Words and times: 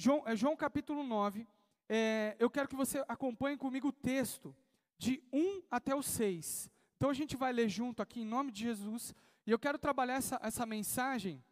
João, 0.00 0.22
é, 0.24 0.36
João 0.36 0.54
capítulo 0.54 1.02
9, 1.02 1.44
é, 1.88 2.36
eu 2.38 2.48
quero 2.48 2.68
que 2.68 2.76
você 2.76 3.04
acompanhe 3.08 3.56
comigo 3.56 3.88
o 3.88 3.92
texto 3.92 4.54
de 4.96 5.20
1 5.32 5.62
até 5.68 5.92
o 5.92 6.04
6. 6.04 6.70
Então 6.96 7.10
a 7.10 7.14
gente 7.14 7.36
vai 7.36 7.52
ler 7.52 7.68
junto 7.68 8.00
aqui 8.00 8.20
em 8.20 8.24
nome 8.24 8.52
de 8.52 8.62
Jesus, 8.62 9.12
e 9.44 9.50
eu 9.50 9.58
quero 9.58 9.76
trabalhar 9.76 10.14
essa, 10.14 10.38
essa 10.40 10.64
mensagem 10.64 11.42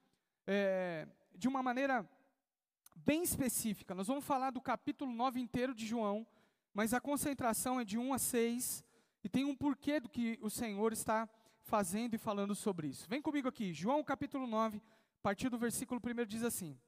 é, 0.47 1.09
de 1.35 1.49
uma 1.49 1.61
maneira 1.61 2.09
bem 2.95 3.25
específica. 3.25 3.97
Nós 3.97 4.07
vamos 4.07 4.25
falar 4.25 4.53
do 4.53 4.61
capítulo 4.61 5.13
9 5.13 5.41
inteiro 5.41 5.75
de 5.75 5.85
João, 5.85 6.25
mas 6.73 6.95
a 6.95 7.01
concentração 7.01 7.81
é 7.81 7.85
de 7.85 7.99
1 7.99 8.15
a 8.15 8.19
6, 8.19 8.85
e 9.25 9.29
tem 9.29 9.45
um 9.45 9.57
porquê 9.57 9.99
do 9.99 10.09
que 10.09 10.39
o 10.41 10.49
Senhor 10.49 10.93
está 10.93 11.29
fazendo 11.63 12.15
e 12.15 12.19
falando 12.19 12.55
sobre 12.55 12.87
isso. 12.87 13.09
Vem 13.09 13.21
comigo 13.21 13.49
aqui, 13.49 13.73
João 13.73 14.05
capítulo 14.05 14.47
9, 14.47 14.77
a 14.77 15.21
partir 15.21 15.49
do 15.49 15.59
versículo 15.59 16.01
1 16.01 16.25
diz 16.27 16.45
assim: 16.45 16.79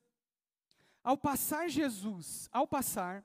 Ao 1.02 1.16
passar 1.16 1.68
Jesus, 1.68 2.48
ao 2.52 2.66
passar, 2.66 3.24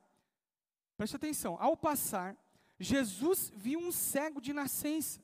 preste 0.95 1.15
atenção, 1.15 1.57
ao 1.59 1.75
passar, 1.75 2.37
Jesus 2.79 3.51
viu 3.55 3.79
um 3.79 3.91
cego 3.91 4.41
de 4.41 4.53
nascença. 4.53 5.21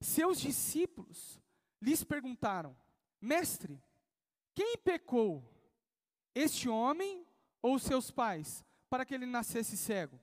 Seus 0.00 0.40
discípulos 0.40 1.40
lhes 1.80 2.02
perguntaram: 2.04 2.76
Mestre, 3.20 3.82
quem 4.54 4.76
pecou, 4.78 5.44
este 6.34 6.68
homem 6.68 7.26
ou 7.62 7.78
seus 7.78 8.10
pais, 8.10 8.64
para 8.88 9.04
que 9.04 9.14
ele 9.14 9.26
nascesse 9.26 9.76
cego? 9.76 10.18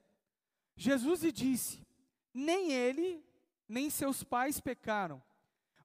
Jesus 0.76 1.22
lhe 1.22 1.32
disse: 1.32 1.86
Nem 2.32 2.72
ele, 2.72 3.24
nem 3.68 3.90
seus 3.90 4.22
pais 4.22 4.60
pecaram, 4.60 5.22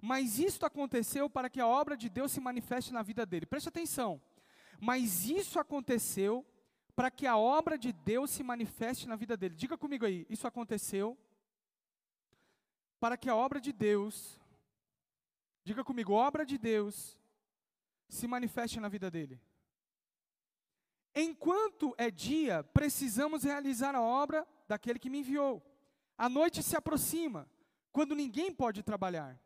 mas 0.01 0.39
isto 0.39 0.65
aconteceu 0.65 1.29
para 1.29 1.49
que 1.49 1.59
a 1.59 1.67
obra 1.67 1.95
de 1.95 2.09
Deus 2.09 2.31
se 2.31 2.39
manifeste 2.39 2.91
na 2.91 3.01
vida 3.01 3.25
dele. 3.25 3.45
Preste 3.45 3.69
atenção. 3.69 4.21
Mas 4.83 5.29
isso 5.29 5.61
aconteceu 5.61 6.45
para 6.93 7.09
que 7.09 7.25
a 7.25 7.37
obra 7.37 7.77
de 7.77 7.93
Deus 7.93 8.29
se 8.31 8.43
manifeste 8.43 9.07
na 9.07 9.15
vida 9.15 9.37
dele. 9.37 9.55
Diga 9.55 9.77
comigo 9.77 10.05
aí, 10.05 10.27
isso 10.29 10.45
aconteceu 10.45 11.17
para 12.99 13.15
que 13.15 13.29
a 13.29 13.35
obra 13.35 13.61
de 13.61 13.71
Deus, 13.71 14.37
diga 15.63 15.85
comigo, 15.85 16.11
obra 16.11 16.45
de 16.45 16.57
Deus 16.57 17.17
se 18.09 18.27
manifeste 18.27 18.77
na 18.81 18.89
vida 18.89 19.09
dele. 19.09 19.39
Enquanto 21.15 21.95
é 21.97 22.11
dia, 22.11 22.61
precisamos 22.61 23.45
realizar 23.45 23.95
a 23.95 24.01
obra 24.01 24.45
daquele 24.67 24.99
que 24.99 25.09
me 25.09 25.19
enviou. 25.19 25.63
A 26.17 26.27
noite 26.27 26.61
se 26.61 26.75
aproxima, 26.75 27.49
quando 27.89 28.13
ninguém 28.13 28.53
pode 28.53 28.83
trabalhar. 28.83 29.39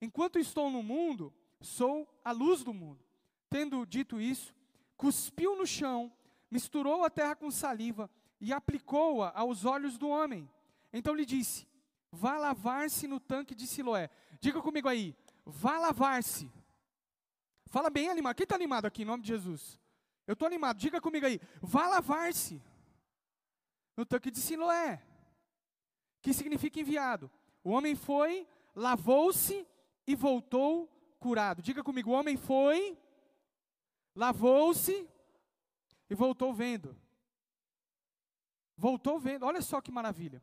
Enquanto 0.00 0.38
estou 0.38 0.70
no 0.70 0.80
mundo, 0.80 1.34
sou 1.60 2.08
a 2.24 2.30
luz 2.30 2.62
do 2.62 2.72
mundo. 2.72 3.04
Tendo 3.50 3.84
dito 3.84 4.20
isso, 4.20 4.54
cuspiu 4.96 5.56
no 5.56 5.66
chão, 5.66 6.12
misturou 6.50 7.04
a 7.04 7.10
terra 7.10 7.36
com 7.36 7.50
saliva 7.50 8.10
e 8.40 8.52
aplicou-a 8.52 9.32
aos 9.38 9.64
olhos 9.64 9.98
do 9.98 10.08
homem. 10.08 10.48
Então 10.92 11.14
lhe 11.14 11.24
disse: 11.24 11.66
Vá 12.10 12.38
lavar-se 12.38 13.06
no 13.06 13.20
tanque 13.20 13.54
de 13.54 13.66
Siloé. 13.66 14.10
Diga 14.40 14.60
comigo 14.60 14.88
aí, 14.88 15.14
vá 15.44 15.78
lavar-se. 15.78 16.50
Fala 17.66 17.90
bem 17.90 18.08
animado. 18.08 18.36
Quem 18.36 18.44
está 18.44 18.54
animado 18.54 18.86
aqui 18.86 19.02
em 19.02 19.06
nome 19.06 19.22
de 19.22 19.28
Jesus? 19.28 19.78
Eu 20.26 20.32
estou 20.32 20.46
animado. 20.46 20.78
Diga 20.78 21.00
comigo 21.00 21.26
aí, 21.26 21.40
vá 21.60 21.86
lavar-se 21.86 22.62
no 23.96 24.04
tanque 24.04 24.30
de 24.30 24.40
Siloé 24.40 25.02
que 26.26 26.34
significa 26.34 26.80
enviado. 26.80 27.30
O 27.62 27.70
homem 27.70 27.94
foi, 27.94 28.48
lavou-se 28.74 29.64
e 30.04 30.16
voltou 30.16 30.88
curado. 31.20 31.62
Diga 31.62 31.84
comigo: 31.84 32.10
o 32.10 32.14
homem 32.14 32.36
foi, 32.36 32.98
lavou-se 34.16 35.08
e 36.08 36.14
voltou 36.14 36.52
vendo. 36.52 36.96
Voltou 38.76 39.20
vendo. 39.20 39.44
Olha 39.44 39.60
só 39.60 39.80
que 39.80 39.92
maravilha. 39.92 40.42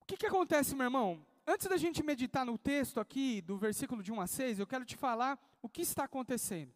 O 0.00 0.04
que, 0.04 0.16
que 0.16 0.26
acontece, 0.26 0.74
meu 0.74 0.84
irmão? 0.84 1.26
Antes 1.46 1.66
da 1.66 1.76
gente 1.76 2.02
meditar 2.02 2.44
no 2.44 2.56
texto 2.58 3.00
aqui, 3.00 3.40
do 3.40 3.56
versículo 3.56 4.02
de 4.02 4.12
1 4.12 4.20
a 4.20 4.26
6, 4.26 4.58
eu 4.58 4.66
quero 4.66 4.84
te 4.84 4.96
falar 4.96 5.38
o 5.62 5.68
que 5.68 5.82
está 5.82 6.04
acontecendo. 6.04 6.72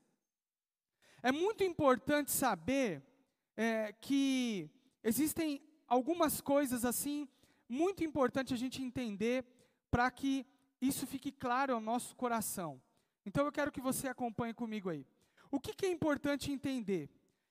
É 1.23 1.31
muito 1.31 1.63
importante 1.63 2.31
saber 2.31 3.03
é, 3.57 3.93
que 3.93 4.71
existem 5.03 5.63
algumas 5.87 6.41
coisas 6.41 6.85
assim 6.85 7.29
muito 7.69 8.03
importante 8.03 8.55
a 8.55 8.57
gente 8.57 8.83
entender 8.83 9.45
para 9.91 10.11
que 10.11 10.47
isso 10.81 11.07
fique 11.07 11.33
claro 11.33 11.75
ao 11.75 11.81
nosso 11.81 12.15
coração. 12.17 12.81
Então 13.27 13.45
eu 13.45 13.53
quero 13.53 13.73
que 13.73 13.81
você 13.81 14.09
acompanhe 14.09 14.55
comigo 14.55 14.89
aí. 14.89 15.07
O 15.51 15.61
que, 15.61 15.75
que 15.75 15.87
é 15.87 15.91
importante 15.91 16.53
entender? 16.53 17.11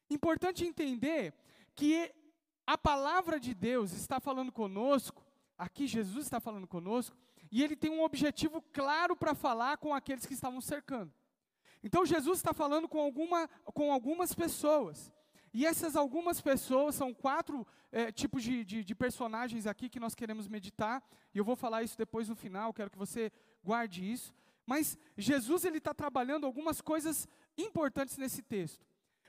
Importante 0.10 0.66
entender 0.66 1.34
que 1.76 2.14
a 2.66 2.78
palavra 2.78 3.40
de 3.40 3.54
Deus 3.54 3.94
está 3.94 4.20
falando 4.20 4.52
conosco, 4.52 5.26
aqui 5.58 5.88
Jesus 5.88 6.26
está 6.26 6.40
falando 6.40 6.68
conosco, 6.68 7.16
e 7.52 7.64
ele 7.64 7.76
tem 7.76 7.90
um 7.90 8.04
objetivo 8.04 8.62
claro 8.74 9.16
para 9.16 9.34
falar 9.34 9.78
com 9.78 9.94
aqueles 9.94 10.26
que 10.26 10.34
estavam 10.34 10.60
cercando. 10.60 11.14
Então 11.84 12.06
Jesus 12.06 12.40
está 12.40 12.54
falando 12.54 12.88
com, 12.88 13.00
alguma, 13.00 13.48
com 13.66 13.92
algumas 13.92 14.34
pessoas. 14.34 15.12
E 15.54 15.66
essas 15.66 15.96
algumas 15.96 16.42
pessoas, 16.42 16.96
são 16.96 17.14
quatro 17.14 17.66
é, 17.92 18.12
tipos 18.12 18.44
de, 18.44 18.66
de, 18.66 18.84
de, 18.84 18.96
personagens 18.96 19.66
aqui 19.66 19.90
que 19.90 20.00
nós 20.00 20.14
queremos 20.14 20.48
meditar, 20.48 21.02
e 21.34 21.38
eu 21.38 21.46
vou 21.46 21.56
falar 21.56 21.84
isso 21.84 21.98
depois 21.98 22.28
no 22.28 22.36
final, 22.36 22.74
quero 22.74 22.92
que 22.92 22.98
você 22.98 23.32
guarde 23.64 24.04
isso. 24.04 24.34
Mas 24.66 24.98
Jesus 25.18 25.64
ele 25.64 25.78
está 25.78 25.94
trabalhando 25.94 26.46
algumas 26.46 26.82
coisas 26.82 27.28
importantes 27.58 28.18
nesse 28.18 28.42
texto. 28.42 28.86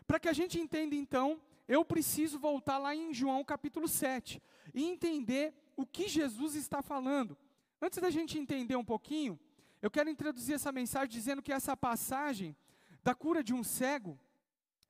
Para 0.07 0.19
que 0.19 0.29
a 0.29 0.33
gente 0.33 0.59
entenda 0.59 0.95
então, 0.95 1.41
eu 1.67 1.85
preciso 1.85 2.39
voltar 2.39 2.79
lá 2.79 2.95
em 2.95 3.13
João 3.13 3.45
capítulo 3.45 3.87
7 3.87 4.43
e 4.75 4.85
entender 4.85 5.55
o 5.77 5.87
que 5.87 6.09
Jesus 6.09 6.55
está 6.55 6.83
falando. 6.83 7.37
Antes 7.81 7.99
da 8.01 8.11
gente 8.11 8.39
entender 8.39 8.77
um 8.77 8.85
pouquinho, 8.85 9.39
eu 9.81 9.91
quero 9.91 10.11
introduzir 10.11 10.55
essa 10.55 10.73
mensagem 10.73 11.09
dizendo 11.09 11.43
que 11.43 11.53
essa 11.53 11.77
passagem 11.77 12.57
da 13.05 13.15
cura 13.15 13.45
de 13.45 13.55
um 13.55 13.63
cego 13.63 14.19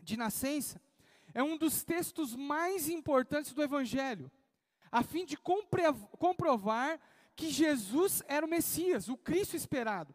de 0.03 0.17
nascença 0.17 0.81
é 1.35 1.43
um 1.43 1.59
dos 1.59 1.85
textos 1.85 2.35
mais 2.35 2.89
importantes 2.89 3.53
do 3.53 3.63
Evangelho, 3.63 4.31
a 4.91 5.03
fim 5.03 5.27
de 5.27 5.37
comprovar 5.37 6.99
que 7.37 7.51
Jesus 7.51 8.23
era 8.27 8.47
o 8.47 8.49
Messias, 8.49 9.09
o 9.09 9.17
Cristo 9.17 9.55
esperado. 9.55 10.15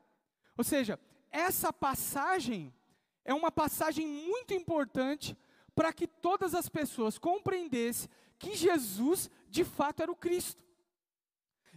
Ou 0.57 0.63
seja, 0.63 0.99
essa 1.29 1.71
passagem 1.71 2.73
é 3.25 3.33
uma 3.33 3.51
passagem 3.51 4.07
muito 4.07 4.53
importante 4.53 5.37
para 5.75 5.91
que 5.91 6.07
todas 6.07 6.53
as 6.53 6.69
pessoas 6.69 7.17
compreendessem 7.17 8.09
que 8.37 8.55
Jesus 8.55 9.29
de 9.49 9.63
fato 9.63 10.01
era 10.01 10.11
o 10.11 10.15
Cristo. 10.15 10.63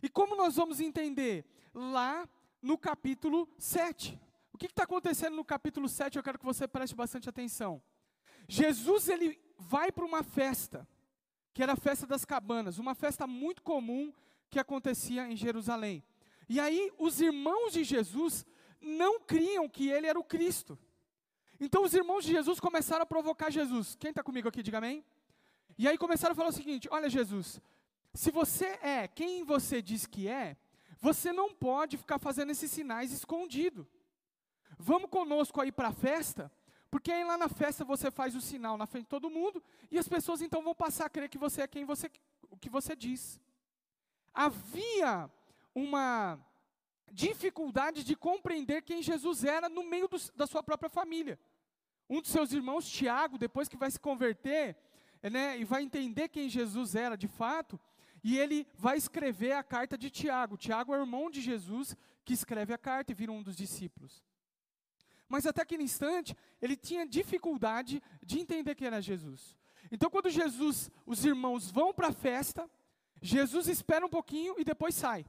E 0.02 0.08
como 0.08 0.36
nós 0.36 0.56
vamos 0.56 0.80
entender? 0.80 1.44
Lá 1.72 2.28
no 2.60 2.76
capítulo 2.76 3.48
7. 3.58 4.20
O 4.52 4.58
que 4.58 4.66
está 4.66 4.84
acontecendo 4.84 5.36
no 5.36 5.44
capítulo 5.44 5.88
7? 5.88 6.16
Eu 6.16 6.22
quero 6.22 6.38
que 6.38 6.44
você 6.44 6.66
preste 6.66 6.94
bastante 6.94 7.28
atenção. 7.28 7.82
Jesus 8.48 9.08
ele 9.08 9.38
vai 9.58 9.90
para 9.92 10.04
uma 10.04 10.22
festa, 10.22 10.86
que 11.52 11.62
era 11.62 11.72
a 11.72 11.76
festa 11.76 12.06
das 12.06 12.24
cabanas, 12.24 12.78
uma 12.78 12.94
festa 12.94 13.26
muito 13.26 13.62
comum 13.62 14.12
que 14.50 14.58
acontecia 14.58 15.26
em 15.28 15.36
Jerusalém. 15.36 16.02
E 16.48 16.60
aí 16.60 16.92
os 16.98 17.20
irmãos 17.20 17.72
de 17.72 17.84
Jesus 17.84 18.46
não 18.80 19.20
criam 19.20 19.68
que 19.68 19.88
ele 19.88 20.06
era 20.06 20.18
o 20.18 20.24
Cristo. 20.24 20.78
Então 21.60 21.84
os 21.84 21.94
irmãos 21.94 22.24
de 22.24 22.32
Jesus 22.32 22.60
começaram 22.60 23.02
a 23.02 23.06
provocar 23.06 23.50
Jesus. 23.50 23.96
Quem 23.98 24.10
está 24.10 24.22
comigo 24.22 24.48
aqui, 24.48 24.62
diga 24.62 24.78
amém. 24.78 25.04
E 25.78 25.86
aí 25.88 25.96
começaram 25.98 26.32
a 26.32 26.36
falar 26.36 26.48
o 26.48 26.52
seguinte: 26.52 26.88
Olha, 26.90 27.08
Jesus, 27.08 27.60
se 28.14 28.30
você 28.30 28.78
é 28.82 29.08
quem 29.08 29.44
você 29.44 29.80
diz 29.80 30.06
que 30.06 30.28
é, 30.28 30.56
você 30.98 31.32
não 31.32 31.52
pode 31.52 31.96
ficar 31.96 32.18
fazendo 32.18 32.50
esses 32.50 32.70
sinais 32.70 33.12
escondido. 33.12 33.86
Vamos 34.78 35.08
conosco 35.08 35.60
aí 35.60 35.72
para 35.72 35.88
a 35.88 35.92
festa 35.92 36.50
porque 36.96 37.12
aí 37.12 37.24
lá 37.24 37.36
na 37.36 37.48
festa 37.48 37.84
você 37.84 38.10
faz 38.10 38.34
o 38.34 38.40
sinal 38.40 38.78
na 38.78 38.86
frente 38.86 39.04
de 39.04 39.10
todo 39.10 39.30
mundo 39.30 39.62
e 39.90 39.98
as 39.98 40.08
pessoas 40.08 40.40
então 40.40 40.62
vão 40.62 40.74
passar 40.74 41.06
a 41.06 41.10
crer 41.10 41.28
que 41.28 41.38
você 41.38 41.62
é 41.62 41.66
quem 41.66 41.84
você 41.84 42.10
o 42.50 42.56
que 42.56 42.70
você 42.70 42.94
diz. 42.96 43.40
Havia 44.32 45.30
uma 45.74 46.38
dificuldade 47.12 48.02
de 48.02 48.16
compreender 48.16 48.82
quem 48.82 49.02
Jesus 49.02 49.44
era 49.44 49.68
no 49.68 49.84
meio 49.84 50.08
do, 50.08 50.16
da 50.34 50.46
sua 50.46 50.62
própria 50.62 50.88
família. 50.88 51.38
Um 52.08 52.20
dos 52.20 52.30
seus 52.30 52.52
irmãos, 52.52 52.88
Tiago, 52.88 53.36
depois 53.36 53.68
que 53.68 53.76
vai 53.76 53.90
se 53.90 53.98
converter, 53.98 54.76
né, 55.22 55.58
e 55.58 55.64
vai 55.64 55.82
entender 55.82 56.28
quem 56.28 56.48
Jesus 56.48 56.94
era 56.94 57.16
de 57.16 57.26
fato, 57.26 57.80
e 58.22 58.38
ele 58.38 58.66
vai 58.74 58.96
escrever 58.96 59.52
a 59.52 59.62
carta 59.62 59.98
de 59.98 60.10
Tiago. 60.10 60.56
Tiago 60.56 60.94
é 60.94 60.98
o 60.98 61.02
irmão 61.02 61.30
de 61.30 61.40
Jesus 61.40 61.96
que 62.24 62.32
escreve 62.32 62.72
a 62.72 62.78
carta 62.78 63.12
e 63.12 63.14
vira 63.14 63.32
um 63.32 63.42
dos 63.42 63.56
discípulos. 63.56 64.24
Mas 65.28 65.46
até 65.46 65.62
aquele 65.62 65.82
instante, 65.82 66.36
ele 66.62 66.76
tinha 66.76 67.06
dificuldade 67.06 68.02
de 68.22 68.38
entender 68.38 68.74
quem 68.74 68.86
era 68.86 69.00
Jesus. 69.00 69.56
Então, 69.90 70.10
quando 70.10 70.30
Jesus, 70.30 70.90
os 71.04 71.24
irmãos 71.24 71.70
vão 71.70 71.92
para 71.92 72.08
a 72.08 72.12
festa, 72.12 72.68
Jesus 73.20 73.66
espera 73.68 74.06
um 74.06 74.08
pouquinho 74.08 74.54
e 74.58 74.64
depois 74.64 74.94
sai. 74.94 75.24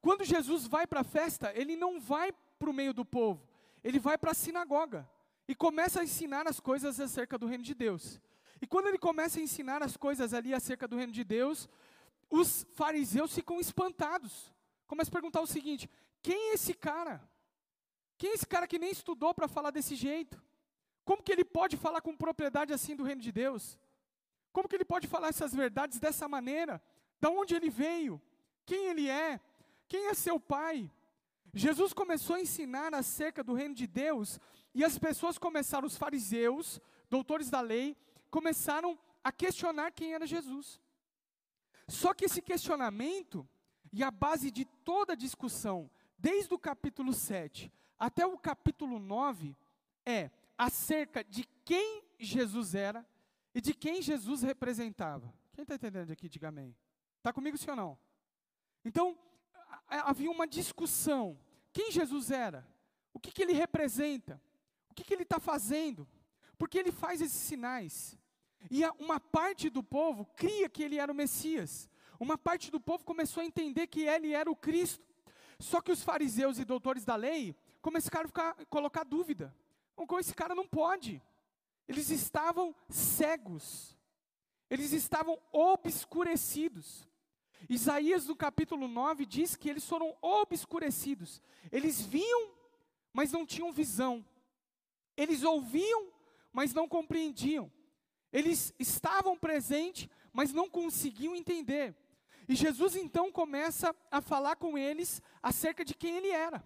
Quando 0.00 0.24
Jesus 0.24 0.66
vai 0.66 0.86
para 0.86 1.00
a 1.00 1.04
festa, 1.04 1.52
ele 1.54 1.76
não 1.76 2.00
vai 2.00 2.32
para 2.58 2.68
o 2.68 2.74
meio 2.74 2.92
do 2.92 3.04
povo, 3.04 3.46
ele 3.82 3.98
vai 3.98 4.18
para 4.18 4.32
a 4.32 4.34
sinagoga 4.34 5.08
e 5.46 5.54
começa 5.54 6.00
a 6.00 6.04
ensinar 6.04 6.46
as 6.46 6.60
coisas 6.60 7.00
acerca 7.00 7.36
do 7.38 7.46
reino 7.46 7.64
de 7.64 7.74
Deus. 7.74 8.20
E 8.60 8.66
quando 8.66 8.86
ele 8.86 8.98
começa 8.98 9.38
a 9.38 9.42
ensinar 9.42 9.82
as 9.82 9.96
coisas 9.96 10.32
ali 10.32 10.54
acerca 10.54 10.86
do 10.86 10.96
reino 10.96 11.12
de 11.12 11.24
Deus, 11.24 11.68
os 12.30 12.64
fariseus 12.74 13.34
ficam 13.34 13.60
espantados. 13.60 14.52
Começam 14.86 15.10
a 15.10 15.12
perguntar 15.12 15.40
o 15.40 15.46
seguinte: 15.46 15.90
quem 16.22 16.50
é 16.50 16.54
esse 16.54 16.74
cara? 16.74 17.20
Quem 18.16 18.30
é 18.30 18.34
esse 18.34 18.46
cara 18.46 18.68
que 18.68 18.78
nem 18.78 18.90
estudou 18.90 19.34
para 19.34 19.48
falar 19.48 19.70
desse 19.70 19.96
jeito? 19.96 20.40
Como 21.04 21.22
que 21.22 21.32
ele 21.32 21.44
pode 21.44 21.76
falar 21.76 22.00
com 22.00 22.16
propriedade 22.16 22.72
assim 22.72 22.94
do 22.94 23.02
reino 23.02 23.20
de 23.20 23.32
Deus? 23.32 23.76
Como 24.52 24.68
que 24.68 24.76
ele 24.76 24.84
pode 24.84 25.08
falar 25.08 25.28
essas 25.28 25.52
verdades 25.52 25.98
dessa 25.98 26.28
maneira? 26.28 26.80
Da 27.20 27.30
onde 27.30 27.54
ele 27.54 27.68
veio? 27.68 28.22
Quem 28.64 28.86
ele 28.86 29.08
é? 29.08 29.40
Quem 29.88 30.06
é 30.06 30.14
seu 30.14 30.38
pai? 30.38 30.90
Jesus 31.54 31.92
começou 31.92 32.36
a 32.36 32.40
ensinar 32.40 32.94
acerca 32.94 33.44
do 33.44 33.52
reino 33.52 33.74
de 33.74 33.86
Deus 33.86 34.40
e 34.74 34.82
as 34.84 34.98
pessoas 34.98 35.36
começaram, 35.36 35.86
os 35.86 35.96
fariseus, 35.96 36.80
doutores 37.10 37.50
da 37.50 37.60
lei, 37.60 37.96
começaram 38.30 38.98
a 39.22 39.30
questionar 39.30 39.92
quem 39.92 40.14
era 40.14 40.26
Jesus. 40.26 40.80
Só 41.86 42.14
que 42.14 42.24
esse 42.24 42.40
questionamento 42.40 43.46
e 43.92 44.02
a 44.02 44.10
base 44.10 44.50
de 44.50 44.64
toda 44.64 45.12
a 45.12 45.16
discussão, 45.16 45.90
desde 46.16 46.54
o 46.54 46.58
capítulo 46.58 47.12
7 47.12 47.70
até 47.98 48.26
o 48.26 48.38
capítulo 48.38 48.98
9, 48.98 49.54
é 50.06 50.30
acerca 50.56 51.22
de 51.22 51.44
quem 51.64 52.02
Jesus 52.18 52.74
era 52.74 53.06
e 53.54 53.60
de 53.60 53.74
quem 53.74 54.00
Jesus 54.00 54.42
representava. 54.42 55.32
Quem 55.52 55.62
está 55.62 55.74
entendendo 55.74 56.10
aqui, 56.10 56.28
diga 56.28 56.48
amém. 56.48 56.74
Está 57.18 57.32
comigo 57.32 57.58
sim 57.58 57.70
ou 57.70 57.76
não? 57.76 57.98
Então, 58.84 59.16
havia 59.88 60.30
uma 60.30 60.46
discussão. 60.46 61.38
Quem 61.72 61.90
Jesus 61.90 62.30
era? 62.30 62.66
O 63.12 63.18
que, 63.18 63.30
que 63.30 63.42
ele 63.42 63.52
representa? 63.52 64.40
O 64.90 64.94
que, 64.94 65.04
que 65.04 65.14
ele 65.14 65.22
está 65.22 65.38
fazendo? 65.40 66.06
Por 66.58 66.68
que 66.68 66.78
ele 66.78 66.92
faz 66.92 67.20
esses 67.20 67.40
sinais? 67.40 68.16
E 68.70 68.84
uma 68.98 69.18
parte 69.18 69.68
do 69.68 69.82
povo 69.82 70.24
cria 70.36 70.68
que 70.68 70.82
ele 70.82 70.98
era 70.98 71.10
o 71.10 71.14
Messias. 71.14 71.88
Uma 72.20 72.38
parte 72.38 72.70
do 72.70 72.80
povo 72.80 73.04
começou 73.04 73.42
a 73.42 73.46
entender 73.46 73.86
que 73.86 74.02
ele 74.02 74.32
era 74.32 74.50
o 74.50 74.56
Cristo. 74.56 75.04
Só 75.58 75.80
que 75.80 75.90
os 75.90 76.02
fariseus 76.02 76.58
e 76.58 76.64
doutores 76.64 77.04
da 77.04 77.16
lei 77.16 77.56
começaram 77.80 78.24
a 78.24 78.28
ficar, 78.28 78.54
colocar 78.66 79.04
dúvida. 79.04 79.54
Como 79.94 80.20
esse 80.20 80.34
cara 80.34 80.54
não 80.54 80.66
pode? 80.66 81.22
Eles 81.88 82.10
estavam 82.10 82.74
cegos. 82.88 83.96
Eles 84.70 84.92
estavam 84.92 85.38
obscurecidos. 85.52 87.08
Isaías 87.68 88.26
no 88.26 88.36
capítulo 88.36 88.88
9 88.88 89.26
diz 89.26 89.56
que 89.56 89.68
eles 89.68 89.86
foram 89.88 90.16
obscurecidos. 90.20 91.40
Eles 91.70 92.00
viam, 92.00 92.50
mas 93.12 93.32
não 93.32 93.46
tinham 93.46 93.72
visão. 93.72 94.24
Eles 95.16 95.42
ouviam, 95.42 96.08
mas 96.52 96.74
não 96.74 96.88
compreendiam. 96.88 97.70
Eles 98.32 98.74
estavam 98.78 99.36
presentes, 99.36 100.08
mas 100.32 100.52
não 100.52 100.68
conseguiam 100.68 101.36
entender. 101.36 101.94
E 102.48 102.54
Jesus 102.54 102.96
então 102.96 103.30
começa 103.30 103.94
a 104.10 104.20
falar 104.20 104.56
com 104.56 104.76
eles 104.76 105.22
acerca 105.42 105.84
de 105.84 105.94
quem 105.94 106.16
ele 106.16 106.28
era. 106.28 106.64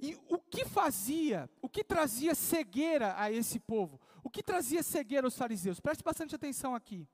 E 0.00 0.16
o 0.28 0.38
que 0.38 0.64
fazia, 0.64 1.50
o 1.60 1.68
que 1.68 1.82
trazia 1.82 2.34
cegueira 2.34 3.14
a 3.18 3.30
esse 3.30 3.58
povo? 3.58 4.00
O 4.22 4.30
que 4.30 4.42
trazia 4.42 4.82
cegueira 4.82 5.26
aos 5.26 5.36
fariseus? 5.36 5.80
Preste 5.80 6.04
bastante 6.04 6.34
atenção 6.34 6.74
aqui. 6.74 7.06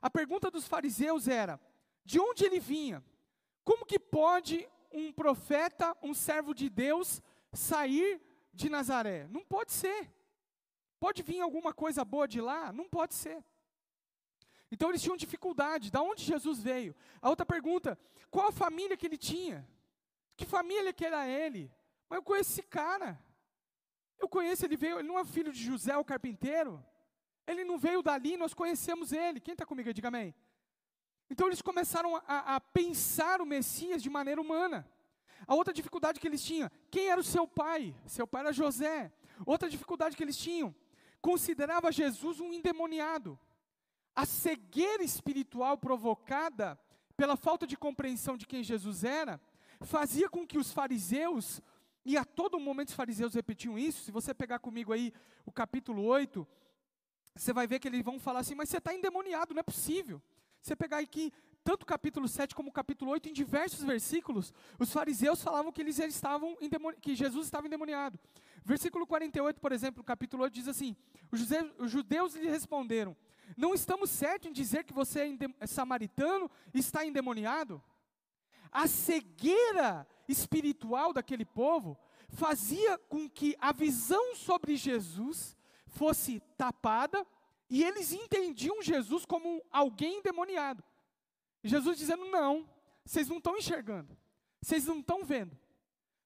A 0.00 0.10
pergunta 0.10 0.50
dos 0.50 0.66
fariseus 0.66 1.28
era: 1.28 1.60
de 2.04 2.18
onde 2.20 2.44
ele 2.44 2.60
vinha? 2.60 3.04
Como 3.64 3.86
que 3.86 3.98
pode 3.98 4.68
um 4.90 5.12
profeta, 5.12 5.96
um 6.02 6.12
servo 6.12 6.54
de 6.54 6.68
Deus, 6.68 7.22
sair 7.52 8.20
de 8.52 8.68
Nazaré? 8.68 9.26
Não 9.28 9.44
pode 9.44 9.72
ser. 9.72 10.12
Pode 10.98 11.22
vir 11.22 11.40
alguma 11.40 11.72
coisa 11.72 12.04
boa 12.04 12.28
de 12.28 12.40
lá? 12.40 12.72
Não 12.72 12.88
pode 12.88 13.14
ser. 13.14 13.44
Então 14.70 14.88
eles 14.88 15.02
tinham 15.02 15.16
dificuldade. 15.16 15.90
Da 15.90 16.00
onde 16.00 16.24
Jesus 16.24 16.62
veio? 16.62 16.94
A 17.20 17.28
outra 17.28 17.44
pergunta: 17.44 17.98
qual 18.30 18.48
a 18.48 18.52
família 18.52 18.96
que 18.96 19.06
ele 19.06 19.18
tinha? 19.18 19.68
Que 20.36 20.46
família 20.46 20.92
que 20.92 21.04
era 21.04 21.28
ele? 21.28 21.70
Mas 22.08 22.18
eu 22.18 22.22
conheço 22.22 22.52
esse 22.52 22.62
cara. 22.62 23.22
Eu 24.18 24.28
conheço, 24.28 24.64
ele 24.64 24.76
veio, 24.76 24.98
ele 25.00 25.08
não 25.08 25.18
é 25.18 25.24
filho 25.24 25.52
de 25.52 25.62
José, 25.62 25.96
o 25.96 26.04
carpinteiro. 26.04 26.84
Ele 27.46 27.64
não 27.64 27.76
veio 27.76 28.02
dali, 28.02 28.36
nós 28.36 28.54
conhecemos 28.54 29.12
ele. 29.12 29.40
Quem 29.40 29.52
está 29.52 29.66
comigo? 29.66 29.92
Diga 29.92 30.08
amém. 30.08 30.34
Então 31.32 31.46
eles 31.46 31.62
começaram 31.62 32.14
a, 32.14 32.56
a, 32.56 32.60
pensar 32.60 33.40
o 33.40 33.46
Messias 33.46 34.02
de 34.02 34.10
maneira 34.10 34.38
humana. 34.38 34.86
A 35.46 35.54
outra 35.54 35.72
dificuldade 35.72 36.20
que 36.20 36.28
eles 36.28 36.44
tinham, 36.44 36.70
quem 36.90 37.08
era 37.08 37.18
o 37.18 37.24
seu 37.24 37.48
pai? 37.48 37.96
Seu 38.06 38.26
pai 38.26 38.42
era 38.42 38.52
José. 38.52 39.10
Outra 39.46 39.70
dificuldade 39.70 40.14
que 40.14 40.22
eles 40.22 40.36
tinham, 40.36 40.74
considerava 41.22 41.90
Jesus 41.90 42.38
um 42.38 42.52
endemoniado. 42.52 43.38
A 44.14 44.26
cegueira 44.26 45.02
espiritual 45.02 45.78
provocada 45.78 46.78
pela 47.16 47.34
falta 47.34 47.66
de 47.66 47.78
compreensão 47.78 48.36
de 48.36 48.46
quem 48.46 48.62
Jesus 48.62 49.02
era, 49.02 49.40
fazia 49.80 50.28
com 50.28 50.46
que 50.46 50.58
os 50.58 50.70
fariseus, 50.70 51.62
e 52.04 52.14
a 52.14 52.26
todo 52.26 52.60
momento 52.60 52.88
os 52.90 52.94
fariseus 52.94 53.32
repetiam 53.32 53.78
isso, 53.78 54.02
se 54.02 54.12
você 54.12 54.34
pegar 54.34 54.58
comigo 54.58 54.92
aí 54.92 55.14
o 55.46 55.50
capítulo 55.50 56.04
8, 56.04 56.46
você 57.34 57.54
vai 57.54 57.66
ver 57.66 57.78
que 57.78 57.88
eles 57.88 58.02
vão 58.02 58.20
falar 58.20 58.40
assim, 58.40 58.54
mas 58.54 58.68
você 58.68 58.76
está 58.76 58.94
endemoniado, 58.94 59.54
não 59.54 59.60
é 59.60 59.62
possível. 59.62 60.20
Você 60.62 60.76
pegar 60.76 60.98
aqui, 60.98 61.32
tanto 61.64 61.82
o 61.82 61.86
capítulo 61.86 62.28
7 62.28 62.54
como 62.54 62.68
o 62.68 62.72
capítulo 62.72 63.10
8, 63.10 63.28
em 63.28 63.32
diversos 63.32 63.82
versículos, 63.82 64.54
os 64.78 64.92
fariseus 64.92 65.42
falavam 65.42 65.72
que 65.72 65.80
eles 65.80 65.98
estavam 65.98 66.56
que 67.00 67.16
Jesus 67.16 67.46
estava 67.46 67.66
endemoniado. 67.66 68.18
Versículo 68.64 69.04
48, 69.04 69.60
por 69.60 69.72
exemplo, 69.72 70.04
capítulo 70.04 70.44
8 70.44 70.54
diz 70.54 70.68
assim: 70.68 70.96
os 71.32 71.90
judeus 71.90 72.36
lhe 72.36 72.48
responderam: 72.48 73.16
Não 73.56 73.74
estamos 73.74 74.08
certos 74.08 74.48
em 74.48 74.52
dizer 74.52 74.84
que 74.84 74.92
você 74.92 75.20
é, 75.20 75.36
é 75.58 75.66
samaritano 75.66 76.48
e 76.72 76.78
está 76.78 77.04
endemoniado? 77.04 77.82
A 78.70 78.86
cegueira 78.86 80.06
espiritual 80.28 81.12
daquele 81.12 81.44
povo 81.44 81.98
fazia 82.28 82.96
com 82.96 83.28
que 83.28 83.56
a 83.60 83.72
visão 83.72 84.36
sobre 84.36 84.76
Jesus 84.76 85.56
fosse 85.88 86.40
tapada 86.56 87.26
e 87.74 87.82
eles 87.82 88.12
entendiam 88.12 88.82
Jesus 88.82 89.24
como 89.24 89.64
alguém 89.70 90.18
endemoniado. 90.18 90.84
Jesus 91.64 91.96
dizendo: 91.96 92.26
não, 92.26 92.68
vocês 93.02 93.30
não 93.30 93.38
estão 93.38 93.56
enxergando, 93.56 94.14
vocês 94.60 94.84
não 94.84 95.00
estão 95.00 95.24
vendo. 95.24 95.58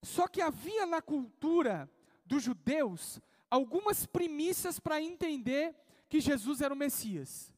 Só 0.03 0.27
que 0.27 0.43
havia 0.43 0.85
na 0.87 1.01
cultura 1.01 1.89
dos 2.25 2.43
judeus 2.43 3.21
algumas 3.49 4.07
primícias 4.07 4.81
para 4.81 5.01
entender 5.01 5.73
que 6.09 6.21
Jesus 6.21 6.61
era 6.61 6.75
o 6.75 6.77
Messias. 6.77 7.53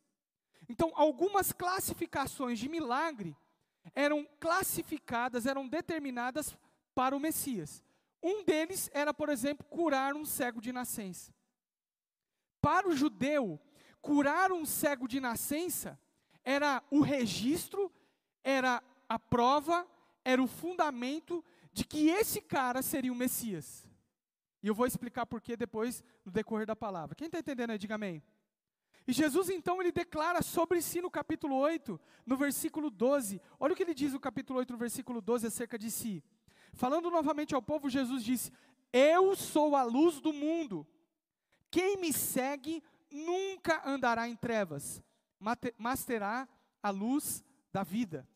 Então, 0.68 0.92
algumas 0.94 1.50
classificações 1.50 2.58
de 2.58 2.68
milagre 2.68 3.34
eram 3.94 4.28
classificadas, 4.38 5.46
eram 5.46 5.66
determinadas 5.66 6.54
para 6.94 7.16
o 7.16 7.20
Messias. 7.20 7.82
Um 8.22 8.44
deles 8.44 8.90
era, 8.92 9.14
por 9.14 9.30
exemplo, 9.30 9.66
curar 9.66 10.14
um 10.14 10.26
cego 10.26 10.60
de 10.60 10.74
nascença. 10.74 11.32
Para 12.60 12.86
o 12.86 12.94
judeu, 12.94 13.58
curar 14.08 14.50
um 14.50 14.64
cego 14.64 15.06
de 15.06 15.20
nascença 15.20 16.00
era 16.42 16.82
o 16.90 17.02
registro, 17.02 17.92
era 18.42 18.82
a 19.06 19.18
prova, 19.18 19.86
era 20.24 20.42
o 20.42 20.46
fundamento 20.46 21.44
de 21.74 21.84
que 21.84 22.08
esse 22.08 22.40
cara 22.40 22.80
seria 22.80 23.12
o 23.12 23.14
Messias. 23.14 23.86
E 24.62 24.66
eu 24.66 24.74
vou 24.74 24.86
explicar 24.86 25.26
por 25.26 25.42
que 25.42 25.58
depois 25.58 26.02
no 26.24 26.32
decorrer 26.32 26.66
da 26.66 26.74
palavra. 26.74 27.14
Quem 27.14 27.26
está 27.26 27.38
entendendo 27.38 27.68
aí, 27.68 27.76
diga 27.76 27.96
amém. 27.96 28.22
E 29.06 29.12
Jesus 29.12 29.50
então 29.50 29.78
ele 29.78 29.92
declara 29.92 30.40
sobre 30.40 30.80
si 30.80 31.02
no 31.02 31.10
capítulo 31.10 31.56
8, 31.56 32.00
no 32.24 32.34
versículo 32.34 32.88
12. 32.88 33.42
Olha 33.60 33.74
o 33.74 33.76
que 33.76 33.82
ele 33.82 33.94
diz 33.94 34.14
no 34.14 34.20
capítulo 34.20 34.58
8, 34.60 34.72
no 34.72 34.78
versículo 34.78 35.20
12 35.20 35.48
acerca 35.48 35.78
de 35.78 35.90
si. 35.90 36.24
Falando 36.72 37.10
novamente 37.10 37.54
ao 37.54 37.60
povo, 37.60 37.90
Jesus 37.90 38.24
disse: 38.24 38.50
Eu 38.90 39.36
sou 39.36 39.76
a 39.76 39.82
luz 39.82 40.18
do 40.18 40.32
mundo. 40.32 40.86
Quem 41.70 41.98
me 41.98 42.10
segue 42.10 42.82
nunca 43.10 43.82
andará 43.88 44.28
em 44.28 44.36
trevas, 44.36 45.02
mas 45.76 46.04
terá 46.04 46.48
a 46.82 46.90
luz 46.90 47.44
da 47.72 47.82
vida. 47.82 48.28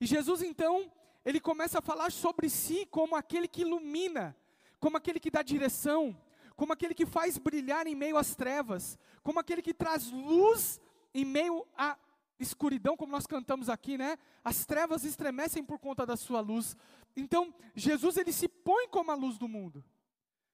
E 0.00 0.06
Jesus 0.06 0.42
então, 0.42 0.90
ele 1.24 1.40
começa 1.40 1.78
a 1.78 1.82
falar 1.82 2.12
sobre 2.12 2.48
si 2.48 2.86
como 2.86 3.16
aquele 3.16 3.48
que 3.48 3.62
ilumina, 3.62 4.36
como 4.78 4.96
aquele 4.96 5.18
que 5.18 5.30
dá 5.30 5.42
direção, 5.42 6.16
como 6.56 6.72
aquele 6.72 6.94
que 6.94 7.06
faz 7.06 7.38
brilhar 7.38 7.86
em 7.86 7.94
meio 7.94 8.16
às 8.16 8.34
trevas, 8.34 8.98
como 9.22 9.38
aquele 9.38 9.62
que 9.62 9.74
traz 9.74 10.10
luz 10.10 10.80
em 11.14 11.24
meio 11.24 11.66
à 11.76 11.96
escuridão, 12.38 12.96
como 12.96 13.12
nós 13.12 13.26
cantamos 13.26 13.68
aqui, 13.68 13.98
né? 13.98 14.16
As 14.44 14.64
trevas 14.64 15.04
estremecem 15.04 15.64
por 15.64 15.78
conta 15.78 16.06
da 16.06 16.16
sua 16.16 16.40
luz. 16.40 16.76
Então, 17.16 17.52
Jesus 17.74 18.16
ele 18.16 18.32
se 18.32 18.48
põe 18.48 18.88
como 18.88 19.10
a 19.10 19.14
luz 19.14 19.38
do 19.38 19.48
mundo. 19.48 19.84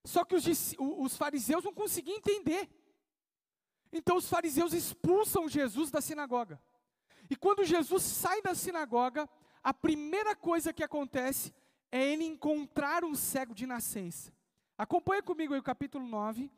Só 0.05 0.25
que 0.25 0.35
os, 0.35 0.45
os 0.79 1.17
fariseus 1.17 1.65
não 1.65 1.73
conseguiam 1.73 2.17
entender. 2.17 2.69
Então 3.95 4.17
os 4.17 4.29
fariseus 4.29 4.73
expulsam 4.73 5.49
Jesus 5.49 5.91
da 5.91 6.01
sinagoga. 6.01 6.61
E 7.31 7.37
quando 7.37 7.65
Jesus 7.65 8.03
sai 8.03 8.43
da 8.43 8.55
sinagoga, 8.55 9.29
a 9.63 9.73
primeira 9.73 10.37
coisa 10.37 10.73
que 10.73 10.83
acontece 10.83 11.55
é 11.91 12.05
ele 12.13 12.25
encontrar 12.25 13.05
um 13.05 13.15
cego 13.15 13.55
de 13.55 13.67
nascença. 13.67 14.33
Acompanhe 14.77 15.23
comigo 15.23 15.55
aí 15.55 15.61
o 15.61 15.63
capítulo 15.63 16.07
9, 16.07 16.51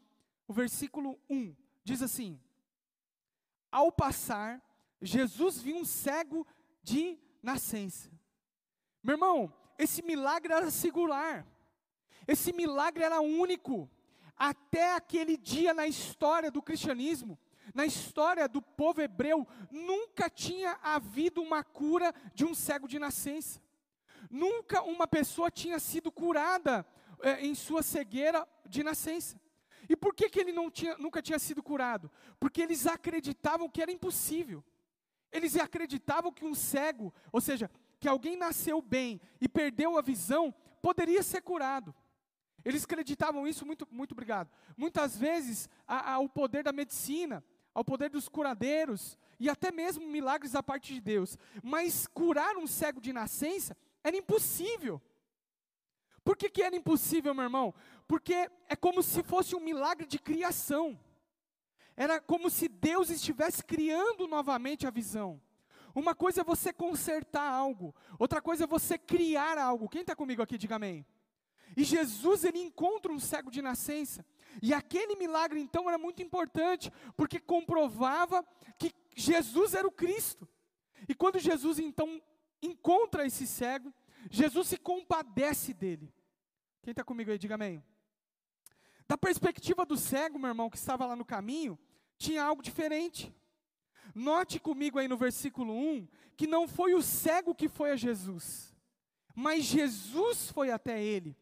o 0.48 0.52
versículo 0.52 1.20
1. 1.28 1.54
Diz 1.84 2.00
assim: 2.00 2.40
ao 3.70 3.92
passar, 3.92 4.62
Jesus 5.02 5.60
viu 5.60 5.76
um 5.76 5.84
cego 5.84 6.46
de 6.82 7.18
nascença. 7.42 8.10
Meu 9.02 9.16
irmão, 9.16 9.52
esse 9.78 10.00
milagre 10.00 10.50
era 10.50 10.70
singular. 10.70 11.46
Esse 12.26 12.54
milagre 12.54 13.04
era 13.04 13.20
único. 13.20 13.88
Até 14.36 14.94
aquele 14.94 15.36
dia 15.36 15.72
na 15.72 15.86
história 15.86 16.50
do 16.50 16.62
cristianismo, 16.62 17.38
na 17.74 17.86
história 17.86 18.46
do 18.48 18.60
povo 18.60 19.00
hebreu, 19.00 19.46
nunca 19.70 20.28
tinha 20.28 20.78
havido 20.82 21.42
uma 21.42 21.64
cura 21.64 22.14
de 22.34 22.44
um 22.44 22.54
cego 22.54 22.86
de 22.86 22.98
nascença. 22.98 23.60
Nunca 24.30 24.82
uma 24.82 25.06
pessoa 25.06 25.50
tinha 25.50 25.78
sido 25.78 26.10
curada 26.12 26.86
é, 27.22 27.44
em 27.44 27.54
sua 27.54 27.82
cegueira 27.82 28.46
de 28.66 28.82
nascença. 28.82 29.40
E 29.88 29.96
por 29.96 30.14
que, 30.14 30.28
que 30.28 30.40
ele 30.40 30.52
tinha, 30.70 30.96
nunca 30.98 31.22
tinha 31.22 31.38
sido 31.38 31.62
curado? 31.62 32.10
Porque 32.38 32.60
eles 32.60 32.86
acreditavam 32.86 33.68
que 33.68 33.80
era 33.80 33.90
impossível. 33.90 34.62
Eles 35.30 35.56
acreditavam 35.56 36.32
que 36.32 36.44
um 36.44 36.54
cego, 36.54 37.12
ou 37.32 37.40
seja, 37.40 37.70
que 37.98 38.08
alguém 38.08 38.36
nasceu 38.36 38.80
bem 38.80 39.20
e 39.40 39.48
perdeu 39.48 39.98
a 39.98 40.02
visão, 40.02 40.54
poderia 40.82 41.22
ser 41.22 41.40
curado. 41.42 41.94
Eles 42.66 42.82
acreditavam 42.82 43.46
isso, 43.46 43.64
muito, 43.64 43.86
muito 43.92 44.10
obrigado. 44.10 44.50
Muitas 44.76 45.16
vezes, 45.16 45.70
ao 45.86 46.28
poder 46.28 46.64
da 46.64 46.72
medicina, 46.72 47.44
ao 47.72 47.84
poder 47.84 48.10
dos 48.10 48.28
curadeiros, 48.28 49.16
e 49.38 49.48
até 49.48 49.70
mesmo 49.70 50.04
milagres 50.04 50.50
da 50.50 50.64
parte 50.64 50.92
de 50.92 51.00
Deus. 51.00 51.38
Mas 51.62 52.08
curar 52.08 52.56
um 52.56 52.66
cego 52.66 53.00
de 53.00 53.12
nascença 53.12 53.76
era 54.02 54.16
impossível. 54.16 55.00
Por 56.24 56.36
que, 56.36 56.50
que 56.50 56.60
era 56.60 56.74
impossível, 56.74 57.32
meu 57.32 57.44
irmão? 57.44 57.72
Porque 58.08 58.50
é 58.68 58.74
como 58.74 59.00
se 59.00 59.22
fosse 59.22 59.54
um 59.54 59.60
milagre 59.60 60.04
de 60.04 60.18
criação. 60.18 60.98
Era 61.96 62.20
como 62.20 62.50
se 62.50 62.66
Deus 62.66 63.10
estivesse 63.10 63.62
criando 63.62 64.26
novamente 64.26 64.88
a 64.88 64.90
visão. 64.90 65.40
Uma 65.94 66.16
coisa 66.16 66.40
é 66.40 66.44
você 66.44 66.72
consertar 66.72 67.48
algo, 67.48 67.94
outra 68.18 68.42
coisa 68.42 68.64
é 68.64 68.66
você 68.66 68.98
criar 68.98 69.56
algo. 69.56 69.88
Quem 69.88 70.00
está 70.00 70.16
comigo 70.16 70.42
aqui, 70.42 70.58
diga 70.58 70.74
amém. 70.74 71.06
E 71.74 71.84
Jesus, 71.84 72.44
ele 72.44 72.58
encontra 72.58 73.10
um 73.10 73.18
cego 73.18 73.50
de 73.50 73.62
nascença. 73.62 74.24
E 74.62 74.74
aquele 74.74 75.16
milagre, 75.16 75.60
então, 75.60 75.88
era 75.88 75.98
muito 75.98 76.22
importante, 76.22 76.92
porque 77.16 77.38
comprovava 77.38 78.44
que 78.78 78.92
Jesus 79.14 79.74
era 79.74 79.86
o 79.86 79.92
Cristo. 79.92 80.46
E 81.08 81.14
quando 81.14 81.38
Jesus, 81.38 81.78
então, 81.78 82.20
encontra 82.62 83.26
esse 83.26 83.46
cego, 83.46 83.92
Jesus 84.30 84.68
se 84.68 84.76
compadece 84.76 85.72
dele. 85.72 86.12
Quem 86.82 86.92
está 86.92 87.04
comigo 87.04 87.30
aí, 87.30 87.38
diga 87.38 87.54
amém. 87.54 87.82
Da 89.08 89.16
perspectiva 89.16 89.86
do 89.86 89.96
cego, 89.96 90.38
meu 90.38 90.48
irmão, 90.48 90.68
que 90.68 90.76
estava 90.76 91.06
lá 91.06 91.14
no 91.14 91.24
caminho, 91.24 91.78
tinha 92.18 92.42
algo 92.42 92.62
diferente. 92.62 93.34
Note 94.14 94.58
comigo 94.58 94.98
aí 94.98 95.08
no 95.08 95.16
versículo 95.16 95.72
1 95.72 96.08
que 96.36 96.46
não 96.46 96.68
foi 96.68 96.94
o 96.94 97.02
cego 97.02 97.54
que 97.54 97.68
foi 97.68 97.90
a 97.90 97.96
Jesus, 97.96 98.74
mas 99.34 99.64
Jesus 99.64 100.50
foi 100.50 100.70
até 100.70 101.02
ele. 101.02 101.36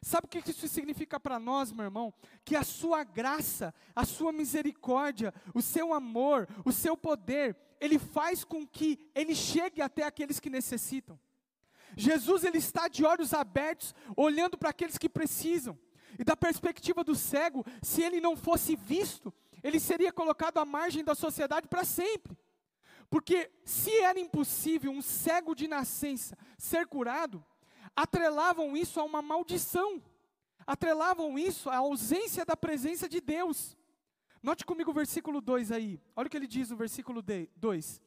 Sabe 0.00 0.26
o 0.26 0.28
que 0.28 0.50
isso 0.50 0.68
significa 0.68 1.18
para 1.18 1.38
nós, 1.38 1.72
meu 1.72 1.84
irmão? 1.84 2.14
Que 2.44 2.54
a 2.54 2.62
sua 2.62 3.02
graça, 3.04 3.74
a 3.94 4.04
sua 4.04 4.32
misericórdia, 4.32 5.34
o 5.54 5.60
seu 5.60 5.92
amor, 5.92 6.48
o 6.64 6.72
seu 6.72 6.96
poder, 6.96 7.56
ele 7.80 7.98
faz 7.98 8.44
com 8.44 8.66
que 8.66 8.98
ele 9.14 9.34
chegue 9.34 9.82
até 9.82 10.04
aqueles 10.04 10.38
que 10.38 10.50
necessitam. 10.50 11.18
Jesus 11.96 12.44
ele 12.44 12.58
está 12.58 12.86
de 12.86 13.04
olhos 13.04 13.34
abertos, 13.34 13.94
olhando 14.16 14.56
para 14.56 14.70
aqueles 14.70 14.98
que 14.98 15.08
precisam. 15.08 15.78
E 16.18 16.24
da 16.24 16.36
perspectiva 16.36 17.02
do 17.02 17.14
cego, 17.14 17.64
se 17.82 18.02
ele 18.02 18.20
não 18.20 18.36
fosse 18.36 18.76
visto, 18.76 19.32
ele 19.62 19.80
seria 19.80 20.12
colocado 20.12 20.58
à 20.58 20.64
margem 20.64 21.04
da 21.04 21.14
sociedade 21.14 21.68
para 21.68 21.84
sempre. 21.84 22.36
Porque 23.10 23.50
se 23.64 23.96
era 23.98 24.18
impossível 24.18 24.90
um 24.90 25.02
cego 25.02 25.54
de 25.54 25.66
nascença 25.66 26.36
ser 26.58 26.86
curado, 26.86 27.44
atrelavam 28.02 28.76
isso 28.76 29.00
a 29.00 29.04
uma 29.04 29.22
maldição, 29.22 30.02
atrelavam 30.66 31.38
isso 31.38 31.70
à 31.70 31.78
ausência 31.78 32.44
da 32.44 32.56
presença 32.56 33.08
de 33.08 33.20
Deus. 33.20 33.76
Note 34.42 34.64
comigo 34.64 34.90
o 34.90 34.94
versículo 34.94 35.40
2 35.40 35.72
aí, 35.72 36.00
olha 36.14 36.26
o 36.26 36.30
que 36.30 36.36
ele 36.36 36.46
diz 36.46 36.70
no 36.70 36.76
versículo 36.76 37.22
2. 37.22 38.02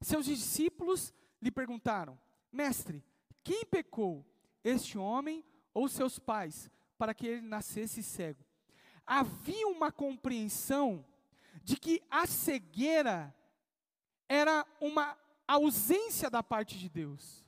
Seus 0.00 0.26
discípulos 0.26 1.12
lhe 1.40 1.50
perguntaram: 1.50 2.18
Mestre, 2.52 3.04
quem 3.42 3.64
pecou, 3.64 4.24
este 4.62 4.98
homem 4.98 5.44
ou 5.72 5.88
seus 5.88 6.18
pais, 6.18 6.70
para 6.98 7.14
que 7.14 7.26
ele 7.26 7.42
nascesse 7.42 8.02
cego? 8.02 8.46
havia 9.06 9.68
uma 9.68 9.92
compreensão 9.92 11.06
de 11.62 11.76
que 11.76 12.02
a 12.10 12.26
cegueira 12.26 13.34
era 14.28 14.66
uma 14.80 15.16
ausência 15.46 16.28
da 16.28 16.42
parte 16.42 16.76
de 16.76 16.88
Deus. 16.88 17.45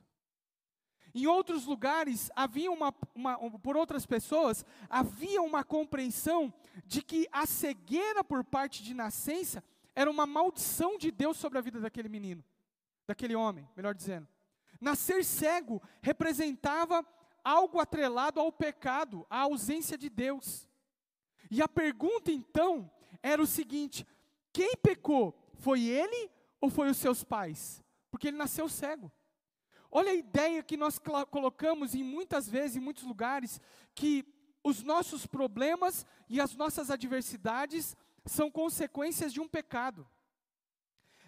Em 1.14 1.26
outros 1.26 1.64
lugares, 1.64 2.30
havia 2.36 2.70
uma, 2.70 2.94
uma, 3.14 3.58
por 3.58 3.76
outras 3.76 4.04
pessoas, 4.04 4.64
havia 4.88 5.40
uma 5.42 5.64
compreensão 5.64 6.52
de 6.84 7.02
que 7.02 7.28
a 7.32 7.46
cegueira 7.46 8.22
por 8.22 8.44
parte 8.44 8.82
de 8.82 8.94
nascença 8.94 9.64
era 9.94 10.10
uma 10.10 10.26
maldição 10.26 10.96
de 10.98 11.10
Deus 11.10 11.36
sobre 11.36 11.58
a 11.58 11.62
vida 11.62 11.80
daquele 11.80 12.08
menino, 12.08 12.44
daquele 13.06 13.34
homem, 13.34 13.68
melhor 13.76 13.94
dizendo. 13.94 14.28
Nascer 14.80 15.24
cego 15.24 15.82
representava 16.00 17.04
algo 17.42 17.80
atrelado 17.80 18.38
ao 18.38 18.52
pecado, 18.52 19.26
à 19.28 19.40
ausência 19.40 19.96
de 19.96 20.08
Deus. 20.08 20.68
E 21.50 21.62
a 21.62 21.68
pergunta 21.68 22.30
então 22.30 22.90
era 23.22 23.42
o 23.42 23.46
seguinte: 23.46 24.06
quem 24.52 24.76
pecou? 24.76 25.36
Foi 25.54 25.82
ele 25.82 26.30
ou 26.60 26.70
foi 26.70 26.88
os 26.90 26.96
seus 26.96 27.24
pais? 27.24 27.82
Porque 28.10 28.28
ele 28.28 28.36
nasceu 28.36 28.68
cego. 28.68 29.10
Olha 29.90 30.10
a 30.10 30.14
ideia 30.14 30.62
que 30.62 30.76
nós 30.76 30.98
colocamos 31.30 31.94
em 31.94 32.02
muitas 32.02 32.48
vezes, 32.48 32.76
em 32.76 32.80
muitos 32.80 33.04
lugares, 33.04 33.60
que 33.94 34.24
os 34.62 34.82
nossos 34.82 35.26
problemas 35.26 36.06
e 36.28 36.40
as 36.40 36.54
nossas 36.54 36.90
adversidades 36.90 37.96
são 38.26 38.50
consequências 38.50 39.32
de 39.32 39.40
um 39.40 39.48
pecado. 39.48 40.06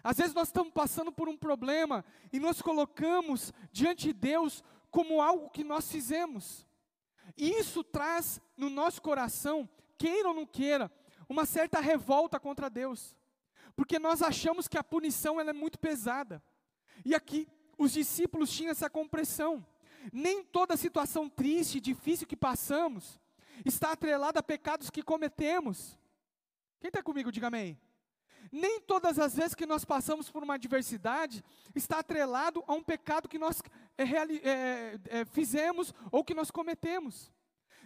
Às 0.03 0.17
vezes 0.17 0.33
nós 0.33 0.47
estamos 0.47 0.71
passando 0.73 1.11
por 1.11 1.27
um 1.27 1.37
problema 1.37 2.03
e 2.31 2.39
nós 2.39 2.61
colocamos 2.61 3.53
diante 3.71 4.07
de 4.07 4.13
Deus 4.13 4.63
como 4.89 5.21
algo 5.21 5.49
que 5.49 5.63
nós 5.63 5.91
fizemos. 5.91 6.65
E 7.37 7.49
isso 7.49 7.83
traz 7.83 8.41
no 8.57 8.69
nosso 8.69 9.01
coração 9.01 9.69
queira 9.97 10.29
ou 10.29 10.33
não 10.33 10.45
queira, 10.45 10.91
uma 11.29 11.45
certa 11.45 11.79
revolta 11.79 12.39
contra 12.39 12.69
Deus. 12.69 13.15
Porque 13.75 13.97
nós 13.99 14.21
achamos 14.21 14.67
que 14.67 14.77
a 14.77 14.83
punição 14.83 15.39
ela 15.39 15.51
é 15.51 15.53
muito 15.53 15.79
pesada. 15.79 16.43
E 17.05 17.15
aqui 17.15 17.47
os 17.81 17.93
discípulos 17.93 18.51
tinham 18.51 18.69
essa 18.69 18.87
compreensão. 18.87 19.65
Nem 20.13 20.43
toda 20.43 20.77
situação 20.77 21.27
triste 21.27 21.79
difícil 21.79 22.27
que 22.27 22.35
passamos 22.35 23.19
está 23.65 23.91
atrelada 23.91 24.39
a 24.39 24.43
pecados 24.43 24.91
que 24.91 25.01
cometemos. 25.01 25.97
Quem 26.79 26.89
está 26.89 27.01
comigo, 27.01 27.31
diga 27.31 27.47
amém. 27.47 27.79
Nem 28.51 28.79
todas 28.81 29.17
as 29.17 29.35
vezes 29.35 29.55
que 29.55 29.65
nós 29.65 29.83
passamos 29.83 30.29
por 30.29 30.43
uma 30.43 30.55
adversidade 30.55 31.43
está 31.73 31.99
atrelado 31.99 32.63
a 32.67 32.73
um 32.73 32.83
pecado 32.83 33.27
que 33.27 33.39
nós 33.39 33.63
é, 33.97 34.03
é, 34.03 34.99
é, 35.07 35.25
fizemos 35.25 35.91
ou 36.11 36.23
que 36.23 36.35
nós 36.35 36.51
cometemos. 36.51 37.31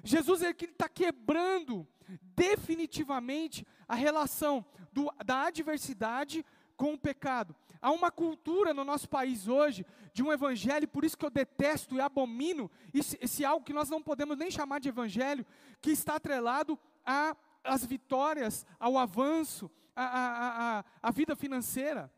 Jesus 0.04 0.42
está 0.42 0.90
quebrando 0.90 1.88
definitivamente 2.22 3.66
a 3.88 3.96
relação 3.96 4.66
do, 4.92 5.10
da 5.25 5.48
adversidade 5.48 6.46
com 6.75 6.94
o 6.94 6.98
pecado. 6.98 7.55
Há 7.82 7.91
uma 7.91 8.12
cultura 8.12 8.74
no 8.74 8.84
nosso 8.84 9.08
país 9.08 9.48
hoje 9.48 9.86
de 10.13 10.24
um 10.24 10.32
evangelho, 10.32 10.88
por 10.88 11.03
isso 11.03 11.17
que 11.17 11.25
eu 11.25 11.29
detesto 11.29 11.96
e 11.96 12.01
abomino 12.01 12.70
esse, 12.94 13.17
esse 13.22 13.46
algo 13.46 13.65
que 13.65 13.74
nós 13.74 13.89
não 13.89 14.01
podemos 14.01 14.38
nem 14.38 14.50
chamar 14.50 14.79
de 14.79 14.89
evangelho, 14.89 15.46
que 15.82 15.91
está 15.91 16.15
atrelado 16.15 16.79
às 17.63 17.86
vitórias, 17.86 18.65
ao 18.79 18.98
avanço, 18.98 19.70
à, 19.96 20.84
à, 21.01 21.12
vida 21.12 21.36
financeira. 21.36 22.12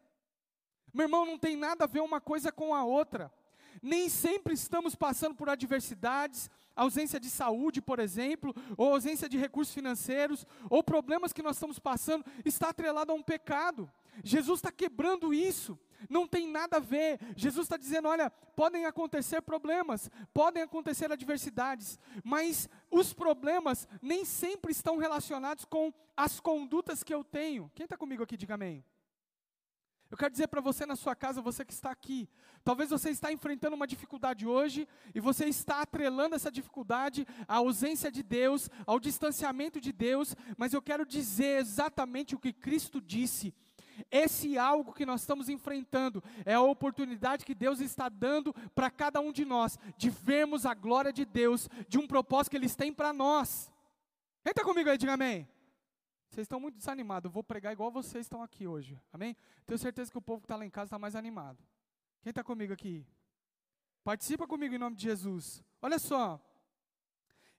Meu 0.93 1.05
irmão, 1.05 1.25
não 1.25 1.37
tem 1.37 1.55
nada 1.55 1.83
a 1.83 1.87
ver 1.87 2.01
uma 2.01 2.19
coisa 2.19 2.51
com 2.51 2.73
a 2.73 2.83
outra. 2.83 3.31
Nem 3.81 4.09
sempre 4.09 4.53
estamos 4.53 4.95
passando 4.95 5.35
por 5.35 5.49
adversidades, 5.49 6.49
ausência 6.75 7.19
de 7.19 7.29
saúde, 7.29 7.81
por 7.81 7.99
exemplo, 7.99 8.55
ou 8.75 8.93
ausência 8.93 9.27
de 9.27 9.37
recursos 9.37 9.73
financeiros, 9.73 10.45
ou 10.69 10.83
problemas 10.83 11.33
que 11.33 11.43
nós 11.43 11.57
estamos 11.57 11.77
passando, 11.77 12.25
está 12.45 12.69
atrelado 12.69 13.11
a 13.11 13.15
um 13.15 13.21
pecado. 13.21 13.91
Jesus 14.23 14.59
está 14.59 14.71
quebrando 14.71 15.33
isso. 15.33 15.79
Não 16.09 16.27
tem 16.27 16.47
nada 16.47 16.77
a 16.77 16.79
ver. 16.79 17.19
Jesus 17.35 17.65
está 17.65 17.77
dizendo: 17.77 18.07
olha, 18.07 18.29
podem 18.29 18.85
acontecer 18.85 19.41
problemas, 19.41 20.09
podem 20.33 20.63
acontecer 20.63 21.11
adversidades, 21.11 21.99
mas 22.23 22.69
os 22.91 23.13
problemas 23.13 23.87
nem 24.01 24.23
sempre 24.23 24.71
estão 24.71 24.97
relacionados 24.97 25.65
com 25.65 25.93
as 26.15 26.39
condutas 26.39 27.03
que 27.03 27.13
eu 27.13 27.23
tenho. 27.23 27.71
Quem 27.73 27.85
está 27.85 27.97
comigo 27.97 28.23
aqui, 28.23 28.37
diga 28.37 28.53
amém. 28.53 28.83
Eu 30.09 30.15
quero 30.15 30.31
dizer 30.31 30.47
para 30.47 30.61
você 30.61 30.85
na 30.85 30.95
sua 30.95 31.13
casa, 31.15 31.41
você 31.41 31.65
que 31.65 31.73
está 31.73 31.91
aqui, 31.91 32.29
talvez 32.63 32.89
você 32.89 33.09
está 33.09 33.31
enfrentando 33.31 33.75
uma 33.75 33.85
dificuldade 33.85 34.47
hoje 34.47 34.87
e 35.13 35.19
você 35.19 35.45
está 35.45 35.81
atrelando 35.81 36.33
essa 36.33 36.49
dificuldade 36.49 37.27
à 37.45 37.55
ausência 37.55 38.09
de 38.09 38.23
Deus, 38.23 38.69
ao 38.85 39.01
distanciamento 39.01 39.81
de 39.81 39.91
Deus, 39.91 40.33
mas 40.57 40.73
eu 40.73 40.81
quero 40.81 41.05
dizer 41.05 41.59
exatamente 41.59 42.35
o 42.35 42.39
que 42.39 42.53
Cristo 42.53 43.01
disse. 43.01 43.53
Esse 44.11 44.57
algo 44.57 44.93
que 44.93 45.05
nós 45.05 45.21
estamos 45.21 45.49
enfrentando 45.49 46.23
é 46.45 46.53
a 46.53 46.61
oportunidade 46.61 47.45
que 47.45 47.55
Deus 47.55 47.79
está 47.79 48.09
dando 48.09 48.53
para 48.75 48.89
cada 48.89 49.19
um 49.19 49.31
de 49.31 49.45
nós, 49.45 49.77
de 49.97 50.09
vermos 50.09 50.65
a 50.65 50.73
glória 50.73 51.11
de 51.11 51.25
Deus, 51.25 51.69
de 51.87 51.97
um 51.97 52.07
propósito 52.07 52.51
que 52.51 52.57
Eles 52.57 52.75
têm 52.75 52.93
para 52.93 53.13
nós. 53.13 53.71
Quem 54.43 54.51
está 54.51 54.63
comigo 54.63 54.89
aí, 54.89 54.97
diga 54.97 55.13
amém. 55.13 55.47
Vocês 56.29 56.45
estão 56.45 56.59
muito 56.59 56.75
desanimados, 56.75 57.25
eu 57.25 57.31
vou 57.31 57.43
pregar 57.43 57.71
igual 57.71 57.89
vocês 57.89 58.25
estão 58.25 58.43
aqui 58.43 58.67
hoje, 58.67 58.99
amém? 59.11 59.35
Tenho 59.65 59.77
certeza 59.77 60.11
que 60.11 60.17
o 60.17 60.21
povo 60.21 60.41
que 60.41 60.45
está 60.45 60.55
lá 60.55 60.65
em 60.65 60.69
casa 60.69 60.87
está 60.87 60.99
mais 60.99 61.15
animado. 61.15 61.57
Quem 62.21 62.31
está 62.31 62.43
comigo 62.43 62.73
aqui? 62.73 63.05
Participa 64.03 64.47
comigo 64.47 64.75
em 64.75 64.77
nome 64.77 64.95
de 64.95 65.03
Jesus. 65.03 65.63
Olha 65.81 65.99
só, 65.99 66.39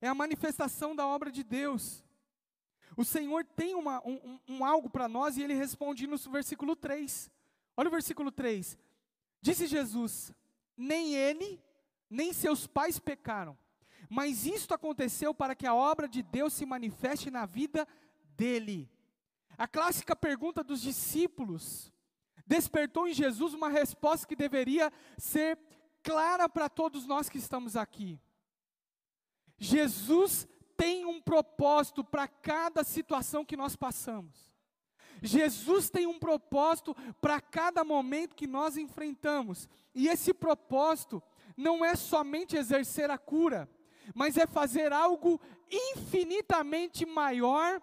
é 0.00 0.08
a 0.08 0.14
manifestação 0.14 0.94
da 0.94 1.06
obra 1.06 1.30
de 1.30 1.42
Deus. 1.42 2.04
O 2.96 3.04
Senhor 3.04 3.44
tem 3.44 3.74
uma, 3.74 4.00
um, 4.06 4.38
um, 4.48 4.64
algo 4.64 4.88
para 4.90 5.08
nós 5.08 5.36
e 5.36 5.42
ele 5.42 5.54
responde 5.54 6.06
no 6.06 6.16
versículo 6.16 6.74
3. 6.74 7.30
Olha 7.76 7.88
o 7.88 7.90
versículo 7.92 8.30
3. 8.30 8.78
Disse 9.40 9.66
Jesus: 9.66 10.32
Nem 10.76 11.14
ele, 11.14 11.62
nem 12.10 12.32
seus 12.32 12.66
pais 12.66 12.98
pecaram, 12.98 13.56
mas 14.08 14.46
isto 14.46 14.74
aconteceu 14.74 15.34
para 15.34 15.54
que 15.54 15.66
a 15.66 15.74
obra 15.74 16.08
de 16.08 16.22
Deus 16.22 16.52
se 16.52 16.66
manifeste 16.66 17.30
na 17.30 17.46
vida 17.46 17.86
dele. 18.36 18.90
A 19.56 19.66
clássica 19.66 20.14
pergunta 20.14 20.62
dos 20.62 20.80
discípulos 20.80 21.92
despertou 22.46 23.06
em 23.06 23.12
Jesus 23.12 23.52
uma 23.54 23.68
resposta 23.68 24.26
que 24.26 24.36
deveria 24.36 24.92
ser 25.16 25.58
clara 26.02 26.48
para 26.48 26.68
todos 26.68 27.06
nós 27.06 27.28
que 27.28 27.38
estamos 27.38 27.76
aqui. 27.76 28.18
Jesus 29.58 30.48
tem 30.78 31.04
um 31.04 31.20
propósito 31.20 32.04
para 32.04 32.28
cada 32.28 32.84
situação 32.84 33.44
que 33.44 33.56
nós 33.56 33.74
passamos. 33.74 34.48
Jesus 35.20 35.90
tem 35.90 36.06
um 36.06 36.20
propósito 36.20 36.94
para 37.20 37.40
cada 37.40 37.82
momento 37.82 38.36
que 38.36 38.46
nós 38.46 38.76
enfrentamos. 38.76 39.68
E 39.92 40.06
esse 40.06 40.32
propósito 40.32 41.20
não 41.56 41.84
é 41.84 41.96
somente 41.96 42.56
exercer 42.56 43.10
a 43.10 43.18
cura, 43.18 43.68
mas 44.14 44.36
é 44.36 44.46
fazer 44.46 44.92
algo 44.92 45.40
infinitamente 45.68 47.04
maior, 47.04 47.82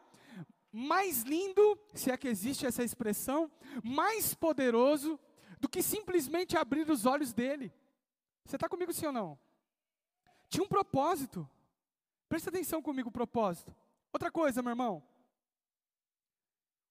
mais 0.71 1.23
lindo, 1.23 1.77
se 1.93 2.09
é 2.09 2.15
que 2.15 2.29
existe 2.29 2.65
essa 2.65 2.83
expressão, 2.83 3.51
mais 3.83 4.33
poderoso 4.33 5.19
do 5.59 5.67
que 5.67 5.83
simplesmente 5.83 6.57
abrir 6.57 6.89
os 6.89 7.05
olhos 7.05 7.33
dele. 7.33 7.73
Você 8.45 8.55
está 8.55 8.69
comigo 8.69 8.93
sim 8.93 9.07
ou 9.07 9.11
não? 9.11 9.37
Tinha 10.47 10.63
um 10.63 10.67
propósito. 10.67 11.49
Presta 12.27 12.49
atenção 12.49 12.81
comigo 12.81 13.09
o 13.09 13.11
propósito. 13.11 13.75
Outra 14.11 14.31
coisa, 14.31 14.61
meu 14.61 14.71
irmão. 14.71 15.03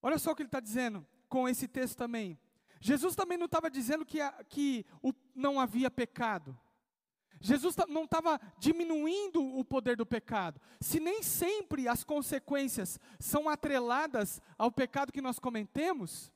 Olha 0.03 0.19
só 0.19 0.33
o 0.33 0.37
que 0.37 0.43
ele 0.43 0.49
está 0.49 0.61
dizendo 0.61 1.07
com 1.29 1.49
esse 1.49 1.67
texto 1.67 1.97
também. 1.97 2.39
Jesus 2.81 3.17
também 3.17 3.39
não 3.39 3.47
estava 3.47 3.71
dizendo 3.71 4.05
que, 4.05 4.19
que 4.49 4.85
o, 5.03 5.13
não 5.35 5.59
havia 5.59 5.91
pecado. 5.91 6.59
Jesus 7.41 7.75
não 7.89 8.05
estava 8.05 8.41
diminuindo 8.59 9.43
o 9.43 9.65
poder 9.65 9.97
do 9.97 10.07
pecado. 10.07 10.61
Se 10.81 11.01
nem 11.01 11.23
sempre 11.23 11.89
as 11.89 12.05
consequências 12.05 12.99
são 13.19 13.49
atreladas 13.49 14.41
ao 14.57 14.71
pecado 14.71 15.13
que 15.13 15.21
nós 15.21 15.39
cometemos, 15.39 16.33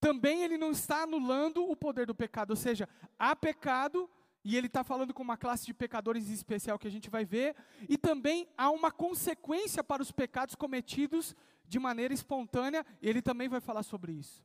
também 0.00 0.42
ele 0.42 0.56
não 0.56 0.70
está 0.70 1.02
anulando 1.02 1.68
o 1.68 1.76
poder 1.76 2.06
do 2.06 2.14
pecado. 2.14 2.50
Ou 2.50 2.56
seja, 2.56 2.88
há 3.18 3.34
pecado, 3.34 4.08
e 4.48 4.56
ele 4.56 4.68
está 4.68 4.84
falando 4.84 5.12
com 5.12 5.24
uma 5.24 5.36
classe 5.36 5.66
de 5.66 5.74
pecadores 5.74 6.30
especial 6.30 6.78
que 6.78 6.86
a 6.86 6.90
gente 6.90 7.10
vai 7.10 7.24
ver, 7.24 7.56
e 7.88 7.98
também 7.98 8.48
há 8.56 8.70
uma 8.70 8.92
consequência 8.92 9.82
para 9.82 10.00
os 10.00 10.12
pecados 10.12 10.54
cometidos 10.54 11.34
de 11.66 11.80
maneira 11.80 12.14
espontânea, 12.14 12.86
ele 13.02 13.20
também 13.20 13.48
vai 13.48 13.60
falar 13.60 13.82
sobre 13.82 14.12
isso. 14.12 14.44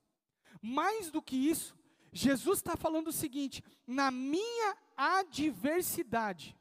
Mais 0.60 1.12
do 1.12 1.22
que 1.22 1.36
isso, 1.36 1.78
Jesus 2.12 2.58
está 2.58 2.76
falando 2.76 3.10
o 3.10 3.14
seguinte: 3.14 3.64
na 3.86 4.10
minha 4.10 4.76
adversidade, 4.98 6.58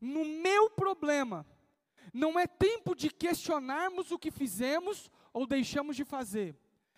no 0.00 0.24
meu 0.24 0.68
problema, 0.68 1.46
não 2.12 2.36
é 2.36 2.48
tempo 2.48 2.96
de 2.96 3.10
questionarmos 3.10 4.10
o 4.10 4.18
que 4.18 4.32
fizemos 4.32 5.08
ou 5.32 5.46
deixamos 5.46 5.94
de 5.94 6.04
fazer, 6.04 6.56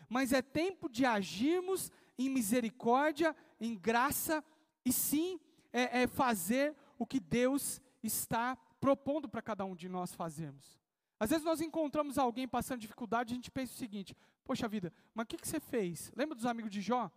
mas 0.09 0.33
é 0.33 0.41
tempo 0.41 0.89
de 0.89 1.05
agirmos 1.05 1.93
em 2.17 2.31
misericórdia, 2.31 3.37
em 3.61 3.77
graça, 3.77 4.43
e 4.83 4.91
sim 4.91 5.39
é, 5.73 6.03
é 6.03 6.07
fazer 6.07 6.75
o 6.99 7.07
que 7.07 7.21
Deus 7.21 7.81
está 8.03 8.57
propondo 8.81 9.29
para 9.29 9.43
cada 9.43 9.65
um 9.65 9.75
de 9.75 9.89
nós 9.89 10.15
fazermos. 10.15 10.79
Às 11.21 11.31
vezes 11.31 11.45
nós 11.45 11.61
encontramos 11.61 12.17
alguém 12.17 12.47
passando 12.47 12.81
dificuldade 12.81 13.33
e 13.33 13.35
a 13.35 13.37
gente 13.37 13.51
pensa 13.51 13.73
o 13.73 13.77
seguinte: 13.77 14.17
Poxa 14.45 14.69
vida, 14.69 14.93
mas 15.15 15.25
o 15.25 15.27
que, 15.27 15.37
que 15.37 15.49
você 15.49 15.61
fez? 15.61 16.13
Lembra 16.17 16.35
dos 16.35 16.47
amigos 16.47 16.71
de 16.71 16.81
Jó? 16.81 17.11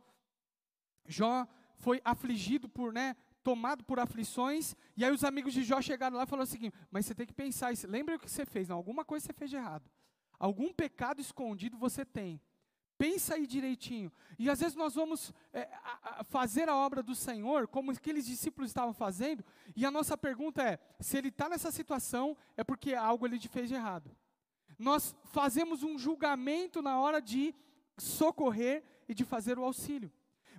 Jó 1.06 1.48
foi 1.76 2.02
afligido 2.04 2.68
por, 2.68 2.94
né, 2.94 3.16
tomado 3.44 3.84
por 3.84 4.00
aflições, 4.00 4.76
e 4.96 5.04
aí 5.04 5.12
os 5.12 5.24
amigos 5.24 5.54
de 5.54 5.64
Jó 5.64 5.82
chegaram 5.82 6.18
lá 6.18 6.24
e 6.24 6.28
falaram 6.28 6.48
o 6.48 6.52
seguinte: 6.52 6.76
Mas 6.90 7.06
você 7.06 7.16
tem 7.16 7.26
que 7.26 7.34
pensar, 7.34 7.72
lembra 7.88 8.16
o 8.16 8.20
que 8.20 8.30
você 8.30 8.46
fez? 8.46 8.68
Não, 8.70 8.78
alguma 8.78 9.06
coisa 9.06 9.26
você 9.26 9.34
fez 9.34 9.50
de 9.50 9.56
errado. 9.56 9.90
Algum 10.40 10.74
pecado 10.74 11.22
escondido 11.22 11.78
você 11.78 12.04
tem. 12.04 12.42
Pensa 13.02 13.34
aí 13.34 13.48
direitinho. 13.48 14.12
E 14.38 14.48
às 14.48 14.60
vezes 14.60 14.76
nós 14.76 14.94
vamos 14.94 15.34
é, 15.52 15.68
a, 15.84 16.20
a 16.20 16.24
fazer 16.24 16.70
a 16.70 16.76
obra 16.76 17.02
do 17.02 17.16
Senhor, 17.16 17.68
como 17.68 17.90
aqueles 17.90 18.28
discípulos 18.28 18.70
estavam 18.70 18.94
fazendo, 18.94 19.44
e 19.76 19.88
a 19.88 19.90
nossa 19.90 20.16
pergunta 20.16 20.62
é: 20.62 20.78
se 21.00 21.18
ele 21.18 21.30
está 21.30 21.50
nessa 21.50 21.72
situação, 21.72 22.38
é 22.56 22.64
porque 22.64 22.94
algo 22.94 23.26
ele 23.26 23.40
fez 23.40 23.70
de 23.70 23.74
errado. 23.74 24.16
Nós 24.78 25.16
fazemos 25.24 25.82
um 25.82 25.98
julgamento 25.98 26.80
na 26.80 27.00
hora 27.00 27.20
de 27.20 27.56
socorrer 27.98 28.84
e 29.10 29.16
de 29.16 29.26
fazer 29.26 29.58
o 29.58 29.64
auxílio. 29.64 30.12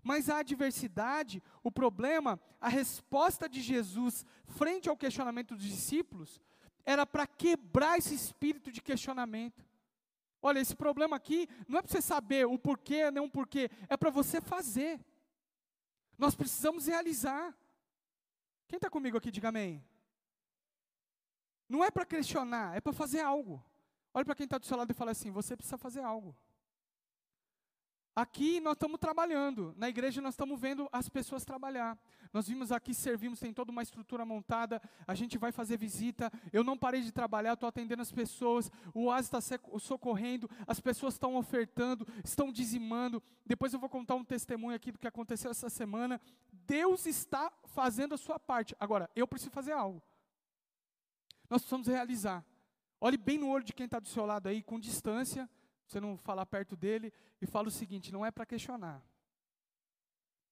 Mas 0.03 0.29
a 0.29 0.39
adversidade, 0.39 1.41
o 1.63 1.71
problema, 1.71 2.41
a 2.61 2.69
resposta 2.69 3.49
de 3.49 3.63
Jesus 3.63 4.27
frente 4.47 4.89
ao 4.89 4.97
questionamento 4.97 5.55
dos 5.55 5.65
discípulos, 5.65 6.41
era 6.85 7.07
para 7.07 7.25
quebrar 7.25 7.99
esse 7.99 8.17
espírito 8.17 8.73
de 8.73 8.83
questionamento. 8.83 9.65
Olha, 10.43 10.59
esse 10.59 10.75
problema 10.75 11.15
aqui 11.15 11.49
não 11.69 11.79
é 11.79 11.83
para 11.83 11.91
você 11.91 12.03
saber 12.03 12.47
o 12.47 12.59
porquê, 12.59 13.11
nem 13.13 13.23
um 13.23 13.31
porquê, 13.31 13.71
é 13.89 13.97
para 13.97 14.11
você 14.11 14.41
fazer. 14.41 15.01
Nós 16.19 16.35
precisamos 16.35 16.87
realizar. 16.87 17.57
Quem 18.67 18.77
está 18.77 18.91
comigo 18.91 19.17
aqui, 19.17 19.31
diga 19.31 19.51
amém. 19.51 19.85
Não 21.69 21.85
é 21.85 21.91
para 21.91 22.05
questionar, 22.05 22.77
é 22.77 22.81
para 22.81 22.93
fazer 22.93 23.21
algo. 23.21 23.65
Olha 24.13 24.25
para 24.25 24.35
quem 24.35 24.45
está 24.45 24.59
do 24.59 24.67
seu 24.67 24.77
lado 24.77 24.91
e 24.91 24.95
fala 24.95 25.13
assim: 25.13 25.31
você 25.31 25.57
precisa 25.57 25.79
fazer 25.79 26.01
algo. 26.01 26.37
Aqui 28.15 28.61
nós 28.61 28.75
estamos 28.75 29.01
trabalhando, 29.01 29.75
na 29.75 29.89
igreja 29.89 30.21
nós 30.21 30.35
estamos 30.35 30.61
vendo 30.61 30.87
as 30.93 31.09
pessoas 31.09 31.47
trabalhar. 31.47 31.99
Nós 32.31 32.47
vimos 32.47 32.71
aqui, 32.71 32.93
servimos, 32.93 33.41
tem 33.41 33.55
toda 33.55 33.73
uma 33.73 33.83
estrutura 33.83 34.23
montada, 34.27 34.83
a 35.07 35.15
gente 35.15 35.39
vai 35.39 35.51
fazer 35.51 35.79
visita. 35.79 36.31
Eu 36.53 36.63
não 36.63 36.77
parei 36.77 37.01
de 37.01 37.11
trabalhar, 37.11 37.55
estou 37.55 37.71
atendendo 37.71 38.03
as 38.03 38.13
pessoas, 38.13 38.71
o 38.93 39.05
oásis 39.05 39.33
está 39.33 39.59
socorrendo, 39.79 40.49
as 40.67 40.79
pessoas 40.79 41.15
estão 41.15 41.37
ofertando, 41.37 42.07
estão 42.23 42.53
dizimando. 42.53 43.23
Depois 43.47 43.73
eu 43.73 43.81
vou 43.81 43.89
contar 43.89 44.15
um 44.15 44.25
testemunho 44.25 44.77
aqui 44.77 44.93
do 44.93 44.99
que 44.99 45.09
aconteceu 45.09 45.51
essa 45.51 45.71
semana. 45.71 46.21
Deus 46.53 47.07
está 47.07 47.51
fazendo 47.65 48.15
a 48.15 48.19
sua 48.19 48.39
parte. 48.39 48.77
Agora, 48.79 49.09
eu 49.17 49.27
preciso 49.27 49.51
fazer 49.51 49.73
algo. 49.73 50.03
Nós 51.49 51.63
precisamos 51.63 51.87
realizar. 51.87 52.45
Olhe 53.01 53.17
bem 53.17 53.39
no 53.39 53.49
olho 53.49 53.65
de 53.65 53.73
quem 53.73 53.87
está 53.87 53.99
do 53.99 54.09
seu 54.09 54.27
lado 54.27 54.49
aí, 54.49 54.63
com 54.63 54.79
distância 54.79 55.49
você 55.87 56.01
não 56.01 56.17
falar 56.17 56.47
perto 56.47 56.77
dele 56.77 57.13
e 57.41 57.47
fala 57.47 57.69
o 57.69 57.71
seguinte: 57.71 58.13
não 58.13 58.25
é 58.25 58.31
para 58.31 58.47
questionar, 58.47 59.05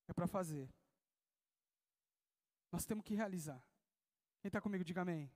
é 0.08 0.12
para 0.12 0.26
fazer. 0.26 0.68
Nós 2.70 2.84
temos 2.84 3.04
que 3.04 3.14
realizar. 3.14 3.62
Quem 4.40 4.48
está 4.48 4.60
comigo, 4.60 4.84
diga 4.84 5.02
amém. 5.02 5.30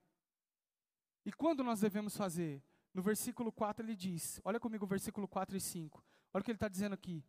E 1.24 1.32
quando 1.32 1.64
nós 1.64 1.80
devemos 1.80 2.16
fazer? 2.16 2.62
No 2.92 3.02
versículo 3.02 3.50
4 3.50 3.84
ele 3.84 3.96
diz: 3.96 4.40
olha 4.44 4.60
comigo 4.60 4.84
o 4.84 4.88
versículo 4.88 5.26
4 5.26 5.56
e 5.56 5.60
5. 5.60 6.04
Olha 6.32 6.40
o 6.40 6.44
que 6.44 6.50
ele 6.50 6.56
está 6.56 6.68
dizendo 6.68 6.94
aqui. 6.94 7.24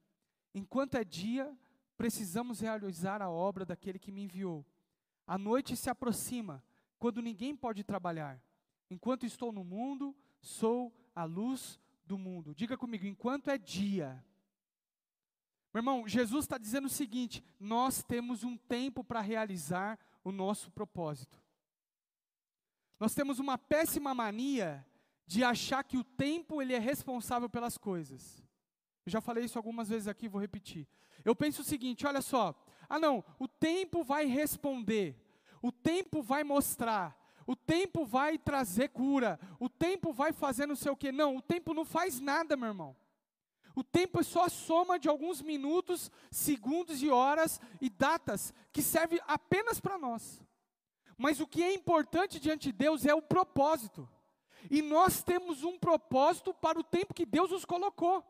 Enquanto 0.53 0.95
é 0.95 1.03
dia, 1.03 1.57
precisamos 1.97 2.59
realizar 2.59 3.21
a 3.21 3.29
obra 3.29 3.65
daquele 3.65 3.99
que 3.99 4.11
me 4.11 4.23
enviou. 4.23 4.65
A 5.27 5.37
noite 5.37 5.75
se 5.75 5.89
aproxima, 5.89 6.63
quando 6.99 7.21
ninguém 7.21 7.55
pode 7.55 7.83
trabalhar. 7.83 8.41
Enquanto 8.89 9.25
estou 9.25 9.51
no 9.51 9.63
mundo, 9.63 10.15
sou 10.39 10.93
a 11.15 11.23
luz 11.23 11.79
do 12.05 12.17
mundo. 12.17 12.53
Diga 12.53 12.77
comigo, 12.77 13.05
enquanto 13.05 13.49
é 13.49 13.57
dia. 13.57 14.23
Meu 15.73 15.79
irmão, 15.79 16.07
Jesus 16.07 16.45
está 16.45 16.57
dizendo 16.57 16.85
o 16.85 16.89
seguinte: 16.89 17.43
nós 17.59 18.03
temos 18.03 18.43
um 18.43 18.55
tempo 18.55 19.03
para 19.03 19.21
realizar 19.21 19.99
o 20.23 20.31
nosso 20.31 20.71
propósito. 20.71 21.37
Nós 22.99 23.13
temos 23.13 23.39
uma 23.39 23.57
péssima 23.57 24.13
mania 24.13 24.85
de 25.27 25.43
achar 25.43 25.83
que 25.83 25.97
o 25.97 26.03
tempo 26.03 26.61
ele 26.61 26.73
é 26.73 26.79
responsável 26.79 27.49
pelas 27.49 27.77
coisas. 27.77 28.43
Eu 29.05 29.11
já 29.11 29.19
falei 29.19 29.43
isso 29.43 29.57
algumas 29.57 29.89
vezes 29.89 30.07
aqui, 30.07 30.27
vou 30.27 30.39
repetir. 30.39 30.87
Eu 31.23 31.35
penso 31.35 31.61
o 31.61 31.65
seguinte, 31.65 32.05
olha 32.07 32.21
só. 32.21 32.55
Ah, 32.87 32.99
não, 32.99 33.23
o 33.39 33.47
tempo 33.47 34.03
vai 34.03 34.25
responder. 34.25 35.15
O 35.61 35.71
tempo 35.71 36.21
vai 36.21 36.43
mostrar. 36.43 37.17
O 37.45 37.55
tempo 37.55 38.05
vai 38.05 38.37
trazer 38.37 38.89
cura. 38.89 39.39
O 39.59 39.69
tempo 39.69 40.11
vai 40.11 40.33
fazer 40.33 40.65
não 40.65 40.75
sei 40.75 40.91
o 40.91 40.97
que. 40.97 41.11
Não, 41.11 41.37
o 41.37 41.41
tempo 41.41 41.73
não 41.73 41.85
faz 41.85 42.19
nada, 42.19 42.57
meu 42.57 42.69
irmão. 42.69 42.95
O 43.75 43.83
tempo 43.83 44.21
é 44.21 44.23
só 44.23 44.45
a 44.45 44.49
soma 44.49 44.97
de 44.97 45.09
alguns 45.09 45.41
minutos, 45.41 46.09
segundos 46.31 47.03
e 47.03 47.09
horas 47.09 47.59
e 47.81 47.89
datas 47.89 48.53
que 48.71 48.81
serve 48.81 49.21
apenas 49.27 49.81
para 49.81 49.97
nós. 49.97 50.41
Mas 51.17 51.39
o 51.39 51.47
que 51.47 51.61
é 51.61 51.73
importante 51.73 52.39
diante 52.39 52.71
de 52.71 52.77
Deus 52.77 53.05
é 53.05 53.13
o 53.13 53.21
propósito. 53.21 54.09
E 54.71 54.81
nós 54.81 55.21
temos 55.21 55.63
um 55.63 55.77
propósito 55.77 56.53
para 56.53 56.79
o 56.79 56.83
tempo 56.83 57.13
que 57.13 57.25
Deus 57.25 57.51
nos 57.51 57.65
colocou. 57.65 58.23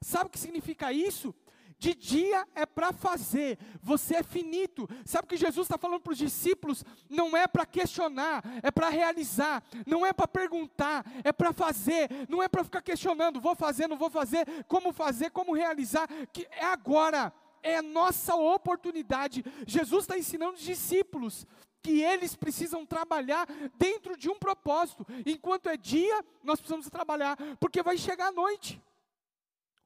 Sabe 0.00 0.26
o 0.26 0.30
que 0.30 0.38
significa 0.38 0.92
isso? 0.92 1.34
De 1.78 1.94
dia 1.94 2.44
é 2.56 2.66
para 2.66 2.92
fazer, 2.92 3.56
você 3.80 4.16
é 4.16 4.22
finito. 4.24 4.88
Sabe 5.04 5.26
o 5.26 5.28
que 5.28 5.36
Jesus 5.36 5.64
está 5.64 5.78
falando 5.78 6.00
para 6.00 6.12
os 6.12 6.18
discípulos? 6.18 6.84
Não 7.08 7.36
é 7.36 7.46
para 7.46 7.64
questionar, 7.64 8.42
é 8.64 8.70
para 8.70 8.88
realizar. 8.88 9.62
Não 9.86 10.04
é 10.04 10.12
para 10.12 10.26
perguntar, 10.26 11.06
é 11.22 11.32
para 11.32 11.52
fazer. 11.52 12.10
Não 12.28 12.42
é 12.42 12.48
para 12.48 12.64
ficar 12.64 12.82
questionando, 12.82 13.40
vou 13.40 13.54
fazer, 13.54 13.86
não 13.86 13.96
vou 13.96 14.10
fazer, 14.10 14.44
como 14.66 14.92
fazer, 14.92 15.30
como 15.30 15.54
realizar. 15.54 16.08
Que 16.32 16.48
é 16.50 16.64
agora, 16.64 17.32
é 17.62 17.76
a 17.76 17.82
nossa 17.82 18.34
oportunidade. 18.34 19.44
Jesus 19.64 20.02
está 20.02 20.18
ensinando 20.18 20.54
os 20.54 20.62
discípulos 20.62 21.46
que 21.80 22.00
eles 22.02 22.34
precisam 22.34 22.84
trabalhar 22.84 23.46
dentro 23.78 24.16
de 24.16 24.28
um 24.28 24.36
propósito. 24.36 25.06
Enquanto 25.24 25.68
é 25.68 25.76
dia, 25.76 26.24
nós 26.42 26.58
precisamos 26.58 26.90
trabalhar, 26.90 27.36
porque 27.60 27.84
vai 27.84 27.96
chegar 27.96 28.28
a 28.28 28.32
noite. 28.32 28.82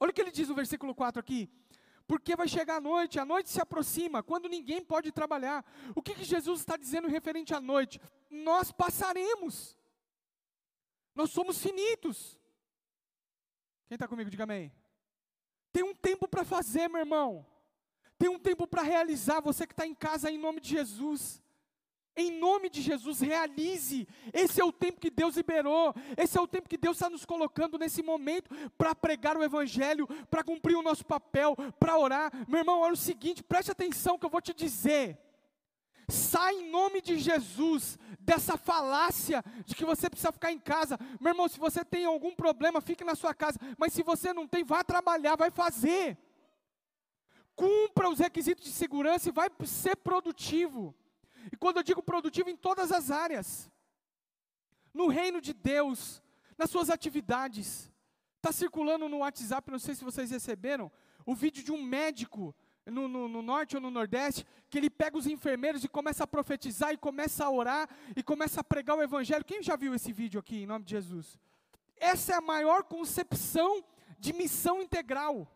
Olha 0.00 0.10
o 0.10 0.14
que 0.14 0.22
ele 0.22 0.30
diz 0.30 0.48
no 0.48 0.54
versículo 0.54 0.94
4 0.94 1.20
aqui 1.20 1.50
porque 2.06 2.36
vai 2.36 2.48
chegar 2.48 2.76
a 2.76 2.80
noite, 2.80 3.18
a 3.18 3.24
noite 3.24 3.50
se 3.50 3.60
aproxima, 3.60 4.22
quando 4.22 4.48
ninguém 4.48 4.84
pode 4.84 5.12
trabalhar. 5.12 5.64
O 5.94 6.02
que, 6.02 6.14
que 6.14 6.24
Jesus 6.24 6.60
está 6.60 6.76
dizendo 6.76 7.08
referente 7.08 7.54
à 7.54 7.60
noite? 7.60 8.00
Nós 8.30 8.72
passaremos, 8.72 9.78
nós 11.14 11.30
somos 11.30 11.58
finitos. 11.62 12.38
Quem 13.86 13.96
está 13.96 14.08
comigo, 14.08 14.30
diga 14.30 14.44
amém. 14.44 14.72
Tem 15.72 15.82
um 15.82 15.94
tempo 15.94 16.28
para 16.28 16.44
fazer, 16.44 16.88
meu 16.88 17.00
irmão. 17.00 17.46
Tem 18.18 18.28
um 18.28 18.38
tempo 18.38 18.66
para 18.66 18.82
realizar. 18.82 19.40
Você 19.40 19.66
que 19.66 19.72
está 19.72 19.86
em 19.86 19.94
casa, 19.94 20.30
em 20.30 20.38
nome 20.38 20.60
de 20.60 20.68
Jesus. 20.70 21.42
Em 22.14 22.38
nome 22.38 22.68
de 22.68 22.82
Jesus, 22.82 23.20
realize. 23.20 24.06
Esse 24.32 24.60
é 24.60 24.64
o 24.64 24.72
tempo 24.72 25.00
que 25.00 25.10
Deus 25.10 25.36
liberou. 25.36 25.94
Esse 26.16 26.36
é 26.36 26.40
o 26.40 26.46
tempo 26.46 26.68
que 26.68 26.76
Deus 26.76 26.96
está 26.96 27.08
nos 27.08 27.24
colocando 27.24 27.78
nesse 27.78 28.02
momento 28.02 28.50
para 28.76 28.94
pregar 28.94 29.36
o 29.36 29.42
Evangelho, 29.42 30.06
para 30.30 30.44
cumprir 30.44 30.76
o 30.76 30.82
nosso 30.82 31.06
papel, 31.06 31.56
para 31.78 31.98
orar. 31.98 32.30
Meu 32.46 32.60
irmão, 32.60 32.80
olha 32.80 32.92
o 32.92 32.96
seguinte, 32.96 33.42
preste 33.42 33.70
atenção 33.70 34.18
que 34.18 34.26
eu 34.26 34.30
vou 34.30 34.42
te 34.42 34.52
dizer. 34.52 35.18
Sai 36.08 36.56
em 36.56 36.70
nome 36.70 37.00
de 37.00 37.18
Jesus 37.18 37.98
dessa 38.20 38.58
falácia 38.58 39.42
de 39.64 39.74
que 39.74 39.84
você 39.84 40.10
precisa 40.10 40.32
ficar 40.32 40.52
em 40.52 40.58
casa. 40.58 40.98
Meu 41.18 41.30
irmão, 41.30 41.48
se 41.48 41.58
você 41.58 41.82
tem 41.82 42.04
algum 42.04 42.34
problema, 42.34 42.82
fique 42.82 43.04
na 43.04 43.14
sua 43.14 43.32
casa. 43.32 43.58
Mas 43.78 43.94
se 43.94 44.02
você 44.02 44.34
não 44.34 44.46
tem, 44.46 44.62
vá 44.62 44.84
trabalhar, 44.84 45.36
vai 45.36 45.50
fazer. 45.50 46.18
Cumpra 47.56 48.10
os 48.10 48.18
requisitos 48.18 48.64
de 48.64 48.72
segurança 48.72 49.30
e 49.30 49.32
vai 49.32 49.48
ser 49.64 49.96
produtivo. 49.96 50.94
E 51.50 51.56
quando 51.56 51.78
eu 51.78 51.82
digo 51.82 52.02
produtivo, 52.02 52.50
em 52.50 52.56
todas 52.56 52.92
as 52.92 53.10
áreas. 53.10 53.70
No 54.92 55.08
reino 55.08 55.40
de 55.40 55.52
Deus, 55.52 56.22
nas 56.56 56.70
suas 56.70 56.90
atividades. 56.90 57.90
Está 58.36 58.52
circulando 58.52 59.08
no 59.08 59.18
WhatsApp, 59.18 59.70
não 59.70 59.78
sei 59.78 59.94
se 59.94 60.04
vocês 60.04 60.30
receberam, 60.30 60.90
o 61.24 61.34
vídeo 61.34 61.62
de 61.62 61.70
um 61.70 61.80
médico 61.80 62.54
no, 62.84 63.06
no, 63.06 63.28
no, 63.28 63.42
norte 63.42 63.76
ou 63.76 63.80
no 63.80 63.90
nordeste, 63.90 64.44
que 64.68 64.78
ele 64.78 64.90
pega 64.90 65.16
os 65.16 65.26
enfermeiros 65.26 65.84
e 65.84 65.88
começa 65.88 66.24
a 66.24 66.26
profetizar, 66.26 66.92
e 66.92 66.96
começa 66.96 67.44
a 67.44 67.50
orar, 67.50 67.88
e 68.16 68.22
começa 68.22 68.60
a 68.60 68.64
pregar 68.64 68.96
o 68.96 69.02
evangelho. 69.02 69.44
Quem 69.44 69.62
já 69.62 69.76
viu 69.76 69.94
esse 69.94 70.12
vídeo 70.12 70.40
aqui, 70.40 70.62
em 70.62 70.66
nome 70.66 70.84
de 70.84 70.90
Jesus? 70.90 71.38
Essa 71.96 72.32
é 72.32 72.36
a 72.36 72.40
maior 72.40 72.82
concepção 72.82 73.84
de 74.18 74.32
missão 74.32 74.82
integral. 74.82 75.48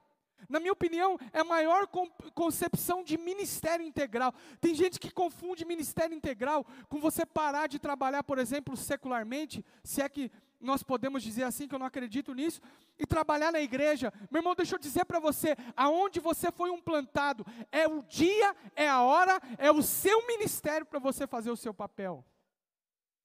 Na 0.49 0.61
minha 0.61 0.72
opinião, 0.72 1.18
é 1.33 1.40
a 1.40 1.44
maior 1.44 1.88
concepção 2.35 3.03
de 3.03 3.18
ministério 3.18 3.85
integral. 3.85 4.33
Tem 4.61 4.75
gente 4.75 5.01
que 5.01 5.11
confunde 5.11 5.64
ministério 5.64 6.14
integral 6.14 6.64
com 6.88 7.01
você 7.01 7.27
parar 7.27 7.66
de 7.66 7.79
trabalhar, 7.79 8.22
por 8.22 8.38
exemplo, 8.38 8.77
secularmente, 8.77 9.64
se 9.83 10.01
é 10.01 10.09
que 10.09 10.31
nós 10.61 10.83
podemos 10.83 11.22
dizer 11.22 11.44
assim, 11.44 11.68
que 11.68 11.75
eu 11.75 11.79
não 11.79 11.87
acredito 11.87 12.33
nisso, 12.33 12.61
e 12.99 13.07
trabalhar 13.07 13.53
na 13.53 13.61
igreja. 13.61 14.12
Meu 14.31 14.40
irmão, 14.40 14.55
deixa 14.55 14.75
eu 14.75 14.79
dizer 14.79 15.05
para 15.05 15.18
você, 15.18 15.57
aonde 15.77 16.20
você 16.20 16.51
foi 16.51 16.70
um 16.70 16.81
plantado, 16.81 17.44
é 17.70 17.87
o 17.87 18.03
dia, 18.03 18.55
é 18.75 18.88
a 18.88 19.03
hora, 19.03 19.40
é 19.59 19.70
o 19.70 19.83
seu 19.83 20.27
ministério 20.27 20.87
para 20.87 20.99
você 20.99 21.27
fazer 21.27 21.51
o 21.51 21.57
seu 21.57 21.75
papel. 21.75 22.25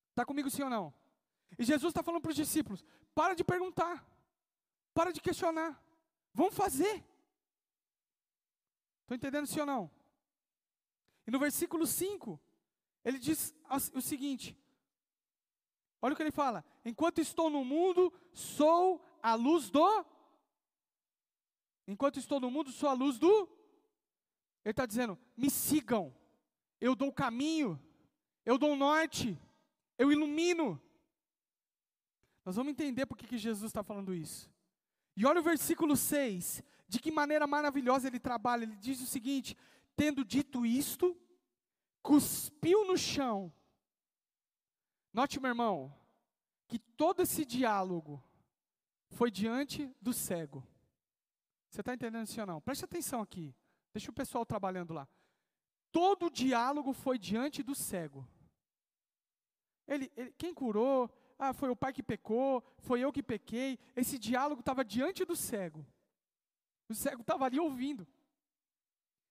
Está 0.09 0.25
comigo 0.25 0.49
sim 0.49 0.63
ou 0.63 0.69
não? 0.69 0.93
E 1.57 1.63
Jesus 1.63 1.91
está 1.91 2.03
falando 2.03 2.21
para 2.21 2.31
os 2.31 2.35
discípulos: 2.35 2.83
para 3.15 3.33
de 3.33 3.43
perguntar, 3.43 4.05
para 4.93 5.11
de 5.11 5.21
questionar, 5.21 5.81
vamos 6.33 6.55
fazer. 6.55 7.03
Estão 9.01 9.15
entendendo 9.15 9.47
sim 9.47 9.59
ou 9.59 9.65
não? 9.65 9.91
E 11.27 11.31
no 11.31 11.39
versículo 11.39 11.85
5, 11.85 12.39
ele 13.03 13.19
diz 13.19 13.53
o 13.93 14.01
seguinte: 14.01 14.57
olha 16.01 16.13
o 16.13 16.15
que 16.15 16.23
ele 16.23 16.31
fala: 16.31 16.63
enquanto 16.85 17.19
estou 17.19 17.49
no 17.49 17.63
mundo, 17.63 18.13
sou 18.33 19.03
a 19.21 19.35
luz 19.35 19.69
do. 19.69 20.05
Enquanto 21.87 22.19
estou 22.19 22.39
no 22.39 22.49
mundo, 22.49 22.71
sou 22.71 22.89
a 22.89 22.93
luz 22.93 23.19
do. 23.19 23.49
Ele 24.63 24.71
está 24.71 24.85
dizendo: 24.85 25.17
me 25.35 25.49
sigam, 25.49 26.15
eu 26.79 26.95
dou 26.95 27.09
o 27.09 27.13
caminho, 27.13 27.81
eu 28.45 28.57
dou 28.57 28.73
o 28.73 28.77
norte, 28.77 29.37
eu 29.97 30.11
ilumino. 30.11 30.81
Nós 32.43 32.55
vamos 32.55 32.71
entender 32.71 33.05
por 33.05 33.17
que 33.17 33.37
Jesus 33.37 33.69
está 33.69 33.83
falando 33.83 34.13
isso. 34.13 34.49
E 35.15 35.25
olha 35.25 35.39
o 35.39 35.43
versículo 35.43 35.95
6: 35.95 36.63
de 36.91 36.99
que 36.99 37.09
maneira 37.09 37.47
maravilhosa 37.47 38.07
ele 38.07 38.19
trabalha. 38.19 38.63
Ele 38.63 38.75
diz 38.75 38.99
o 39.01 39.07
seguinte: 39.07 39.55
tendo 39.95 40.25
dito 40.25 40.65
isto, 40.65 41.17
cuspiu 42.01 42.85
no 42.85 42.97
chão. 42.97 43.53
Note, 45.13 45.39
meu 45.39 45.49
irmão, 45.49 45.93
que 46.67 46.77
todo 46.77 47.21
esse 47.21 47.45
diálogo 47.45 48.21
foi 49.09 49.31
diante 49.31 49.93
do 50.01 50.11
cego. 50.11 50.67
Você 51.69 51.79
está 51.79 51.93
entendendo 51.93 52.25
isso 52.25 52.41
ou 52.41 52.47
não? 52.47 52.59
Preste 52.59 52.83
atenção 52.83 53.21
aqui. 53.21 53.55
Deixa 53.93 54.11
o 54.11 54.13
pessoal 54.13 54.45
trabalhando 54.45 54.93
lá. 54.93 55.07
Todo 55.91 56.25
o 56.25 56.29
diálogo 56.29 56.91
foi 56.91 57.17
diante 57.17 57.63
do 57.63 57.73
cego. 57.73 58.27
Ele, 59.87 60.11
ele, 60.15 60.33
quem 60.37 60.53
curou? 60.53 61.09
Ah, 61.43 61.53
foi 61.53 61.71
o 61.71 61.75
pai 61.75 61.91
que 61.91 62.03
pecou, 62.03 62.63
foi 62.77 62.99
eu 62.99 63.11
que 63.11 63.23
pequei. 63.23 63.79
Esse 63.95 64.19
diálogo 64.19 64.59
estava 64.59 64.85
diante 64.85 65.25
do 65.25 65.35
cego. 65.35 65.83
O 66.87 66.93
cego 66.93 67.21
estava 67.21 67.45
ali 67.45 67.59
ouvindo. 67.59 68.07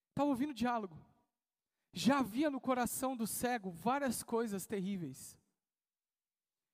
Estava 0.09 0.29
ouvindo 0.29 0.51
o 0.51 0.55
diálogo. 0.55 0.99
Já 1.93 2.19
havia 2.19 2.51
no 2.51 2.61
coração 2.61 3.17
do 3.17 3.29
cego 3.29 3.71
várias 3.71 4.25
coisas 4.25 4.67
terríveis. 4.67 5.39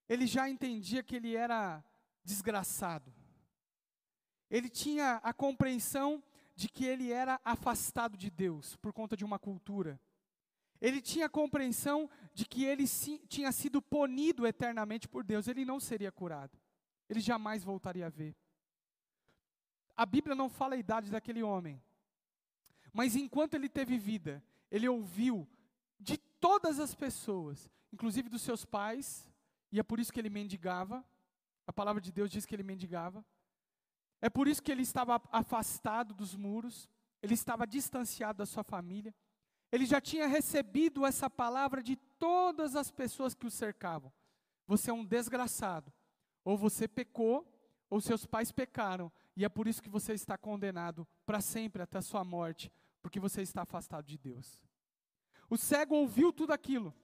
Ele 0.08 0.26
já 0.26 0.48
entendia 0.48 1.02
que 1.02 1.16
ele 1.16 1.36
era 1.36 1.84
desgraçado. 2.24 3.12
Ele 4.50 4.70
tinha 4.70 5.16
a 5.16 5.34
compreensão 5.34 6.24
de 6.54 6.66
que 6.66 6.86
ele 6.86 7.12
era 7.12 7.38
afastado 7.44 8.16
de 8.16 8.30
Deus 8.30 8.74
por 8.76 8.90
conta 8.90 9.14
de 9.14 9.24
uma 9.24 9.38
cultura. 9.38 10.00
Ele 10.80 11.00
tinha 11.00 11.28
compreensão 11.28 12.08
de 12.34 12.44
que 12.44 12.64
ele 12.64 12.84
tinha 13.28 13.50
sido 13.52 13.80
punido 13.80 14.46
eternamente 14.46 15.08
por 15.08 15.24
Deus, 15.24 15.48
ele 15.48 15.64
não 15.64 15.80
seria 15.80 16.12
curado. 16.12 16.58
Ele 17.08 17.20
jamais 17.20 17.64
voltaria 17.64 18.06
a 18.06 18.10
ver. 18.10 18.36
A 19.96 20.04
Bíblia 20.04 20.34
não 20.34 20.48
fala 20.48 20.74
a 20.74 20.78
idade 20.78 21.10
daquele 21.10 21.42
homem. 21.42 21.82
Mas 22.92 23.16
enquanto 23.16 23.54
ele 23.54 23.68
teve 23.68 23.98
vida, 23.98 24.42
ele 24.70 24.88
ouviu 24.88 25.48
de 25.98 26.18
todas 26.18 26.78
as 26.78 26.94
pessoas, 26.94 27.70
inclusive 27.92 28.28
dos 28.28 28.42
seus 28.42 28.64
pais, 28.64 29.26
e 29.72 29.80
é 29.80 29.82
por 29.82 29.98
isso 29.98 30.12
que 30.12 30.20
ele 30.20 30.30
mendigava. 30.30 31.04
A 31.66 31.72
palavra 31.72 32.00
de 32.00 32.12
Deus 32.12 32.30
diz 32.30 32.44
que 32.46 32.54
ele 32.54 32.62
mendigava. 32.62 33.24
É 34.20 34.30
por 34.30 34.48
isso 34.48 34.62
que 34.62 34.70
ele 34.70 34.82
estava 34.82 35.20
afastado 35.30 36.14
dos 36.14 36.34
muros, 36.34 36.88
ele 37.22 37.34
estava 37.34 37.66
distanciado 37.66 38.38
da 38.38 38.46
sua 38.46 38.62
família. 38.62 39.14
Ele 39.76 39.84
já 39.84 40.00
tinha 40.00 40.26
recebido 40.26 41.04
essa 41.04 41.28
palavra 41.28 41.82
de 41.82 41.96
todas 42.18 42.74
as 42.74 42.90
pessoas 42.90 43.34
que 43.34 43.46
o 43.46 43.50
cercavam. 43.50 44.10
Você 44.66 44.90
é 44.90 44.94
um 44.94 45.04
desgraçado. 45.04 45.92
Ou 46.42 46.56
você 46.56 46.88
pecou, 46.88 47.46
ou 47.90 48.00
seus 48.00 48.24
pais 48.24 48.50
pecaram, 48.50 49.12
e 49.36 49.44
é 49.44 49.50
por 49.50 49.68
isso 49.68 49.82
que 49.82 49.90
você 49.90 50.14
está 50.14 50.38
condenado 50.38 51.06
para 51.26 51.42
sempre 51.42 51.82
até 51.82 51.98
a 51.98 52.02
sua 52.02 52.24
morte, 52.24 52.72
porque 53.02 53.20
você 53.20 53.42
está 53.42 53.62
afastado 53.62 54.06
de 54.06 54.16
Deus. 54.16 54.62
O 55.50 55.58
cego 55.58 55.94
ouviu 55.94 56.32
tudo 56.32 56.54
aquilo. 56.54 56.94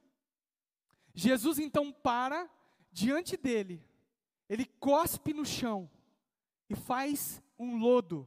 Jesus 1.13 1.59
então 1.59 1.93
para 1.93 2.49
diante 2.91 3.37
dele, 3.37 3.85
ele 4.49 4.65
cospe 4.65 5.35
no 5.35 5.45
chão 5.45 5.91
e 6.71 6.75
faz 6.75 7.43
um 7.59 7.77
lodo. 7.77 8.27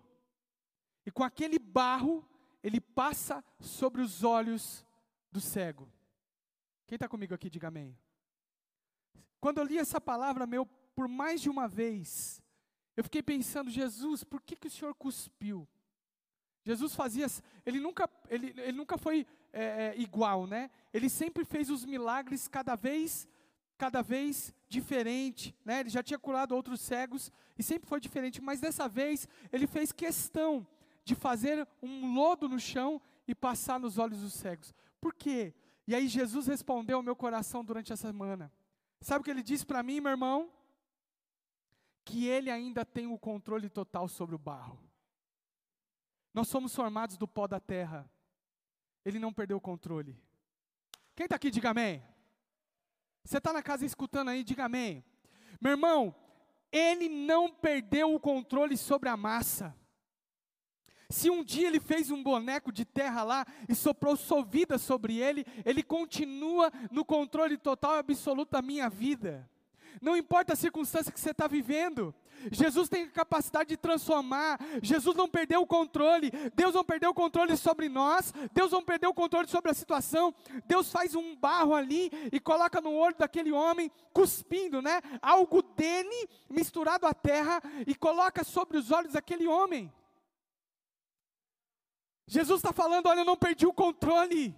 E 1.03 1.09
com 1.09 1.23
aquele 1.23 1.57
barro, 1.57 2.23
ele 2.65 2.81
passa 2.81 3.45
sobre 3.59 4.01
os 4.01 4.23
olhos 4.23 4.83
do 5.31 5.39
cego. 5.39 5.87
Quem 6.87 6.95
está 6.95 7.07
comigo 7.07 7.35
aqui, 7.35 7.47
diga 7.47 7.67
amém. 7.67 7.95
Quando 9.39 9.59
eu 9.59 9.63
li 9.63 9.77
essa 9.77 10.01
palavra, 10.01 10.47
meu, 10.47 10.65
por 10.95 11.07
mais 11.07 11.41
de 11.41 11.47
uma 11.47 11.67
vez, 11.67 12.41
eu 12.97 13.03
fiquei 13.03 13.21
pensando, 13.21 13.69
Jesus, 13.69 14.23
por 14.23 14.41
que, 14.41 14.55
que 14.55 14.65
o 14.65 14.71
Senhor 14.71 14.95
cuspiu? 14.95 15.67
Jesus 16.63 16.95
fazia, 16.95 17.27
ele 17.63 17.79
nunca, 17.79 18.09
ele, 18.27 18.47
ele 18.57 18.71
nunca 18.71 18.97
foi 18.97 19.27
é, 19.53 19.63
é, 19.63 20.01
igual, 20.01 20.47
né? 20.47 20.71
Ele 20.91 21.07
sempre 21.07 21.45
fez 21.45 21.69
os 21.69 21.85
milagres 21.85 22.47
cada 22.47 22.75
vez, 22.75 23.27
cada 23.77 24.01
vez 24.01 24.51
diferente, 24.67 25.55
né? 25.63 25.81
Ele 25.81 25.89
já 25.89 26.01
tinha 26.01 26.17
curado 26.17 26.55
outros 26.55 26.81
cegos 26.81 27.31
e 27.55 27.61
sempre 27.61 27.87
foi 27.87 27.99
diferente, 27.99 28.41
mas 28.41 28.59
dessa 28.59 28.89
vez 28.89 29.27
ele 29.53 29.67
fez 29.67 29.91
questão 29.91 30.65
de 31.05 31.13
fazer 31.13 31.65
um 31.81 32.15
lodo 32.15 32.49
no 32.49 32.59
chão 32.59 32.99
e 33.27 33.35
passar 33.35 33.79
nos 33.79 33.97
olhos 33.99 34.19
dos 34.19 34.33
cegos. 34.33 34.73
Por 34.99 35.13
quê? 35.13 35.53
E 35.87 35.93
aí 35.93 36.07
Jesus 36.07 36.47
respondeu 36.47 36.97
ao 36.97 37.03
meu 37.03 37.15
coração 37.15 37.63
durante 37.63 37.93
a 37.93 37.95
semana. 37.95 38.51
Sabe 38.99 39.21
o 39.21 39.23
que 39.23 39.29
ele 39.29 39.43
disse 39.43 39.63
para 39.63 39.83
mim, 39.83 40.01
meu 40.01 40.11
irmão? 40.11 40.51
Que 42.03 42.25
ele 42.25 42.49
ainda 42.49 42.83
tem 42.83 43.05
o 43.05 43.19
controle 43.19 43.69
total 43.69 44.07
sobre 44.07 44.33
o 44.35 44.39
barro. 44.39 44.79
Nós 46.33 46.47
somos 46.47 46.75
formados 46.75 47.17
do 47.17 47.27
pó 47.27 47.47
da 47.47 47.59
terra. 47.59 48.09
Ele 49.05 49.19
não 49.19 49.31
perdeu 49.31 49.57
o 49.57 49.61
controle. 49.61 50.19
Quem 51.15 51.25
está 51.25 51.35
aqui, 51.35 51.51
diga 51.51 51.69
amém. 51.69 52.03
Você 53.23 53.37
está 53.37 53.53
na 53.53 53.61
casa 53.61 53.85
escutando 53.85 54.29
aí, 54.29 54.43
diga 54.43 54.65
amém. 54.65 55.05
Meu 55.61 55.73
irmão, 55.73 56.15
ele 56.71 57.07
não 57.07 57.51
perdeu 57.51 58.13
o 58.13 58.19
controle 58.19 58.75
sobre 58.75 59.07
a 59.07 59.15
massa. 59.15 59.75
Se 61.09 61.29
um 61.29 61.43
dia 61.43 61.67
ele 61.67 61.79
fez 61.79 62.09
um 62.11 62.21
boneco 62.21 62.71
de 62.71 62.85
terra 62.85 63.23
lá 63.23 63.45
e 63.67 63.75
soprou 63.75 64.15
sua 64.15 64.43
vida 64.43 64.77
sobre 64.77 65.19
ele, 65.19 65.45
ele 65.65 65.83
continua 65.83 66.71
no 66.91 67.05
controle 67.05 67.57
total 67.57 67.95
e 67.95 67.99
absoluto 67.99 68.51
da 68.51 68.61
minha 68.61 68.89
vida. 68.89 69.49
Não 70.01 70.17
importa 70.17 70.53
a 70.53 70.55
circunstância 70.55 71.11
que 71.11 71.19
você 71.19 71.31
está 71.31 71.47
vivendo, 71.47 72.13
Jesus 72.51 72.89
tem 72.89 73.03
a 73.03 73.09
capacidade 73.09 73.69
de 73.69 73.77
transformar. 73.77 74.59
Jesus 74.81 75.15
não 75.15 75.27
perdeu 75.27 75.61
o 75.61 75.67
controle. 75.67 76.31
Deus 76.55 76.73
não 76.73 76.83
perdeu 76.83 77.11
o 77.11 77.13
controle 77.13 77.55
sobre 77.57 77.89
nós. 77.89 78.33
Deus 78.53 78.71
não 78.71 78.83
perdeu 78.83 79.09
o 79.09 79.13
controle 79.13 79.47
sobre 79.47 79.71
a 79.71 79.73
situação. 79.73 80.33
Deus 80.65 80.91
faz 80.91 81.15
um 81.15 81.35
barro 81.35 81.73
ali 81.73 82.11
e 82.31 82.39
coloca 82.39 82.81
no 82.81 82.93
olho 82.93 83.15
daquele 83.17 83.51
homem, 83.51 83.91
cuspindo, 84.13 84.81
né? 84.81 85.01
Algo 85.21 85.61
dele 85.61 86.29
misturado 86.49 87.07
à 87.07 87.13
terra 87.13 87.61
e 87.87 87.95
coloca 87.95 88.43
sobre 88.43 88.77
os 88.77 88.91
olhos 88.91 89.13
daquele 89.13 89.47
homem. 89.47 89.91
Jesus 92.27 92.59
está 92.59 92.73
falando: 92.73 93.07
olha, 93.07 93.19
eu 93.19 93.25
não 93.25 93.37
perdi 93.37 93.65
o 93.65 93.73
controle. 93.73 94.55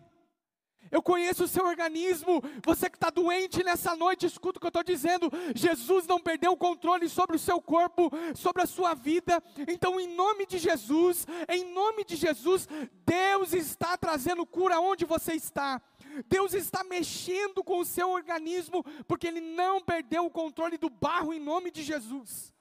Eu 0.91 1.01
conheço 1.01 1.43
o 1.43 1.47
seu 1.47 1.65
organismo. 1.65 2.41
Você 2.63 2.89
que 2.89 2.95
está 2.95 3.09
doente 3.09 3.63
nessa 3.63 3.95
noite, 3.95 4.25
escuta 4.25 4.57
o 4.57 4.59
que 4.59 4.67
eu 4.67 4.69
estou 4.69 4.83
dizendo. 4.83 5.29
Jesus 5.55 6.07
não 6.07 6.19
perdeu 6.19 6.51
o 6.53 6.57
controle 6.57 7.09
sobre 7.09 7.35
o 7.35 7.39
seu 7.39 7.61
corpo, 7.61 8.09
sobre 8.35 8.61
a 8.61 8.65
sua 8.65 8.93
vida. 8.93 9.43
Então, 9.67 9.99
em 9.99 10.07
nome 10.15 10.45
de 10.45 10.57
Jesus, 10.57 11.27
em 11.49 11.73
nome 11.73 12.05
de 12.05 12.15
Jesus, 12.15 12.67
Deus 13.05 13.53
está 13.53 13.97
trazendo 13.97 14.45
cura 14.45 14.79
onde 14.79 15.05
você 15.05 15.33
está. 15.33 15.81
Deus 16.27 16.53
está 16.53 16.83
mexendo 16.83 17.63
com 17.63 17.79
o 17.79 17.85
seu 17.85 18.09
organismo, 18.09 18.83
porque 19.07 19.27
Ele 19.27 19.41
não 19.41 19.81
perdeu 19.81 20.25
o 20.25 20.31
controle 20.31 20.77
do 20.77 20.89
barro 20.89 21.33
em 21.33 21.39
nome 21.39 21.69
de 21.69 21.83
Jesus. 21.83 22.53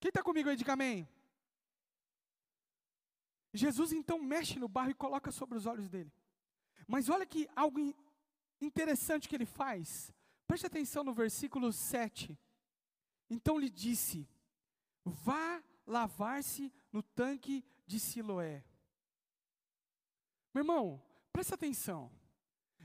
Quem 0.00 0.08
está 0.08 0.22
comigo 0.22 0.48
aí, 0.48 0.56
diga 0.56 0.72
amém. 0.72 1.08
Jesus 3.52 3.92
então 3.92 4.18
mexe 4.18 4.58
no 4.58 4.68
barro 4.68 4.90
e 4.90 4.94
coloca 4.94 5.30
sobre 5.30 5.58
os 5.58 5.66
olhos 5.66 5.88
dele. 5.88 6.12
Mas 6.86 7.08
olha 7.08 7.26
que 7.26 7.48
algo 7.54 7.78
interessante 8.60 9.28
que 9.28 9.34
ele 9.34 9.46
faz. 9.46 10.12
Preste 10.46 10.66
atenção 10.66 11.02
no 11.02 11.12
versículo 11.12 11.72
7. 11.72 12.38
Então 13.28 13.58
lhe 13.58 13.70
disse: 13.70 14.28
Vá 15.04 15.62
lavar-se 15.86 16.72
no 16.92 17.02
tanque 17.02 17.64
de 17.86 17.98
Siloé. 17.98 18.64
Meu 20.52 20.62
irmão, 20.62 21.02
preste 21.32 21.54
atenção. 21.54 22.10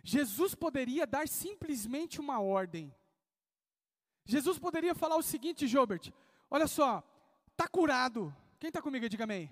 Jesus 0.04 0.54
poderia 0.54 1.08
dar 1.08 1.28
simplesmente 1.28 2.19
uma 2.19 2.39
ordem. 2.39 2.93
Jesus 4.23 4.60
poderia 4.60 4.93
falar 4.93 5.15
o 5.15 5.23
seguinte, 5.23 5.67
Jobert: 5.67 6.12
Olha 6.49 6.67
só, 6.67 7.04
está 7.51 7.67
curado. 7.67 8.36
Quem 8.60 8.67
está 8.67 8.82
comigo? 8.82 9.10
Diga 9.10 9.23
amém. 9.23 9.49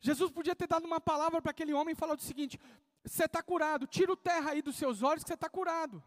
Jesus 0.00 0.30
podia 0.30 0.54
ter 0.54 0.66
dado 0.66 0.86
uma 0.86 1.00
palavra 1.00 1.42
para 1.42 1.50
aquele 1.50 1.72
homem 1.72 1.92
e 1.92 1.96
falado 1.96 2.18
o 2.18 2.22
seguinte: 2.22 2.58
você 3.04 3.24
está 3.24 3.42
curado, 3.42 3.86
tira 3.86 4.12
o 4.12 4.16
terra 4.16 4.50
aí 4.50 4.62
dos 4.62 4.76
seus 4.76 5.02
olhos 5.02 5.22
que 5.22 5.28
você 5.28 5.34
está 5.34 5.48
curado. 5.48 6.02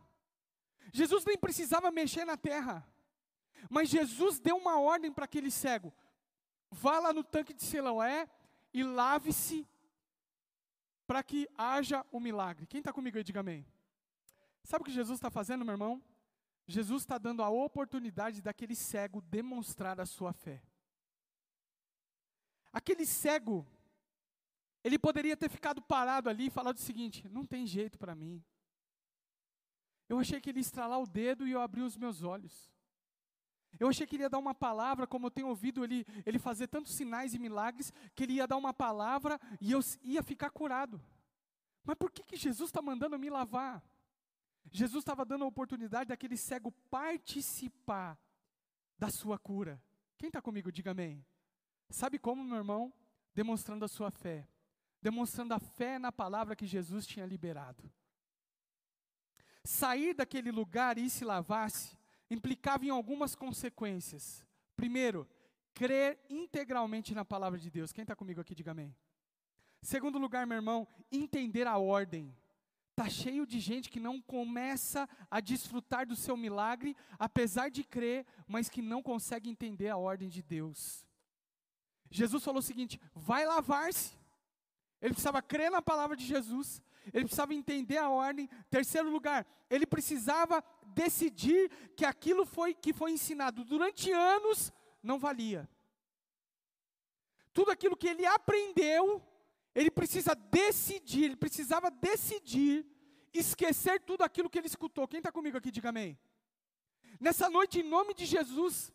Jesus 0.93 1.25
nem 1.25 1.38
precisava 1.38 1.91
mexer 1.91 2.25
na 2.25 2.38
terra, 2.38 2.88
mas 3.69 3.89
Jesus 3.89 4.39
deu 4.39 4.58
uma 4.58 4.80
ordem 4.80 5.12
para 5.12 5.25
aquele 5.25 5.51
cego: 5.51 5.93
vá 6.69 6.99
lá 6.99 7.13
no 7.13 7.23
tanque 7.23 7.54
de 7.54 7.63
Siloé 7.63 8.30
e 8.73 8.84
lave-se 8.84 9.67
para 11.06 11.21
que 11.21 11.47
haja 11.58 12.06
o 12.12 12.19
milagre. 12.19 12.65
Quem 12.65 12.80
está 12.80 12.93
comigo 12.93 13.17
aí, 13.17 13.23
diga 13.23 13.41
amém. 13.41 13.65
Sabe 14.63 14.84
o 14.84 14.86
que 14.86 14.91
Jesus 14.91 15.17
está 15.17 15.30
fazendo, 15.30 15.65
meu 15.65 15.73
irmão? 15.73 16.01
Jesus 16.67 17.04
está 17.04 17.17
dando 17.17 17.43
a 17.43 17.49
oportunidade 17.49 18.41
daquele 18.41 18.75
cego 18.75 19.21
demonstrar 19.21 19.99
a 19.99 20.06
sua 20.06 20.32
fé. 20.32 20.63
Aquele 22.71 23.06
cego 23.06 23.67
ele 24.84 24.98
poderia 24.98 25.38
ter 25.38 25.50
ficado 25.50 25.82
parado 25.82 26.30
ali 26.30 26.48
e 26.48 26.52
falado 26.52 26.78
o 26.78 26.82
seguinte: 26.82 27.28
não 27.30 27.46
tem 27.46 27.65
jeito 27.65 27.98
para 27.98 28.15
mim. 28.15 28.44
Eu 30.10 30.20
achei 30.20 30.41
que 30.41 30.50
ele 30.50 30.60
ia 30.60 30.62
estralar 30.62 31.00
o 31.00 31.08
dedo 31.08 31.48
e 31.48 31.52
eu 31.52 31.62
abri 31.62 31.82
os 31.82 31.96
meus 31.96 32.24
olhos. 32.24 32.70
Eu 33.80 33.88
achei 33.88 34.06
que 34.06 34.15
ele 34.15 34.24
ia 34.24 34.30
dar 34.30 34.39
uma 34.39 34.54
palavra, 34.54 35.08
como 35.08 35.28
eu 35.28 35.32
tenho 35.32 35.48
ouvido 35.48 35.84
ele, 35.84 36.06
ele 36.26 36.38
fazer 36.38 36.67
tantos 36.67 36.94
sinais 36.94 37.34
e 37.34 37.39
milagres, 37.39 37.94
que 38.13 38.24
ele 38.24 38.34
ia 38.34 38.46
dar 38.46 38.58
uma 38.58 38.74
palavra 38.74 39.39
e 39.62 39.72
eu 39.72 39.80
ia 40.04 40.22
ficar 40.22 40.50
curado. 40.50 41.02
Mas 41.84 41.96
por 41.96 42.12
que, 42.12 42.24
que 42.24 42.36
Jesus 42.36 42.70
está 42.70 42.82
mandando 42.82 43.17
me 43.17 43.30
lavar? 43.30 43.82
Jesus 44.70 45.02
estava 45.02 45.24
dando 45.24 45.46
a 45.46 45.48
oportunidade 45.48 46.10
daquele 46.10 46.36
cego 46.36 46.72
participar 46.89 48.20
da 48.98 49.10
sua 49.10 49.39
cura. 49.39 49.82
Quem 50.17 50.28
está 50.28 50.41
comigo, 50.41 50.72
diga 50.72 50.91
amém. 50.91 51.26
Sabe 51.89 52.20
como, 52.20 52.44
meu 52.44 52.58
irmão? 52.58 52.94
Demonstrando 53.34 53.86
a 53.86 53.88
sua 53.88 54.12
fé 54.12 54.51
demonstrando 55.02 55.54
a 55.54 55.60
fé 55.60 55.98
na 55.98 56.12
palavra 56.12 56.56
que 56.56 56.66
Jesus 56.66 57.06
tinha 57.08 57.26
liberado. 57.26 57.92
Sair 59.64 60.14
daquele 60.14 60.52
lugar 60.52 60.98
e 60.98 61.10
se 61.10 61.24
lavasse 61.24 61.98
implicava 62.30 62.86
em 62.86 62.90
algumas 62.90 63.36
consequências. 63.36 64.46
Primeiro, 64.76 65.28
crer 65.74 66.20
integralmente 66.30 67.14
na 67.14 67.26
palavra 67.26 67.60
de 67.60 67.70
Deus. 67.70 67.92
Quem 67.92 68.04
está 68.04 68.16
comigo 68.16 68.40
aqui, 68.40 68.56
diga 68.56 68.72
amém. 68.72 68.96
Segundo 69.82 70.18
lugar, 70.18 70.46
meu 70.46 70.58
irmão, 70.58 70.88
entender 71.12 71.68
a 71.68 71.78
ordem. 71.78 72.36
Está 72.92 73.10
cheio 73.10 73.48
de 73.48 73.60
gente 73.60 73.90
que 73.90 74.00
não 74.00 74.22
começa 74.22 75.10
a 75.30 75.40
desfrutar 75.40 76.06
do 76.06 76.16
seu 76.16 76.38
milagre, 76.38 76.96
apesar 77.18 77.70
de 77.70 77.84
crer, 77.84 78.26
mas 78.48 78.70
que 78.70 78.82
não 78.82 79.02
consegue 79.02 79.50
entender 79.50 79.90
a 79.90 79.98
ordem 79.98 80.30
de 80.30 80.42
Deus. 80.42 81.06
Jesus 82.10 82.44
falou 82.44 82.60
o 82.60 82.64
seguinte: 82.64 83.00
vai 83.16 83.46
lavar-se. 83.46 84.20
Ele 85.02 85.14
precisava 85.14 85.42
crer 85.42 85.72
na 85.72 85.82
palavra 85.82 86.16
de 86.16 86.26
Jesus, 86.26 86.82
ele 87.08 87.26
precisava 87.26 87.54
entender 87.54 87.98
a 87.98 88.10
ordem. 88.10 88.48
Terceiro 88.70 89.10
lugar, 89.10 89.48
ele 89.70 89.86
precisava 89.86 90.64
decidir 90.86 91.72
que 91.96 92.06
aquilo 92.06 92.46
foi 92.46 92.74
que 92.74 92.94
foi 92.94 93.12
ensinado 93.12 93.64
durante 93.64 94.12
anos 94.12 94.72
não 95.02 95.18
valia. 95.18 95.68
Tudo 97.54 97.72
aquilo 97.72 97.98
que 97.98 98.08
ele 98.08 98.26
aprendeu, 98.26 99.22
ele 99.74 99.90
precisa 99.90 100.36
decidir, 100.36 101.26
ele 101.26 101.36
precisava 101.36 101.90
decidir 101.90 102.86
esquecer 103.34 104.00
tudo 104.02 104.24
aquilo 104.24 104.50
que 104.50 104.58
ele 104.58 104.68
escutou. 104.68 105.08
Quem 105.08 105.18
está 105.18 105.32
comigo 105.32 105.58
aqui, 105.58 105.72
diga 105.72 105.90
amém. 105.90 106.18
Nessa 107.20 107.50
noite, 107.50 107.80
em 107.80 107.84
nome 107.84 108.14
de 108.14 108.26
Jesus, 108.26 108.92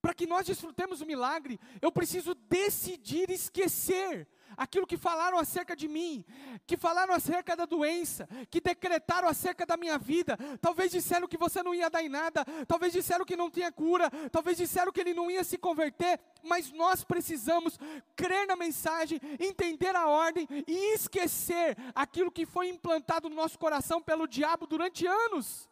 para 0.00 0.14
que 0.14 0.26
nós 0.26 0.46
desfrutemos 0.46 1.00
o 1.00 1.06
milagre, 1.06 1.60
eu 1.80 1.92
preciso 1.92 2.34
decidir 2.34 3.30
esquecer 3.30 4.28
aquilo 4.56 4.86
que 4.86 4.96
falaram 4.96 5.38
acerca 5.38 5.74
de 5.74 5.88
mim, 5.88 6.24
que 6.66 6.76
falaram 6.76 7.14
acerca 7.14 7.56
da 7.56 7.64
doença, 7.64 8.28
que 8.50 8.60
decretaram 8.60 9.28
acerca 9.28 9.66
da 9.66 9.76
minha 9.76 9.98
vida. 9.98 10.36
Talvez 10.60 10.90
disseram 10.90 11.28
que 11.28 11.36
você 11.36 11.62
não 11.62 11.74
ia 11.74 11.90
dar 11.90 12.02
em 12.02 12.08
nada, 12.08 12.44
talvez 12.66 12.92
disseram 12.92 13.24
que 13.24 13.36
não 13.36 13.50
tinha 13.50 13.70
cura, 13.72 14.10
talvez 14.30 14.56
disseram 14.56 14.92
que 14.92 15.00
ele 15.00 15.14
não 15.14 15.30
ia 15.30 15.44
se 15.44 15.58
converter, 15.58 16.20
mas 16.42 16.70
nós 16.72 17.04
precisamos 17.04 17.78
crer 18.16 18.46
na 18.46 18.56
mensagem, 18.56 19.20
entender 19.38 19.94
a 19.94 20.06
ordem 20.06 20.46
e 20.66 20.94
esquecer 20.94 21.76
aquilo 21.94 22.30
que 22.30 22.46
foi 22.46 22.68
implantado 22.68 23.28
no 23.28 23.36
nosso 23.36 23.58
coração 23.58 24.02
pelo 24.02 24.26
diabo 24.26 24.66
durante 24.66 25.06
anos. 25.06 25.68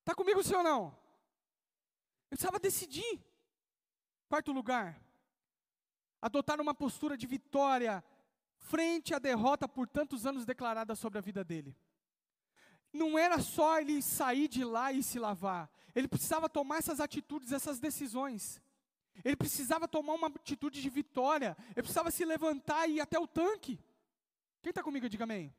Está 0.00 0.14
comigo, 0.14 0.42
sim 0.42 0.54
ou 0.54 0.62
não? 0.62 0.86
Eu 2.30 2.36
precisava 2.36 2.58
decidir. 2.58 3.20
Quarto 4.28 4.50
lugar, 4.50 4.98
adotar 6.22 6.60
uma 6.60 6.72
postura 6.72 7.16
de 7.16 7.26
vitória 7.26 8.02
frente 8.56 9.12
à 9.12 9.18
derrota 9.18 9.68
por 9.68 9.88
tantos 9.88 10.24
anos 10.24 10.46
declarada 10.46 10.94
sobre 10.94 11.18
a 11.18 11.22
vida 11.22 11.42
dele. 11.42 11.76
não 12.92 13.18
era 13.18 13.40
só 13.40 13.80
ele 13.80 14.02
sair 14.02 14.48
de 14.48 14.62
lá 14.64 14.92
e 14.92 15.02
se 15.02 15.18
lavar. 15.18 15.68
Ele 15.94 16.06
precisava 16.06 16.48
tomar 16.48 16.76
essas 16.76 17.00
atitudes, 17.00 17.50
essas 17.50 17.80
decisões. 17.80 18.62
Ele 19.24 19.34
precisava 19.34 19.88
tomar 19.88 20.12
uma 20.14 20.28
atitude 20.28 20.80
de 20.80 20.90
vitória. 20.90 21.56
Ele 21.70 21.82
precisava 21.82 22.10
se 22.10 22.24
levantar 22.24 22.86
e 22.88 22.96
ir 22.96 23.00
até 23.00 23.18
o 23.18 23.26
tanque. 23.26 23.78
Quem 24.62 24.70
está 24.70 24.82
comigo, 24.82 25.08
diga 25.08 25.24
amém. 25.24 25.54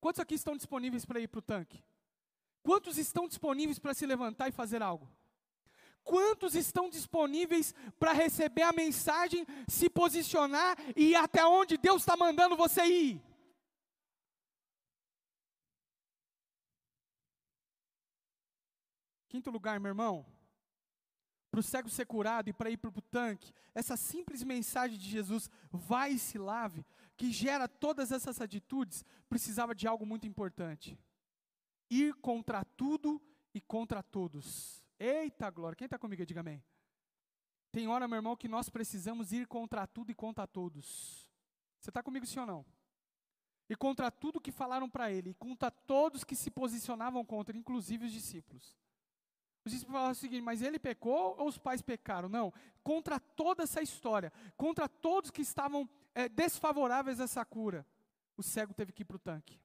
Quantos 0.00 0.20
aqui 0.20 0.34
estão 0.34 0.56
disponíveis 0.56 1.04
para 1.04 1.20
ir 1.20 1.28
para 1.28 1.38
o 1.38 1.42
tanque? 1.42 1.84
Quantos 2.62 2.98
estão 2.98 3.28
disponíveis 3.28 3.78
para 3.78 3.94
se 3.94 4.06
levantar 4.06 4.48
e 4.48 4.52
fazer 4.52 4.82
algo? 4.82 5.08
Quantos 6.06 6.54
estão 6.54 6.88
disponíveis 6.88 7.74
para 7.98 8.12
receber 8.12 8.62
a 8.62 8.72
mensagem, 8.72 9.44
se 9.66 9.90
posicionar 9.90 10.78
e 10.94 11.10
ir 11.10 11.16
até 11.16 11.44
onde 11.44 11.76
Deus 11.76 12.02
está 12.02 12.16
mandando 12.16 12.56
você 12.56 12.84
ir? 12.86 13.22
Quinto 19.28 19.50
lugar, 19.50 19.80
meu 19.80 19.90
irmão, 19.90 20.24
para 21.50 21.58
o 21.58 21.62
cego 21.62 21.90
ser 21.90 22.06
curado 22.06 22.48
e 22.48 22.52
para 22.52 22.70
ir 22.70 22.76
para 22.76 22.88
o 22.88 23.02
tanque, 23.02 23.52
essa 23.74 23.96
simples 23.96 24.44
mensagem 24.44 24.96
de 24.96 25.10
Jesus, 25.10 25.50
vai 25.72 26.12
e 26.12 26.18
se 26.20 26.38
lave, 26.38 26.86
que 27.16 27.32
gera 27.32 27.66
todas 27.66 28.12
essas 28.12 28.40
atitudes, 28.40 29.04
precisava 29.28 29.74
de 29.74 29.88
algo 29.88 30.06
muito 30.06 30.24
importante: 30.24 30.96
ir 31.90 32.14
contra 32.14 32.64
tudo 32.64 33.20
e 33.52 33.60
contra 33.60 34.04
todos. 34.04 34.85
Eita 34.98 35.50
glória, 35.50 35.76
quem 35.76 35.84
está 35.84 35.98
comigo? 35.98 36.24
Diga 36.24 36.40
amém. 36.40 36.62
Tem 37.70 37.86
hora, 37.88 38.08
meu 38.08 38.16
irmão, 38.16 38.36
que 38.36 38.48
nós 38.48 38.70
precisamos 38.70 39.32
ir 39.32 39.46
contra 39.46 39.86
tudo 39.86 40.10
e 40.10 40.14
contra 40.14 40.46
todos. 40.46 41.30
Você 41.78 41.90
está 41.90 42.02
comigo 42.02 42.24
sim 42.24 42.40
ou 42.40 42.46
não? 42.46 42.66
E 43.68 43.76
contra 43.76 44.10
tudo 44.10 44.40
que 44.40 44.52
falaram 44.52 44.88
para 44.88 45.10
ele, 45.10 45.30
e 45.30 45.34
contra 45.34 45.70
todos 45.70 46.24
que 46.24 46.36
se 46.36 46.50
posicionavam 46.50 47.24
contra, 47.24 47.56
inclusive 47.56 48.06
os 48.06 48.12
discípulos. 48.12 48.76
Os 49.64 49.72
discípulos 49.72 49.96
falaram 49.96 50.12
o 50.12 50.14
seguinte, 50.14 50.42
mas 50.42 50.62
ele 50.62 50.78
pecou 50.78 51.36
ou 51.38 51.48
os 51.48 51.58
pais 51.58 51.82
pecaram? 51.82 52.28
Não, 52.28 52.52
contra 52.84 53.18
toda 53.18 53.64
essa 53.64 53.82
história, 53.82 54.32
contra 54.56 54.88
todos 54.88 55.30
que 55.30 55.42
estavam 55.42 55.88
é, 56.14 56.28
desfavoráveis 56.28 57.20
a 57.20 57.24
essa 57.24 57.44
cura, 57.44 57.84
o 58.36 58.42
cego 58.42 58.72
teve 58.72 58.92
que 58.92 59.02
ir 59.02 59.04
para 59.04 59.16
o 59.16 59.18
tanque. 59.18 59.60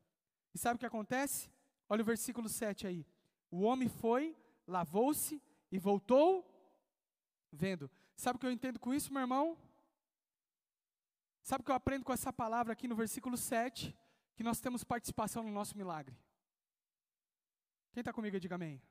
E 0.53 0.57
sabe 0.57 0.75
o 0.75 0.79
que 0.79 0.85
acontece? 0.85 1.49
Olha 1.87 2.01
o 2.01 2.05
versículo 2.05 2.49
7 2.49 2.87
aí. 2.87 3.05
O 3.49 3.61
homem 3.61 3.87
foi, 3.87 4.35
lavou-se 4.67 5.41
e 5.71 5.78
voltou 5.78 6.45
vendo. 7.52 7.89
Sabe 8.15 8.38
o 8.38 8.39
que 8.39 8.45
eu 8.45 8.52
entendo 8.52 8.80
com 8.80 8.93
isso, 8.93 9.12
meu 9.12 9.21
irmão? 9.21 9.58
Sabe 11.41 11.62
o 11.62 11.65
que 11.65 11.71
eu 11.71 11.76
aprendo 11.76 12.06
com 12.06 12.13
essa 12.13 12.32
palavra 12.32 12.74
aqui 12.74 12.88
no 12.88 12.95
versículo 12.95 13.36
7? 13.38 13.97
Que 14.36 14.43
nós 14.43 14.60
temos 14.60 14.84
participação 14.84 15.43
no 15.43 15.52
nosso 15.52 15.78
milagre. 15.78 16.17
Quem 17.91 18.02
está 18.02 18.13
comigo, 18.13 18.39
diga 18.39 18.56
amém. 18.56 18.82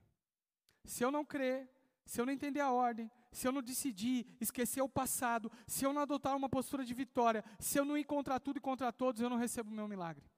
Se 0.84 1.02
eu 1.04 1.10
não 1.10 1.24
crer, 1.24 1.70
se 2.04 2.20
eu 2.20 2.26
não 2.26 2.32
entender 2.32 2.60
a 2.60 2.70
ordem, 2.70 3.10
se 3.30 3.46
eu 3.46 3.52
não 3.52 3.62
decidir 3.62 4.26
esquecer 4.40 4.82
o 4.82 4.88
passado, 4.88 5.50
se 5.66 5.84
eu 5.84 5.92
não 5.92 6.02
adotar 6.02 6.36
uma 6.36 6.48
postura 6.48 6.84
de 6.84 6.92
vitória, 6.92 7.44
se 7.58 7.78
eu 7.78 7.84
não 7.84 7.96
encontrar 7.96 8.40
tudo 8.40 8.56
e 8.58 8.60
contra 8.60 8.92
todos, 8.92 9.20
eu 9.20 9.30
não 9.30 9.36
recebo 9.36 9.70
o 9.70 9.74
meu 9.74 9.88
milagre. 9.88 10.29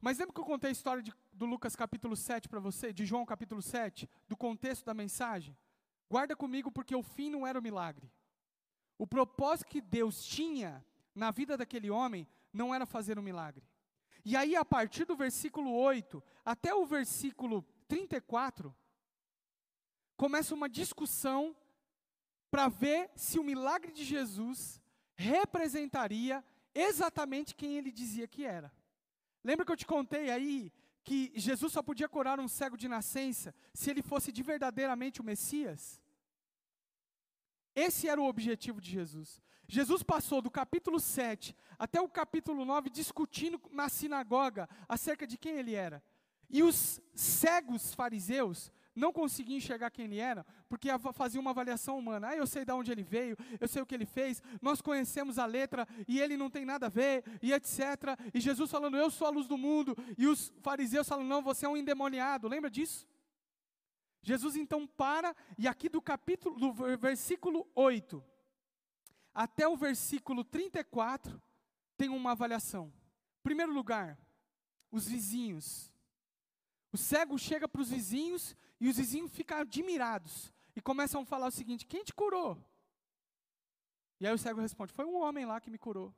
Mas 0.00 0.18
lembra 0.18 0.34
que 0.34 0.40
eu 0.40 0.44
contei 0.44 0.70
a 0.70 0.72
história 0.72 1.02
de, 1.02 1.12
do 1.32 1.44
Lucas 1.44 1.74
capítulo 1.74 2.16
7 2.16 2.48
para 2.48 2.60
você, 2.60 2.92
de 2.92 3.04
João 3.04 3.26
capítulo 3.26 3.60
7, 3.60 4.08
do 4.28 4.36
contexto 4.36 4.84
da 4.84 4.94
mensagem? 4.94 5.56
Guarda 6.08 6.36
comigo 6.36 6.70
porque 6.70 6.94
o 6.94 7.02
fim 7.02 7.28
não 7.28 7.46
era 7.46 7.58
o 7.58 7.62
milagre. 7.62 8.10
O 8.96 9.06
propósito 9.06 9.68
que 9.68 9.80
Deus 9.80 10.24
tinha 10.24 10.84
na 11.14 11.30
vida 11.30 11.56
daquele 11.56 11.90
homem 11.90 12.26
não 12.52 12.74
era 12.74 12.86
fazer 12.86 13.18
um 13.18 13.22
milagre. 13.22 13.64
E 14.24 14.36
aí, 14.36 14.56
a 14.56 14.64
partir 14.64 15.04
do 15.04 15.16
versículo 15.16 15.72
8 15.72 16.22
até 16.44 16.74
o 16.74 16.84
versículo 16.86 17.62
34, 17.86 18.74
começa 20.16 20.54
uma 20.54 20.68
discussão 20.68 21.56
para 22.50 22.68
ver 22.68 23.10
se 23.14 23.38
o 23.38 23.44
milagre 23.44 23.92
de 23.92 24.04
Jesus 24.04 24.80
representaria 25.14 26.44
exatamente 26.74 27.54
quem 27.54 27.76
ele 27.76 27.90
dizia 27.90 28.26
que 28.28 28.44
era. 28.44 28.72
Lembra 29.48 29.64
que 29.64 29.72
eu 29.72 29.76
te 29.78 29.86
contei 29.86 30.30
aí 30.30 30.70
que 31.02 31.32
Jesus 31.34 31.72
só 31.72 31.82
podia 31.82 32.06
curar 32.06 32.38
um 32.38 32.46
cego 32.46 32.76
de 32.76 32.86
nascença 32.86 33.54
se 33.72 33.88
ele 33.90 34.02
fosse 34.02 34.30
de 34.30 34.42
verdadeiramente 34.42 35.22
o 35.22 35.24
Messias? 35.24 36.02
Esse 37.74 38.10
era 38.10 38.20
o 38.20 38.26
objetivo 38.26 38.78
de 38.78 38.90
Jesus. 38.90 39.40
Jesus 39.66 40.02
passou 40.02 40.42
do 40.42 40.50
capítulo 40.50 41.00
7 41.00 41.56
até 41.78 41.98
o 41.98 42.10
capítulo 42.10 42.62
9 42.62 42.90
discutindo 42.90 43.58
na 43.70 43.88
sinagoga 43.88 44.68
acerca 44.86 45.26
de 45.26 45.38
quem 45.38 45.56
ele 45.56 45.74
era. 45.74 46.04
E 46.50 46.62
os 46.62 47.00
cegos 47.14 47.94
fariseus 47.94 48.70
não 48.98 49.12
conseguia 49.12 49.56
enxergar 49.56 49.90
quem 49.90 50.04
ele 50.04 50.18
era, 50.18 50.44
porque 50.68 50.88
fazia 51.12 51.40
uma 51.40 51.50
avaliação 51.50 51.98
humana. 51.98 52.28
Ah, 52.28 52.36
eu 52.36 52.46
sei 52.46 52.64
de 52.64 52.72
onde 52.72 52.92
ele 52.92 53.02
veio, 53.02 53.36
eu 53.60 53.68
sei 53.68 53.80
o 53.80 53.86
que 53.86 53.94
ele 53.94 54.04
fez, 54.04 54.42
nós 54.60 54.82
conhecemos 54.82 55.38
a 55.38 55.46
letra 55.46 55.86
e 56.06 56.20
ele 56.20 56.36
não 56.36 56.50
tem 56.50 56.64
nada 56.64 56.86
a 56.86 56.90
ver, 56.90 57.24
e 57.40 57.52
etc. 57.52 57.80
E 58.34 58.40
Jesus 58.40 58.70
falando, 58.70 58.96
eu 58.96 59.10
sou 59.10 59.26
a 59.26 59.30
luz 59.30 59.46
do 59.46 59.56
mundo, 59.56 59.96
e 60.16 60.26
os 60.26 60.52
fariseus 60.60 61.08
falando, 61.08 61.28
não, 61.28 61.42
você 61.42 61.64
é 61.64 61.68
um 61.68 61.76
endemoniado. 61.76 62.48
Lembra 62.48 62.70
disso? 62.70 63.06
Jesus 64.20 64.56
então 64.56 64.86
para, 64.86 65.34
e 65.56 65.68
aqui 65.68 65.88
do 65.88 66.02
capítulo, 66.02 66.58
do 66.58 66.72
versículo 66.98 67.66
8 67.74 68.22
até 69.38 69.68
o 69.68 69.76
versículo 69.76 70.42
34, 70.42 71.40
tem 71.96 72.08
uma 72.08 72.32
avaliação. 72.32 72.92
Primeiro 73.40 73.72
lugar, 73.72 74.18
os 74.90 75.06
vizinhos. 75.06 75.92
O 76.92 76.96
cego 76.96 77.38
chega 77.38 77.68
para 77.68 77.80
os 77.80 77.90
vizinhos 77.90 78.56
e 78.80 78.88
os 78.88 78.96
vizinhos 78.96 79.32
ficam 79.32 79.58
admirados 79.58 80.52
e 80.74 80.80
começam 80.80 81.22
a 81.22 81.24
falar 81.24 81.48
o 81.48 81.50
seguinte: 81.50 81.86
quem 81.86 82.04
te 82.04 82.14
curou? 82.14 82.56
E 84.20 84.26
aí 84.26 84.32
o 84.32 84.38
cego 84.38 84.60
responde: 84.60 84.92
foi 84.92 85.04
um 85.04 85.16
homem 85.16 85.44
lá 85.44 85.60
que 85.60 85.70
me 85.70 85.78
curou. 85.78 86.14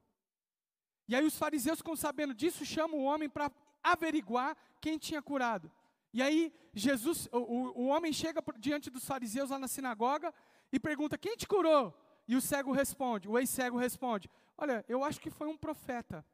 E 1.08 1.14
aí 1.14 1.24
os 1.24 1.36
fariseus 1.36 1.78
ficam 1.78 1.96
sabendo 1.96 2.34
disso, 2.34 2.64
chamam 2.64 3.00
o 3.00 3.04
homem 3.04 3.28
para 3.28 3.50
averiguar 3.82 4.56
quem 4.80 4.98
tinha 4.98 5.20
curado. 5.20 5.70
E 6.12 6.22
aí 6.22 6.52
Jesus, 6.74 7.28
o, 7.32 7.38
o, 7.38 7.82
o 7.82 7.86
homem 7.86 8.12
chega 8.12 8.42
diante 8.58 8.90
dos 8.90 9.04
fariseus 9.04 9.50
lá 9.50 9.58
na 9.58 9.68
sinagoga 9.68 10.32
e 10.72 10.78
pergunta: 10.78 11.18
quem 11.18 11.36
te 11.36 11.46
curou? 11.46 11.94
E 12.28 12.36
o 12.36 12.40
cego 12.40 12.70
responde, 12.70 13.28
o 13.28 13.38
ex-cego 13.38 13.76
responde: 13.76 14.30
Olha, 14.56 14.84
eu 14.88 15.02
acho 15.02 15.20
que 15.20 15.30
foi 15.30 15.48
um 15.48 15.56
profeta. 15.56 16.24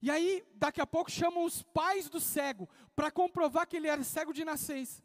E 0.00 0.10
aí, 0.10 0.46
daqui 0.54 0.80
a 0.80 0.86
pouco, 0.86 1.10
chamam 1.10 1.44
os 1.44 1.62
pais 1.62 2.08
do 2.08 2.20
cego 2.20 2.68
para 2.94 3.10
comprovar 3.10 3.66
que 3.66 3.76
ele 3.76 3.88
era 3.88 4.02
cego 4.04 4.32
de 4.32 4.44
nascença. 4.44 5.02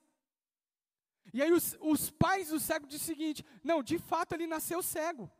E 1.33 1.41
aí, 1.41 1.51
os, 1.51 1.77
os 1.81 2.09
pais 2.09 2.49
do 2.49 2.59
cego 2.59 2.85
dizem 2.85 3.03
o 3.03 3.07
seguinte: 3.07 3.45
não, 3.63 3.81
de 3.81 3.97
fato 3.97 4.33
ele 4.33 4.45
nasceu 4.45 4.81
cego. 4.83 5.31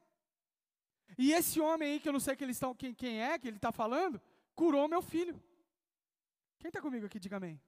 E 1.17 1.31
esse 1.31 1.59
homem 1.59 1.93
aí, 1.93 1.99
que 1.99 2.09
eu 2.09 2.13
não 2.13 2.19
sei 2.19 2.35
que 2.35 2.43
eles 2.43 2.59
quem, 2.77 2.93
quem 2.93 3.21
é 3.21 3.37
que 3.37 3.47
ele 3.47 3.57
está 3.57 3.71
falando, 3.71 4.19
curou 4.55 4.87
meu 4.87 5.01
filho. 5.01 5.41
Quem 6.57 6.69
está 6.69 6.81
comigo 6.81 7.05
aqui, 7.05 7.19
diga 7.19 7.37
amém. 7.37 7.61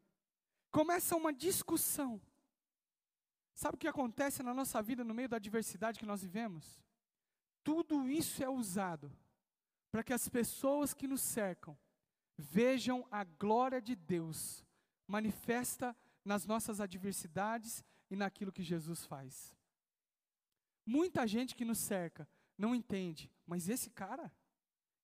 Começa 0.72 1.16
uma 1.16 1.32
discussão. 1.32 2.20
Sabe 3.54 3.76
o 3.76 3.78
que 3.78 3.88
acontece 3.88 4.42
na 4.42 4.54
nossa 4.54 4.82
vida 4.82 5.04
no 5.04 5.14
meio 5.14 5.30
da 5.30 5.38
adversidade 5.38 6.00
que 6.00 6.06
nós 6.06 6.22
vivemos? 6.22 6.82
Tudo 7.64 8.10
isso 8.10 8.44
é 8.44 8.50
usado 8.50 9.12
para 9.96 10.04
que 10.04 10.12
as 10.12 10.28
pessoas 10.28 10.94
que 10.94 11.08
nos 11.08 11.22
cercam 11.22 11.74
vejam 12.38 13.08
a 13.10 13.24
glória 13.24 13.82
de 13.82 13.96
Deus 13.96 14.62
manifesta 15.08 15.96
nas 16.26 16.46
nossas 16.46 16.82
adversidades 16.82 17.82
e 18.12 18.16
naquilo 18.18 18.52
que 18.52 18.62
Jesus 18.62 19.06
faz. 19.06 19.56
Muita 20.86 21.26
gente 21.26 21.56
que 21.56 21.64
nos 21.64 21.78
cerca 21.78 22.28
não 22.58 22.76
entende, 22.76 23.32
mas 23.48 23.70
esse 23.70 23.90
cara, 23.90 24.30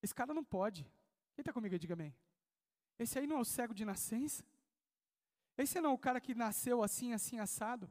esse 0.03 0.13
cara 0.13 0.33
não 0.33 0.43
pode. 0.43 0.83
Quem 1.35 1.41
está 1.41 1.53
comigo? 1.53 1.79
Diga 1.79 1.93
amém. 1.93 2.13
Esse 2.99 3.17
aí 3.17 3.25
não 3.25 3.37
é 3.37 3.39
o 3.39 3.45
cego 3.45 3.73
de 3.73 3.85
nascença? 3.85 4.43
Esse 5.57 5.79
não 5.79 5.91
é 5.91 5.93
o 5.93 5.97
cara 5.97 6.19
que 6.19 6.35
nasceu 6.35 6.83
assim, 6.83 7.13
assim, 7.13 7.39
assado? 7.39 7.89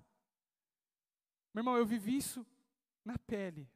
Meu 1.55 1.63
irmão, 1.63 1.79
eu 1.79 1.87
vivi 1.87 2.19
isso 2.19 2.47
na 3.03 3.17
pele. 3.17 3.67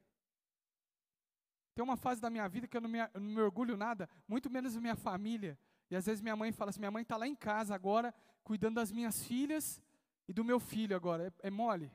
Tem 1.75 1.83
uma 1.83 1.97
fase 1.97 2.21
da 2.21 2.31
minha 2.31 2.49
vida 2.49 2.69
que 2.69 2.77
eu 2.77 2.81
não 2.81 2.89
me, 2.89 2.99
eu 2.99 3.21
não 3.21 3.31
me 3.31 3.41
orgulho 3.41 3.77
nada, 3.77 4.09
muito 4.29 4.49
menos 4.49 4.75
da 4.75 4.81
minha 4.81 4.95
família. 4.95 5.59
E 5.91 5.97
às 5.97 6.07
vezes 6.07 6.21
minha 6.23 6.37
mãe 6.37 6.53
fala 6.53 6.71
assim: 6.71 6.81
minha 6.81 6.91
mãe 6.91 7.03
está 7.03 7.17
lá 7.17 7.27
em 7.27 7.35
casa 7.35 7.75
agora, 7.75 8.15
cuidando 8.43 8.77
das 8.77 8.93
minhas 8.93 9.25
filhas 9.25 9.83
e 10.29 10.33
do 10.33 10.45
meu 10.45 10.61
filho 10.61 10.95
agora. 10.95 11.33
É, 11.43 11.49
é 11.49 11.51
mole. 11.51 11.91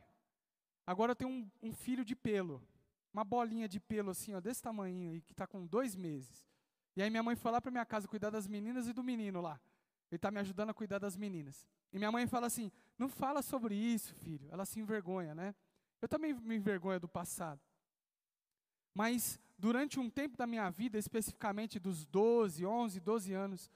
Agora 0.85 1.11
eu 1.11 1.15
tenho 1.15 1.29
um, 1.29 1.51
um, 1.61 1.71
filho 1.71 2.03
de 2.03 2.15
pelo, 2.15 2.61
uma 3.13 3.23
bolinha 3.23 3.67
de 3.67 3.79
pelo 3.79 4.09
assim, 4.09 4.33
ó, 4.33 4.39
desse 4.39 4.61
tamanho, 4.61 5.15
e 5.15 5.21
que 5.21 5.33
está 5.33 5.45
com 5.45 5.65
dois 5.65 5.95
meses. 5.95 6.47
E 6.95 7.01
aí 7.01 7.09
minha 7.09 7.23
mãe 7.23 7.35
foi 7.35 7.51
lá 7.51 7.61
para 7.61 7.71
minha 7.71 7.85
casa 7.85 8.07
cuidar 8.07 8.29
das 8.29 8.47
meninas 8.47 8.87
e 8.87 8.93
do 8.93 9.03
menino 9.03 9.39
lá. 9.39 9.59
Ele 10.11 10.17
está 10.17 10.31
me 10.31 10.39
ajudando 10.39 10.71
a 10.71 10.73
cuidar 10.73 10.99
das 10.99 11.15
meninas. 11.15 11.67
E 11.93 11.97
minha 11.97 12.11
mãe 12.11 12.27
fala 12.27 12.47
assim: 12.47 12.71
não 12.97 13.07
fala 13.07 13.41
sobre 13.41 13.75
isso, 13.75 14.13
filho. 14.15 14.47
Ela 14.51 14.65
se 14.65 14.79
envergonha, 14.79 15.33
né? 15.33 15.55
Eu 16.01 16.07
também 16.07 16.33
me 16.33 16.55
envergonho 16.55 16.99
do 16.99 17.07
passado. 17.07 17.61
Mas 18.93 19.39
durante 19.59 19.99
um 19.99 20.09
tempo 20.09 20.37
da 20.37 20.47
minha 20.47 20.69
vida, 20.69 20.97
especificamente 20.97 21.79
dos 21.79 22.05
12, 22.05 22.65
11, 22.65 22.99
12 23.01 23.33
anos, 23.33 23.69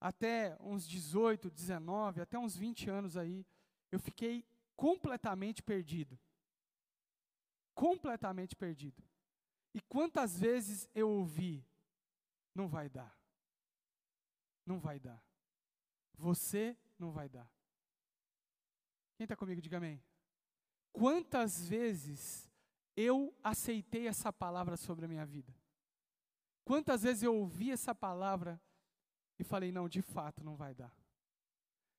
até 0.00 0.56
uns 0.60 0.88
18, 0.88 1.50
19, 1.50 2.22
até 2.22 2.38
uns 2.38 2.56
20 2.56 2.88
anos 2.88 3.16
aí, 3.16 3.46
eu 3.92 4.00
fiquei 4.00 4.44
completamente 4.74 5.62
perdido. 5.62 6.18
Completamente 7.74 8.56
perdido. 8.56 9.04
E 9.74 9.80
quantas 9.82 10.40
vezes 10.40 10.88
eu 10.94 11.10
ouvi, 11.10 11.62
não 12.54 12.66
vai 12.66 12.88
dar. 12.88 13.14
Não 14.64 14.78
vai 14.78 14.98
dar. 14.98 15.22
Você 16.14 16.76
não 16.98 17.12
vai 17.12 17.28
dar. 17.28 17.50
Quem 19.16 19.24
está 19.24 19.36
comigo, 19.36 19.60
diga 19.60 19.76
amém. 19.76 20.02
Quantas 20.92 21.68
vezes 21.68 22.50
eu 22.96 23.34
aceitei 23.42 24.08
essa 24.08 24.32
palavra 24.32 24.76
sobre 24.76 25.04
a 25.04 25.08
minha 25.08 25.26
vida? 25.26 25.54
Quantas 26.64 27.02
vezes 27.02 27.22
eu 27.22 27.34
ouvi 27.34 27.70
essa 27.70 27.94
palavra 27.94 28.60
e 29.38 29.44
falei, 29.44 29.70
não, 29.70 29.88
de 29.88 30.02
fato 30.02 30.42
não 30.42 30.56
vai 30.56 30.74
dar. 30.74 30.92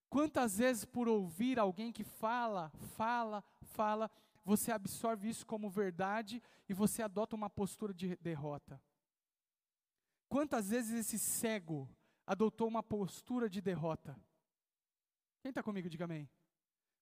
Quantas 0.10 0.58
vezes 0.58 0.86
por 0.86 1.08
ouvir 1.08 1.60
alguém 1.60 1.92
que 1.92 2.04
fala, 2.04 2.70
fala, 2.96 3.44
fala, 3.62 4.10
você 4.44 4.72
absorve 4.72 5.30
isso 5.30 5.46
como 5.46 5.70
verdade 5.70 6.42
e 6.68 6.74
você 6.74 7.04
adota 7.04 7.36
uma 7.36 7.50
postura 7.50 7.94
de 7.94 8.16
derrota? 8.18 8.82
Quantas 10.30 10.70
vezes 10.70 10.94
esse 10.94 11.20
cego 11.20 11.90
adotou 12.26 12.68
uma 12.68 12.84
postura 12.84 13.50
de 13.50 13.62
derrota? 13.62 14.20
Quem 15.42 15.50
está 15.50 15.62
comigo, 15.62 15.90
diga 15.90 16.06
amém. 16.06 16.30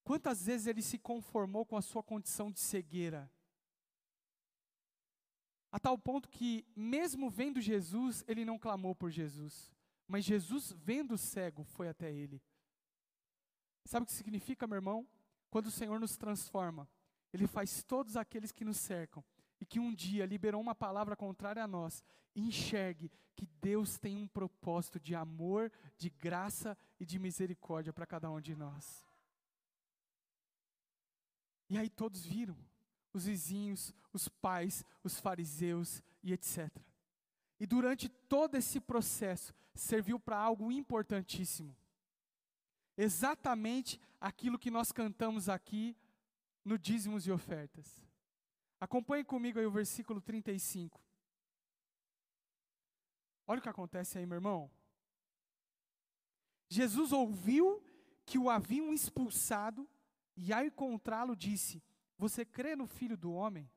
Quantas 0.03 0.45
vezes 0.45 0.67
ele 0.67 0.81
se 0.81 0.99
conformou 0.99 1.65
com 1.65 1.77
a 1.77 1.81
sua 1.81 2.03
condição 2.03 2.51
de 2.51 2.59
cegueira? 2.59 3.31
A 5.75 5.79
tal 5.79 5.97
ponto 5.97 6.29
que, 6.29 6.65
mesmo 6.73 7.29
vendo 7.29 7.59
Jesus, 7.59 8.23
ele 8.29 8.45
não 8.45 8.57
clamou 8.57 8.95
por 8.95 9.11
Jesus. 9.11 9.69
Mas 10.07 10.23
Jesus, 10.23 10.71
vendo 10.71 11.15
o 11.15 11.17
cego, 11.17 11.65
foi 11.65 11.89
até 11.89 12.09
ele. 12.09 12.41
Sabe 13.83 14.05
o 14.05 14.07
que 14.07 14.13
significa, 14.13 14.65
meu 14.65 14.77
irmão? 14.77 15.05
Quando 15.49 15.65
o 15.65 15.71
Senhor 15.71 15.99
nos 15.99 16.15
transforma, 16.15 16.89
Ele 17.33 17.45
faz 17.45 17.83
todos 17.83 18.15
aqueles 18.15 18.53
que 18.53 18.63
nos 18.63 18.77
cercam 18.77 19.21
e 19.59 19.65
que 19.65 19.77
um 19.77 19.93
dia 19.93 20.25
liberou 20.25 20.61
uma 20.61 20.73
palavra 20.73 21.13
contrária 21.13 21.61
a 21.61 21.67
nós, 21.67 22.05
enxergue 22.33 23.11
que 23.35 23.45
Deus 23.45 23.99
tem 23.99 24.15
um 24.15 24.29
propósito 24.29 24.97
de 24.97 25.13
amor, 25.13 25.69
de 25.97 26.09
graça 26.09 26.77
e 26.97 27.05
de 27.05 27.19
misericórdia 27.19 27.91
para 27.91 28.05
cada 28.05 28.31
um 28.31 28.39
de 28.39 28.55
nós. 28.55 29.05
E 31.69 31.77
aí 31.77 31.89
todos 31.89 32.25
viram, 32.25 32.57
os 33.15 33.25
vizinhos, 33.25 33.93
os 34.11 34.27
pais, 34.27 34.83
os 35.01 35.19
fariseus 35.19 36.03
e 36.21 36.33
etc. 36.33 36.69
E 37.57 37.65
durante 37.65 38.09
todo 38.09 38.55
esse 38.55 38.81
processo, 38.81 39.53
serviu 39.73 40.19
para 40.19 40.37
algo 40.37 40.69
importantíssimo. 40.71 41.75
Exatamente 42.97 43.99
aquilo 44.19 44.59
que 44.59 44.69
nós 44.69 44.91
cantamos 44.91 45.47
aqui 45.47 45.95
no 46.63 46.77
dízimos 46.77 47.25
e 47.25 47.31
ofertas. 47.31 48.05
Acompanhe 48.79 49.23
comigo 49.23 49.59
aí 49.59 49.65
o 49.65 49.71
versículo 49.71 50.19
35. 50.19 51.01
Olha 53.47 53.59
o 53.59 53.61
que 53.61 53.69
acontece 53.69 54.17
aí, 54.17 54.25
meu 54.25 54.35
irmão. 54.35 54.69
Jesus 56.67 57.13
ouviu 57.13 57.81
que 58.25 58.37
o 58.37 58.49
haviam 58.49 58.91
expulsado 58.91 59.87
e 60.35 60.51
ao 60.51 60.65
encontrá-lo 60.65 61.35
disse: 61.35 61.81
Você 62.17 62.45
crê 62.45 62.75
no 62.75 62.87
filho 62.87 63.17
do 63.17 63.31
homem? 63.31 63.69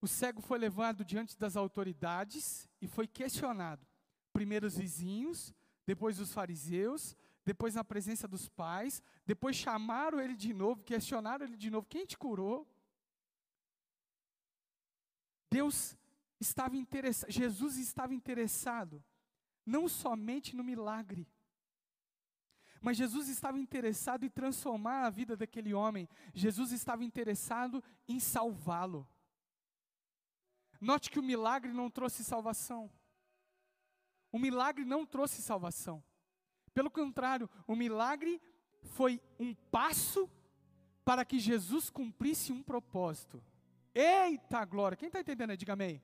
O 0.00 0.08
cego 0.08 0.40
foi 0.40 0.58
levado 0.58 1.04
diante 1.04 1.38
das 1.38 1.56
autoridades 1.56 2.68
e 2.80 2.88
foi 2.88 3.06
questionado. 3.06 3.86
Primeiro 4.32 4.66
os 4.66 4.76
vizinhos, 4.76 5.54
depois 5.86 6.18
os 6.18 6.32
fariseus, 6.32 7.16
depois 7.44 7.74
na 7.74 7.84
presença 7.84 8.26
dos 8.26 8.48
pais, 8.48 9.02
depois 9.26 9.56
chamaram 9.56 10.20
ele 10.20 10.34
de 10.34 10.52
novo, 10.52 10.82
questionaram 10.82 11.44
ele 11.44 11.56
de 11.56 11.70
novo: 11.70 11.86
quem 11.86 12.06
te 12.06 12.16
curou? 12.16 12.66
Deus 15.50 15.96
estava 16.40 16.76
interessado, 16.76 17.30
Jesus 17.30 17.76
estava 17.76 18.14
interessado 18.14 19.04
não 19.64 19.88
somente 19.88 20.56
no 20.56 20.64
milagre, 20.64 21.28
mas 22.82 22.96
Jesus 22.96 23.28
estava 23.28 23.58
interessado 23.58 24.24
em 24.24 24.28
transformar 24.28 25.06
a 25.06 25.10
vida 25.10 25.36
daquele 25.36 25.72
homem. 25.72 26.08
Jesus 26.34 26.72
estava 26.72 27.04
interessado 27.04 27.82
em 28.08 28.18
salvá-lo. 28.18 29.08
Note 30.80 31.08
que 31.08 31.20
o 31.20 31.22
milagre 31.22 31.72
não 31.72 31.88
trouxe 31.88 32.24
salvação. 32.24 32.90
O 34.32 34.38
milagre 34.38 34.84
não 34.84 35.06
trouxe 35.06 35.40
salvação. 35.40 36.02
Pelo 36.74 36.90
contrário, 36.90 37.48
o 37.68 37.76
milagre 37.76 38.42
foi 38.82 39.20
um 39.38 39.54
passo 39.54 40.28
para 41.04 41.24
que 41.24 41.38
Jesus 41.38 41.88
cumprisse 41.88 42.52
um 42.52 42.62
propósito. 42.62 43.40
Eita 43.94 44.64
glória! 44.64 44.96
Quem 44.96 45.06
está 45.06 45.20
entendendo? 45.20 45.56
Diga 45.56 45.74
amém. 45.74 46.02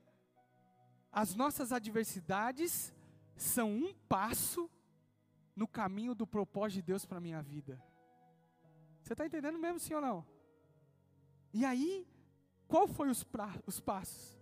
As 1.11 1.35
nossas 1.35 1.73
adversidades 1.73 2.93
são 3.35 3.69
um 3.71 3.93
passo 4.07 4.69
no 5.59 5.67
caminho 5.67 6.15
do 6.15 6.25
propósito 6.25 6.77
de 6.77 6.83
Deus 6.83 7.05
para 7.05 7.19
minha 7.19 7.41
vida. 7.41 7.83
Você 9.01 9.11
está 9.13 9.25
entendendo 9.25 9.59
mesmo, 9.59 9.77
sim 9.77 9.93
ou 9.93 10.01
não? 10.01 10.25
E 11.53 11.65
aí, 11.65 12.07
qual 12.65 12.87
foi 12.87 13.09
os, 13.09 13.25
pra, 13.25 13.53
os 13.65 13.79
passos? 13.81 14.39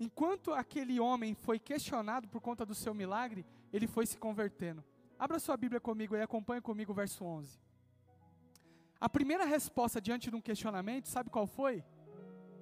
Enquanto 0.00 0.54
aquele 0.54 0.98
homem 0.98 1.34
foi 1.34 1.58
questionado 1.58 2.26
por 2.28 2.40
conta 2.40 2.64
do 2.64 2.74
seu 2.74 2.94
milagre, 2.94 3.44
ele 3.70 3.86
foi 3.86 4.06
se 4.06 4.16
convertendo. 4.16 4.82
Abra 5.18 5.38
sua 5.38 5.56
Bíblia 5.56 5.80
comigo 5.80 6.16
e 6.16 6.22
acompanhe 6.22 6.62
comigo 6.62 6.92
o 6.92 6.94
verso 6.94 7.22
11. 7.22 7.60
A 8.98 9.08
primeira 9.10 9.44
resposta 9.44 10.00
diante 10.00 10.30
de 10.30 10.36
um 10.36 10.40
questionamento, 10.40 11.08
sabe 11.08 11.28
qual 11.28 11.46
foi? 11.46 11.84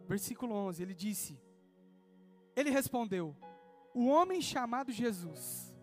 Versículo 0.08 0.54
11, 0.54 0.82
ele 0.82 0.94
disse: 0.94 1.40
Ele 2.56 2.70
respondeu: 2.70 3.36
O 3.94 4.06
homem 4.06 4.40
chamado 4.40 4.90
Jesus 4.90 5.73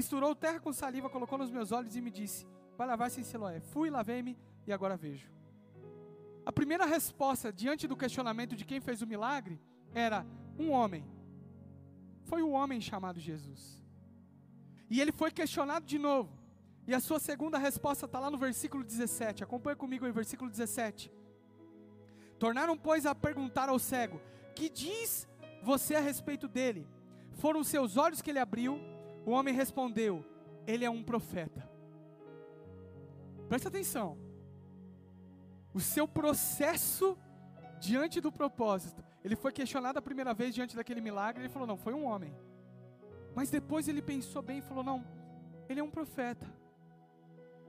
misturou 0.00 0.34
terra 0.34 0.58
com 0.64 0.72
saliva, 0.72 1.10
colocou 1.10 1.36
nos 1.42 1.50
meus 1.50 1.70
olhos 1.78 1.94
e 1.94 2.00
me 2.00 2.10
disse: 2.10 2.46
Vai 2.78 2.86
lavar-se 2.86 3.20
em 3.20 3.26
Siloé. 3.30 3.60
Fui, 3.72 3.88
lavei-me 3.90 4.32
e 4.66 4.72
agora 4.72 4.96
vejo. 4.96 5.28
A 6.50 6.52
primeira 6.58 6.86
resposta 6.86 7.52
diante 7.52 7.86
do 7.86 7.96
questionamento 8.02 8.56
de 8.56 8.64
quem 8.64 8.80
fez 8.80 9.02
o 9.02 9.06
milagre 9.06 9.60
era 10.06 10.26
um 10.58 10.70
homem. 10.70 11.04
Foi 12.30 12.40
o 12.42 12.52
homem 12.58 12.80
chamado 12.80 13.20
Jesus. 13.20 13.62
E 14.88 15.00
ele 15.02 15.12
foi 15.12 15.30
questionado 15.30 15.84
de 15.84 15.98
novo. 15.98 16.32
E 16.88 16.94
a 16.94 17.00
sua 17.08 17.20
segunda 17.20 17.58
resposta 17.58 18.06
está 18.06 18.18
lá 18.18 18.30
no 18.30 18.38
versículo 18.38 18.82
17. 18.82 19.44
Acompanhe 19.44 19.76
comigo 19.76 20.06
aí, 20.06 20.12
versículo 20.12 20.50
17. 20.50 21.12
Tornaram, 22.38 22.76
pois, 22.88 23.04
a 23.04 23.14
perguntar 23.14 23.68
ao 23.68 23.78
cego: 23.78 24.18
Que 24.56 24.70
diz 24.70 25.28
você 25.62 25.94
a 25.94 26.00
respeito 26.00 26.48
dele? 26.48 26.88
Foram 27.42 27.62
seus 27.62 27.98
olhos 27.98 28.22
que 28.22 28.30
ele 28.30 28.38
abriu. 28.38 28.80
O 29.24 29.30
homem 29.30 29.54
respondeu: 29.54 30.24
Ele 30.66 30.84
é 30.84 30.90
um 30.90 31.02
profeta. 31.02 31.68
Presta 33.48 33.68
atenção 33.68 34.16
o 35.72 35.80
seu 35.80 36.06
processo 36.06 37.16
diante 37.80 38.20
do 38.20 38.32
propósito. 38.32 39.04
Ele 39.24 39.36
foi 39.36 39.52
questionado 39.52 39.98
a 39.98 40.02
primeira 40.02 40.34
vez 40.34 40.54
diante 40.54 40.74
daquele 40.74 41.00
milagre, 41.00 41.42
ele 41.42 41.48
falou: 41.48 41.66
"Não, 41.66 41.76
foi 41.76 41.94
um 41.94 42.04
homem". 42.04 42.34
Mas 43.34 43.50
depois 43.50 43.86
ele 43.88 44.02
pensou 44.02 44.42
bem 44.42 44.58
e 44.58 44.62
falou: 44.62 44.82
"Não, 44.82 45.04
ele 45.68 45.80
é 45.80 45.82
um 45.82 45.90
profeta". 45.90 46.46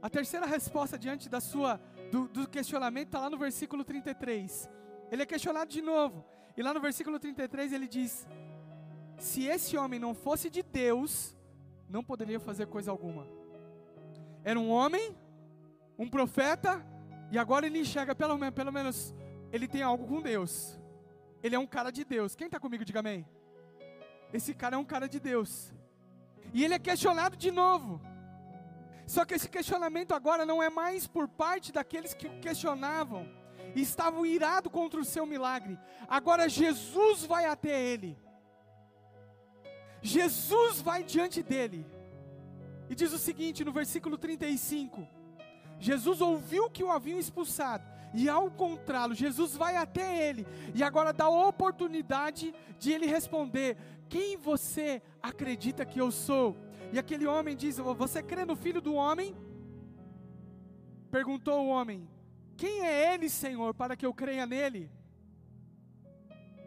A 0.01 0.09
terceira 0.09 0.45
resposta 0.45 0.97
diante 0.97 1.29
da 1.29 1.39
sua 1.39 1.79
do, 2.11 2.27
do 2.27 2.47
questionamento 2.49 3.07
está 3.07 3.19
lá 3.19 3.29
no 3.29 3.37
versículo 3.37 3.83
33. 3.83 4.69
Ele 5.11 5.21
é 5.21 5.25
questionado 5.25 5.69
de 5.69 5.81
novo. 5.81 6.25
E 6.57 6.63
lá 6.63 6.73
no 6.73 6.81
versículo 6.81 7.19
33 7.19 7.71
ele 7.71 7.87
diz: 7.87 8.27
Se 9.17 9.43
esse 9.45 9.77
homem 9.77 9.99
não 9.99 10.15
fosse 10.15 10.49
de 10.49 10.63
Deus, 10.63 11.35
não 11.91 12.03
poderia 12.03 12.39
fazer 12.39 12.67
coisa 12.67 12.89
alguma. 12.89 13.27
Era 14.43 14.59
um 14.59 14.69
homem, 14.69 15.15
um 15.99 16.09
profeta, 16.09 16.83
e 17.31 17.37
agora 17.37 17.65
ele 17.65 17.79
enxerga, 17.79 18.15
pelo, 18.15 18.51
pelo 18.51 18.71
menos, 18.71 19.13
ele 19.51 19.67
tem 19.67 19.83
algo 19.83 20.07
com 20.07 20.21
Deus. 20.21 20.79
Ele 21.43 21.55
é 21.55 21.59
um 21.59 21.67
cara 21.67 21.91
de 21.91 22.03
Deus. 22.03 22.35
Quem 22.35 22.47
está 22.47 22.59
comigo, 22.59 22.85
diga 22.85 22.99
amém. 22.99 23.25
Esse 24.33 24.53
cara 24.53 24.75
é 24.75 24.79
um 24.79 24.85
cara 24.85 25.07
de 25.07 25.19
Deus. 25.19 25.73
E 26.53 26.63
ele 26.63 26.73
é 26.73 26.79
questionado 26.79 27.35
de 27.35 27.51
novo. 27.51 28.01
Só 29.05 29.25
que 29.25 29.33
esse 29.33 29.49
questionamento 29.49 30.13
agora 30.13 30.45
não 30.45 30.63
é 30.63 30.69
mais 30.69 31.05
por 31.05 31.27
parte 31.27 31.71
daqueles 31.71 32.13
que 32.13 32.27
o 32.27 32.39
questionavam 32.39 33.27
e 33.75 33.81
estavam 33.81 34.25
irados 34.25 34.71
contra 34.71 34.99
o 34.99 35.05
seu 35.05 35.25
milagre. 35.25 35.77
Agora 36.07 36.47
Jesus 36.47 37.25
vai 37.25 37.45
até 37.45 37.77
ele. 37.77 38.17
Jesus 40.01 40.81
vai 40.81 41.03
diante 41.03 41.43
dele. 41.43 41.85
E 42.89 42.95
diz 42.95 43.13
o 43.13 43.17
seguinte 43.17 43.63
no 43.63 43.71
versículo 43.71 44.17
35: 44.17 45.07
Jesus 45.79 46.21
ouviu 46.21 46.69
que 46.69 46.83
o 46.83 46.91
haviam 46.91 47.19
expulsado, 47.19 47.83
e 48.13 48.27
ao 48.27 48.47
encontrá-lo, 48.47 49.15
Jesus 49.15 49.55
vai 49.55 49.77
até 49.77 50.27
ele, 50.27 50.45
e 50.75 50.83
agora 50.83 51.13
dá 51.13 51.25
a 51.25 51.47
oportunidade 51.47 52.53
de 52.77 52.91
ele 52.91 53.05
responder: 53.05 53.77
Quem 54.09 54.37
você 54.37 55.01
acredita 55.21 55.85
que 55.85 55.99
eu 55.99 56.11
sou? 56.11 56.57
E 56.91 56.99
aquele 56.99 57.25
homem 57.25 57.55
diz: 57.55 57.77
Você 57.77 58.21
crê 58.21 58.43
no 58.43 58.55
filho 58.55 58.81
do 58.81 58.93
homem? 58.93 59.35
Perguntou 61.09 61.65
o 61.65 61.69
homem: 61.69 62.07
Quem 62.57 62.85
é 62.85 63.13
ele, 63.13 63.29
Senhor, 63.29 63.73
para 63.73 63.95
que 63.95 64.05
eu 64.05 64.13
creia 64.13 64.45
nele? 64.45 64.91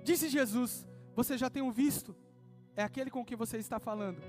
Disse 0.02 0.28
Jesus: 0.28 0.86
Você 1.14 1.36
já 1.36 1.50
tem 1.50 1.62
o 1.62 1.70
visto, 1.70 2.16
é 2.76 2.82
aquele 2.82 3.10
com 3.10 3.24
que 3.24 3.36
você 3.36 3.58
está 3.58 3.78
falando. 3.78 4.20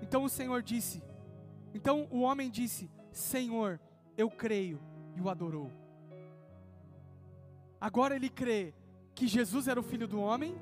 Então 0.00 0.24
o 0.24 0.28
Senhor 0.28 0.62
disse: 0.62 1.02
Então 1.74 2.06
o 2.10 2.20
homem 2.20 2.50
disse: 2.50 2.90
Senhor, 3.12 3.80
eu 4.16 4.30
creio, 4.30 4.80
e 5.16 5.20
o 5.20 5.28
adorou. 5.28 5.70
Agora 7.80 8.16
ele 8.16 8.28
crê 8.28 8.74
que 9.14 9.26
Jesus 9.26 9.68
era 9.68 9.78
o 9.78 9.82
filho 9.82 10.08
do 10.08 10.20
homem, 10.20 10.54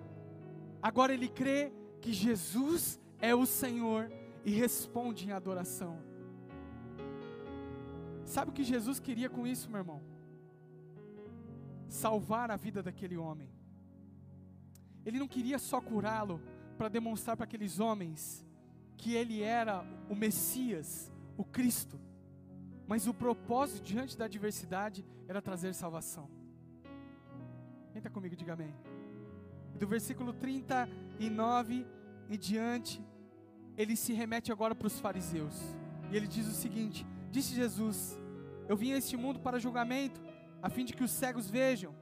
agora 0.83 1.13
ele 1.13 1.29
crê 1.29 1.73
que 2.01 2.13
Jesus 2.13 3.01
é 3.21 3.35
o 3.35 3.47
Senhor 3.47 4.11
e 4.45 4.51
responde 4.51 5.27
em 5.27 5.33
adoração. 5.33 5.99
Sabe 8.25 8.51
o 8.51 8.55
que 8.55 8.65
Jesus 8.65 8.99
queria 8.99 9.29
com 9.29 9.47
isso, 9.47 9.71
meu 9.71 9.81
irmão? 9.81 10.03
Salvar 11.89 12.51
a 12.51 12.57
vida 12.57 12.83
daquele 12.83 13.17
homem. 13.17 13.49
Ele 15.05 15.19
não 15.19 15.29
queria 15.29 15.59
só 15.59 15.81
curá-lo 15.81 16.41
para 16.75 16.89
demonstrar 16.89 17.37
para 17.37 17.45
aqueles 17.45 17.81
homens 17.81 18.45
que 18.97 19.15
ele 19.15 19.43
era 19.43 19.85
o 20.09 20.15
Messias, 20.15 21.13
o 21.37 21.45
Cristo. 21.45 22.01
Mas 22.87 23.07
o 23.07 23.15
propósito 23.15 23.83
diante 23.83 24.17
da 24.17 24.27
adversidade 24.27 25.05
era 25.27 25.41
trazer 25.41 25.75
salvação. 25.75 26.29
Quem 27.93 27.99
está 27.99 28.11
comigo, 28.11 28.37
diga 28.37 28.53
amém. 28.53 28.75
Do 29.79 29.87
versículo 29.87 30.33
39 30.33 31.87
em 32.29 32.39
diante, 32.39 33.03
ele 33.77 33.97
se 33.97 34.13
remete 34.13 34.53
agora 34.53 34.75
para 34.75 34.87
os 34.87 35.01
fariseus. 35.01 35.55
E 36.11 36.17
ele 36.17 36.27
diz 36.27 36.47
o 36.47 36.53
seguinte: 36.53 37.07
Disse 37.31 37.55
Jesus: 37.55 38.19
Eu 38.69 38.77
vim 38.77 38.93
a 38.93 38.99
este 38.99 39.17
mundo 39.17 39.41
para 39.41 39.59
julgamento, 39.59 40.21
a 40.63 40.69
fim 40.69 40.85
de 40.85 40.93
que 40.93 41.05
os 41.05 41.11
cegos 41.11 41.51
vejam, 41.51 41.95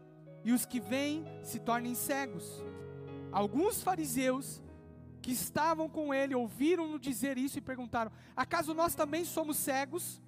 e 0.45 0.53
os 0.53 0.67
que 0.67 0.81
veem 0.81 1.25
se 1.43 1.59
tornem 1.59 1.95
cegos. 1.95 2.63
Alguns 3.33 3.83
fariseus 3.83 4.63
que 5.23 5.33
estavam 5.33 5.89
com 5.89 6.13
ele 6.13 6.35
ouviram-no 6.35 6.99
dizer 6.99 7.39
isso 7.39 7.59
e 7.59 7.63
perguntaram: 7.63 8.13
Acaso 8.37 8.75
nós 8.75 8.95
também 8.95 9.25
somos 9.25 9.57
cegos? 9.57 10.23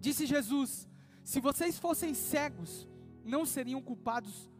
Disse 0.00 0.26
Jesus: 0.26 0.88
Se 1.22 1.40
vocês 1.40 1.78
fossem 1.78 2.12
cegos, 2.12 2.88
não 3.24 3.46
seriam 3.46 3.80
culpados 3.80 4.50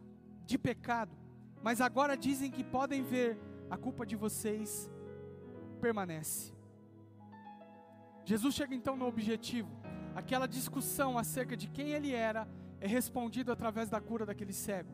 de 0.45 0.57
pecado, 0.57 1.15
mas 1.61 1.81
agora 1.81 2.15
dizem 2.15 2.49
que 2.49 2.63
podem 2.63 3.03
ver 3.03 3.37
a 3.69 3.77
culpa 3.77 4.05
de 4.05 4.15
vocês 4.15 4.89
permanece. 5.81 6.53
Jesus 8.23 8.55
chega 8.55 8.73
então 8.73 8.95
no 8.95 9.05
objetivo. 9.05 9.69
Aquela 10.15 10.47
discussão 10.47 11.17
acerca 11.17 11.57
de 11.57 11.67
quem 11.67 11.89
ele 11.89 12.13
era 12.13 12.47
é 12.79 12.87
respondido 12.87 13.51
através 13.51 13.89
da 13.89 13.99
cura 13.99 14.25
daquele 14.25 14.53
cego. 14.53 14.93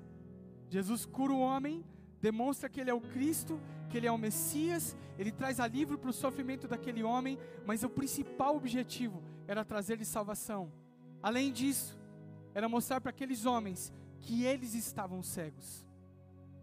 Jesus 0.70 1.06
cura 1.06 1.34
o 1.34 1.40
homem, 1.40 1.84
demonstra 2.22 2.70
que 2.70 2.80
ele 2.80 2.90
é 2.90 2.94
o 2.94 3.02
Cristo, 3.02 3.60
que 3.90 3.98
ele 3.98 4.08
é 4.08 4.12
o 4.12 4.18
Messias, 4.18 4.96
ele 5.18 5.32
traz 5.32 5.60
alívio 5.60 5.98
para 5.98 6.10
o 6.10 6.14
sofrimento 6.14 6.68
daquele 6.68 7.04
homem, 7.04 7.38
mas 7.66 7.84
o 7.84 7.90
principal 7.90 8.56
objetivo 8.56 9.24
era 9.48 9.66
trazer-lhe 9.66 10.06
salvação. 10.06 10.72
Além 11.22 11.52
disso, 11.52 12.00
era 12.54 12.70
mostrar 12.70 13.02
para 13.02 13.10
aqueles 13.10 13.46
homens 13.46 13.94
que 14.20 14.44
eles 14.44 14.74
estavam 14.74 15.24
cegos. 15.24 15.86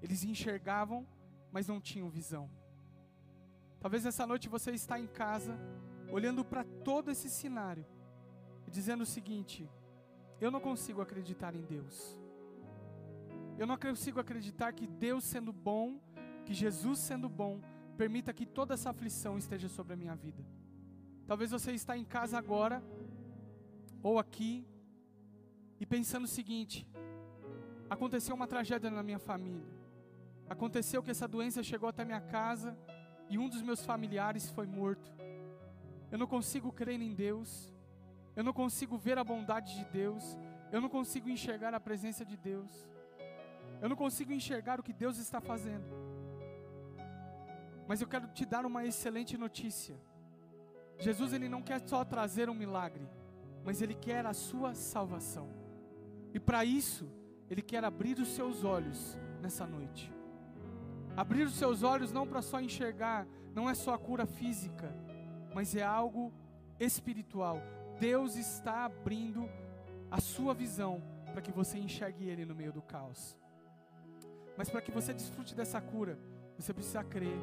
Eles 0.02 0.24
enxergavam, 0.24 1.06
mas 1.50 1.66
não 1.66 1.80
tinham 1.80 2.08
visão. 2.08 2.50
Talvez 3.80 4.04
essa 4.06 4.26
noite 4.26 4.48
você 4.48 4.70
está 4.72 4.98
em 4.98 5.06
casa, 5.06 5.58
olhando 6.10 6.44
para 6.44 6.64
todo 6.64 7.10
esse 7.10 7.28
cenário, 7.28 7.84
e 8.66 8.70
dizendo 8.70 9.02
o 9.02 9.06
seguinte: 9.06 9.68
eu 10.40 10.50
não 10.50 10.60
consigo 10.60 11.00
acreditar 11.00 11.54
em 11.54 11.62
Deus. 11.62 12.18
Eu 13.58 13.66
não 13.66 13.76
consigo 13.76 14.20
acreditar 14.20 14.72
que 14.72 14.86
Deus 14.86 15.24
sendo 15.24 15.52
bom, 15.52 15.98
que 16.44 16.52
Jesus 16.52 16.98
sendo 16.98 17.28
bom, 17.28 17.60
permita 17.96 18.32
que 18.32 18.44
toda 18.44 18.74
essa 18.74 18.90
aflição 18.90 19.38
esteja 19.38 19.68
sobre 19.68 19.94
a 19.94 19.96
minha 19.96 20.14
vida. 20.14 20.44
Talvez 21.26 21.50
você 21.50 21.72
está 21.72 21.96
em 21.96 22.04
casa 22.04 22.36
agora, 22.38 22.82
ou 24.02 24.18
aqui, 24.18 24.66
e 25.80 25.86
pensando 25.86 26.24
o 26.24 26.28
seguinte: 26.28 26.86
aconteceu 27.88 28.34
uma 28.34 28.46
tragédia 28.46 28.90
na 28.90 29.02
minha 29.02 29.18
família. 29.18 29.66
Aconteceu 30.48 31.02
que 31.02 31.10
essa 31.10 31.26
doença 31.26 31.62
chegou 31.62 31.88
até 31.88 32.04
minha 32.04 32.20
casa 32.20 32.76
e 33.28 33.36
um 33.38 33.48
dos 33.48 33.62
meus 33.62 33.84
familiares 33.84 34.50
foi 34.50 34.66
morto. 34.66 35.12
Eu 36.10 36.18
não 36.18 36.26
consigo 36.26 36.70
crer 36.70 37.00
em 37.00 37.14
Deus. 37.14 37.72
Eu 38.36 38.44
não 38.44 38.52
consigo 38.52 38.96
ver 38.96 39.18
a 39.18 39.24
bondade 39.24 39.74
de 39.74 39.84
Deus. 39.86 40.38
Eu 40.70 40.80
não 40.80 40.88
consigo 40.88 41.28
enxergar 41.28 41.74
a 41.74 41.80
presença 41.80 42.24
de 42.24 42.36
Deus. 42.36 42.70
Eu 43.80 43.88
não 43.88 43.96
consigo 43.96 44.32
enxergar 44.32 44.80
o 44.80 44.82
que 44.82 44.92
Deus 44.92 45.18
está 45.18 45.40
fazendo. 45.40 45.84
Mas 47.86 48.00
eu 48.00 48.08
quero 48.08 48.26
te 48.28 48.44
dar 48.44 48.66
uma 48.66 48.84
excelente 48.84 49.36
notícia. 49.36 49.96
Jesus 50.98 51.32
ele 51.32 51.48
não 51.48 51.62
quer 51.62 51.80
só 51.80 52.04
trazer 52.04 52.48
um 52.48 52.54
milagre, 52.54 53.08
mas 53.64 53.82
ele 53.82 53.94
quer 53.94 54.24
a 54.26 54.32
sua 54.32 54.74
salvação. 54.74 55.48
E 56.32 56.40
para 56.40 56.64
isso, 56.64 57.08
ele 57.48 57.62
quer 57.62 57.84
abrir 57.84 58.18
os 58.18 58.28
seus 58.28 58.64
olhos 58.64 59.18
nessa 59.40 59.66
noite. 59.66 60.12
Abrir 61.16 61.44
os 61.44 61.54
seus 61.54 61.82
olhos 61.82 62.12
não 62.12 62.26
para 62.26 62.42
só 62.42 62.60
enxergar, 62.60 63.26
não 63.54 63.70
é 63.70 63.74
só 63.74 63.94
a 63.94 63.98
cura 63.98 64.26
física, 64.26 64.92
mas 65.54 65.74
é 65.74 65.82
algo 65.82 66.32
espiritual. 66.78 67.62
Deus 67.98 68.36
está 68.36 68.84
abrindo 68.84 69.48
a 70.10 70.20
sua 70.20 70.52
visão 70.52 71.02
para 71.32 71.40
que 71.40 71.52
você 71.52 71.78
enxergue 71.78 72.28
Ele 72.28 72.44
no 72.44 72.54
meio 72.54 72.72
do 72.72 72.82
caos. 72.82 73.36
Mas 74.56 74.70
para 74.70 74.80
que 74.80 74.90
você 74.90 75.12
desfrute 75.12 75.54
dessa 75.54 75.80
cura, 75.80 76.18
você 76.56 76.72
precisa 76.72 77.04
crer, 77.04 77.38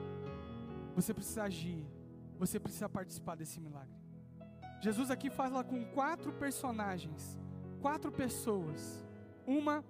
você 0.96 1.14
precisa 1.14 1.44
agir, 1.44 1.86
você 2.38 2.60
precisa 2.60 2.90
participar 2.90 3.36
desse 3.36 3.60
milagre. 3.60 3.96
Jesus 4.82 5.10
aqui 5.12 5.30
fala 5.30 5.64
com 5.64 5.86
quatro 5.86 6.34
personagens, 6.34 7.40
quatro 7.82 8.12
pessoas. 8.12 9.06
Uma 9.46 9.84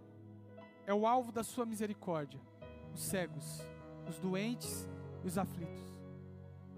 é 0.86 0.93
o 0.93 1.07
alvo 1.07 1.32
da 1.32 1.43
sua 1.43 1.65
misericórdia, 1.65 2.39
os 2.93 3.01
cegos, 3.01 3.65
os 4.07 4.19
doentes 4.19 4.88
e 5.24 5.28
os 5.28 5.38
aflitos. 5.38 5.84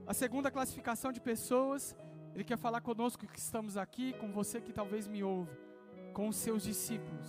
A 0.07 0.13
segunda 0.13 0.51
classificação 0.51 1.11
de 1.11 1.19
pessoas, 1.19 1.95
ele 2.33 2.43
quer 2.43 2.57
falar 2.57 2.81
conosco 2.81 3.25
que 3.25 3.39
estamos 3.39 3.75
aqui, 3.75 4.13
com 4.13 4.31
você 4.31 4.61
que 4.61 4.71
talvez 4.71 5.07
me 5.07 5.23
ouve, 5.23 5.57
com 6.13 6.27
os 6.27 6.35
seus 6.35 6.63
discípulos. 6.63 7.27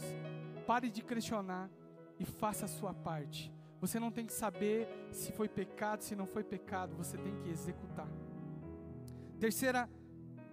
Pare 0.67 0.91
de 0.91 1.03
questionar 1.03 1.71
e 2.19 2.25
faça 2.25 2.65
a 2.65 2.69
sua 2.69 2.95
parte. 2.95 3.53
Você 3.81 4.01
não 4.01 4.11
tem 4.11 4.27
que 4.27 4.33
saber 4.33 4.89
se 5.13 5.33
foi 5.33 5.49
pecado, 5.49 6.03
se 6.03 6.17
não 6.17 6.27
foi 6.27 6.43
pecado, 6.43 6.95
você 6.97 7.17
tem 7.19 7.35
que 7.37 7.49
executar. 7.49 8.09
Terceira 9.39 9.89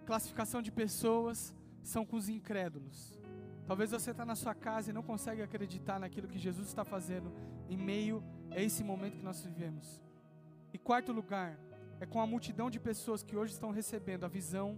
classificação 0.06 0.62
de 0.62 0.72
pessoas 0.72 1.54
são 1.82 2.06
com 2.06 2.18
os 2.18 2.28
incrédulos. 2.28 3.18
Talvez 3.66 3.92
você 3.92 4.12
está 4.12 4.26
na 4.26 4.36
sua 4.36 4.54
casa 4.54 4.90
e 4.90 4.94
não 4.94 5.02
consegue 5.02 5.42
acreditar 5.42 6.00
naquilo 6.00 6.28
que 6.28 6.38
Jesus 6.38 6.68
está 6.68 6.84
fazendo 6.84 7.32
em 7.70 7.78
meio 7.78 8.22
a 8.52 8.60
esse 8.60 8.84
momento 8.84 9.18
que 9.18 9.24
nós 9.24 9.42
vivemos. 9.42 10.04
E 10.74 10.78
quarto 10.78 11.14
lugar, 11.14 11.58
é 12.00 12.06
com 12.06 12.20
a 12.20 12.28
multidão 12.28 12.70
de 12.70 12.80
pessoas 12.80 13.24
que 13.24 13.36
hoje 13.36 13.54
estão 13.54 13.72
recebendo 13.72 14.26
a 14.26 14.28
visão 14.28 14.78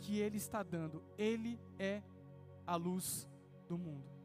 que 0.00 0.18
Ele 0.18 0.36
está 0.36 0.62
dando. 0.62 1.02
Ele 1.16 1.60
é 1.78 2.02
a 2.66 2.74
luz 2.74 3.28
do 3.68 3.78
mundo. 3.78 4.15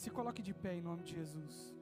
Se 0.00 0.10
coloque 0.10 0.40
de 0.40 0.54
pé 0.54 0.74
em 0.76 0.80
nome 0.80 1.02
de 1.02 1.12
Jesus. 1.12 1.74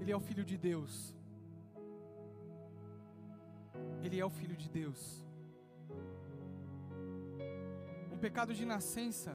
Ele 0.00 0.10
é 0.10 0.16
o 0.16 0.20
Filho 0.20 0.44
de 0.44 0.58
Deus. 0.58 1.14
Ele 4.02 4.18
é 4.18 4.24
o 4.24 4.30
Filho 4.30 4.56
de 4.56 4.68
Deus. 4.68 5.29
Pecado 8.20 8.52
de 8.52 8.66
nascença 8.66 9.28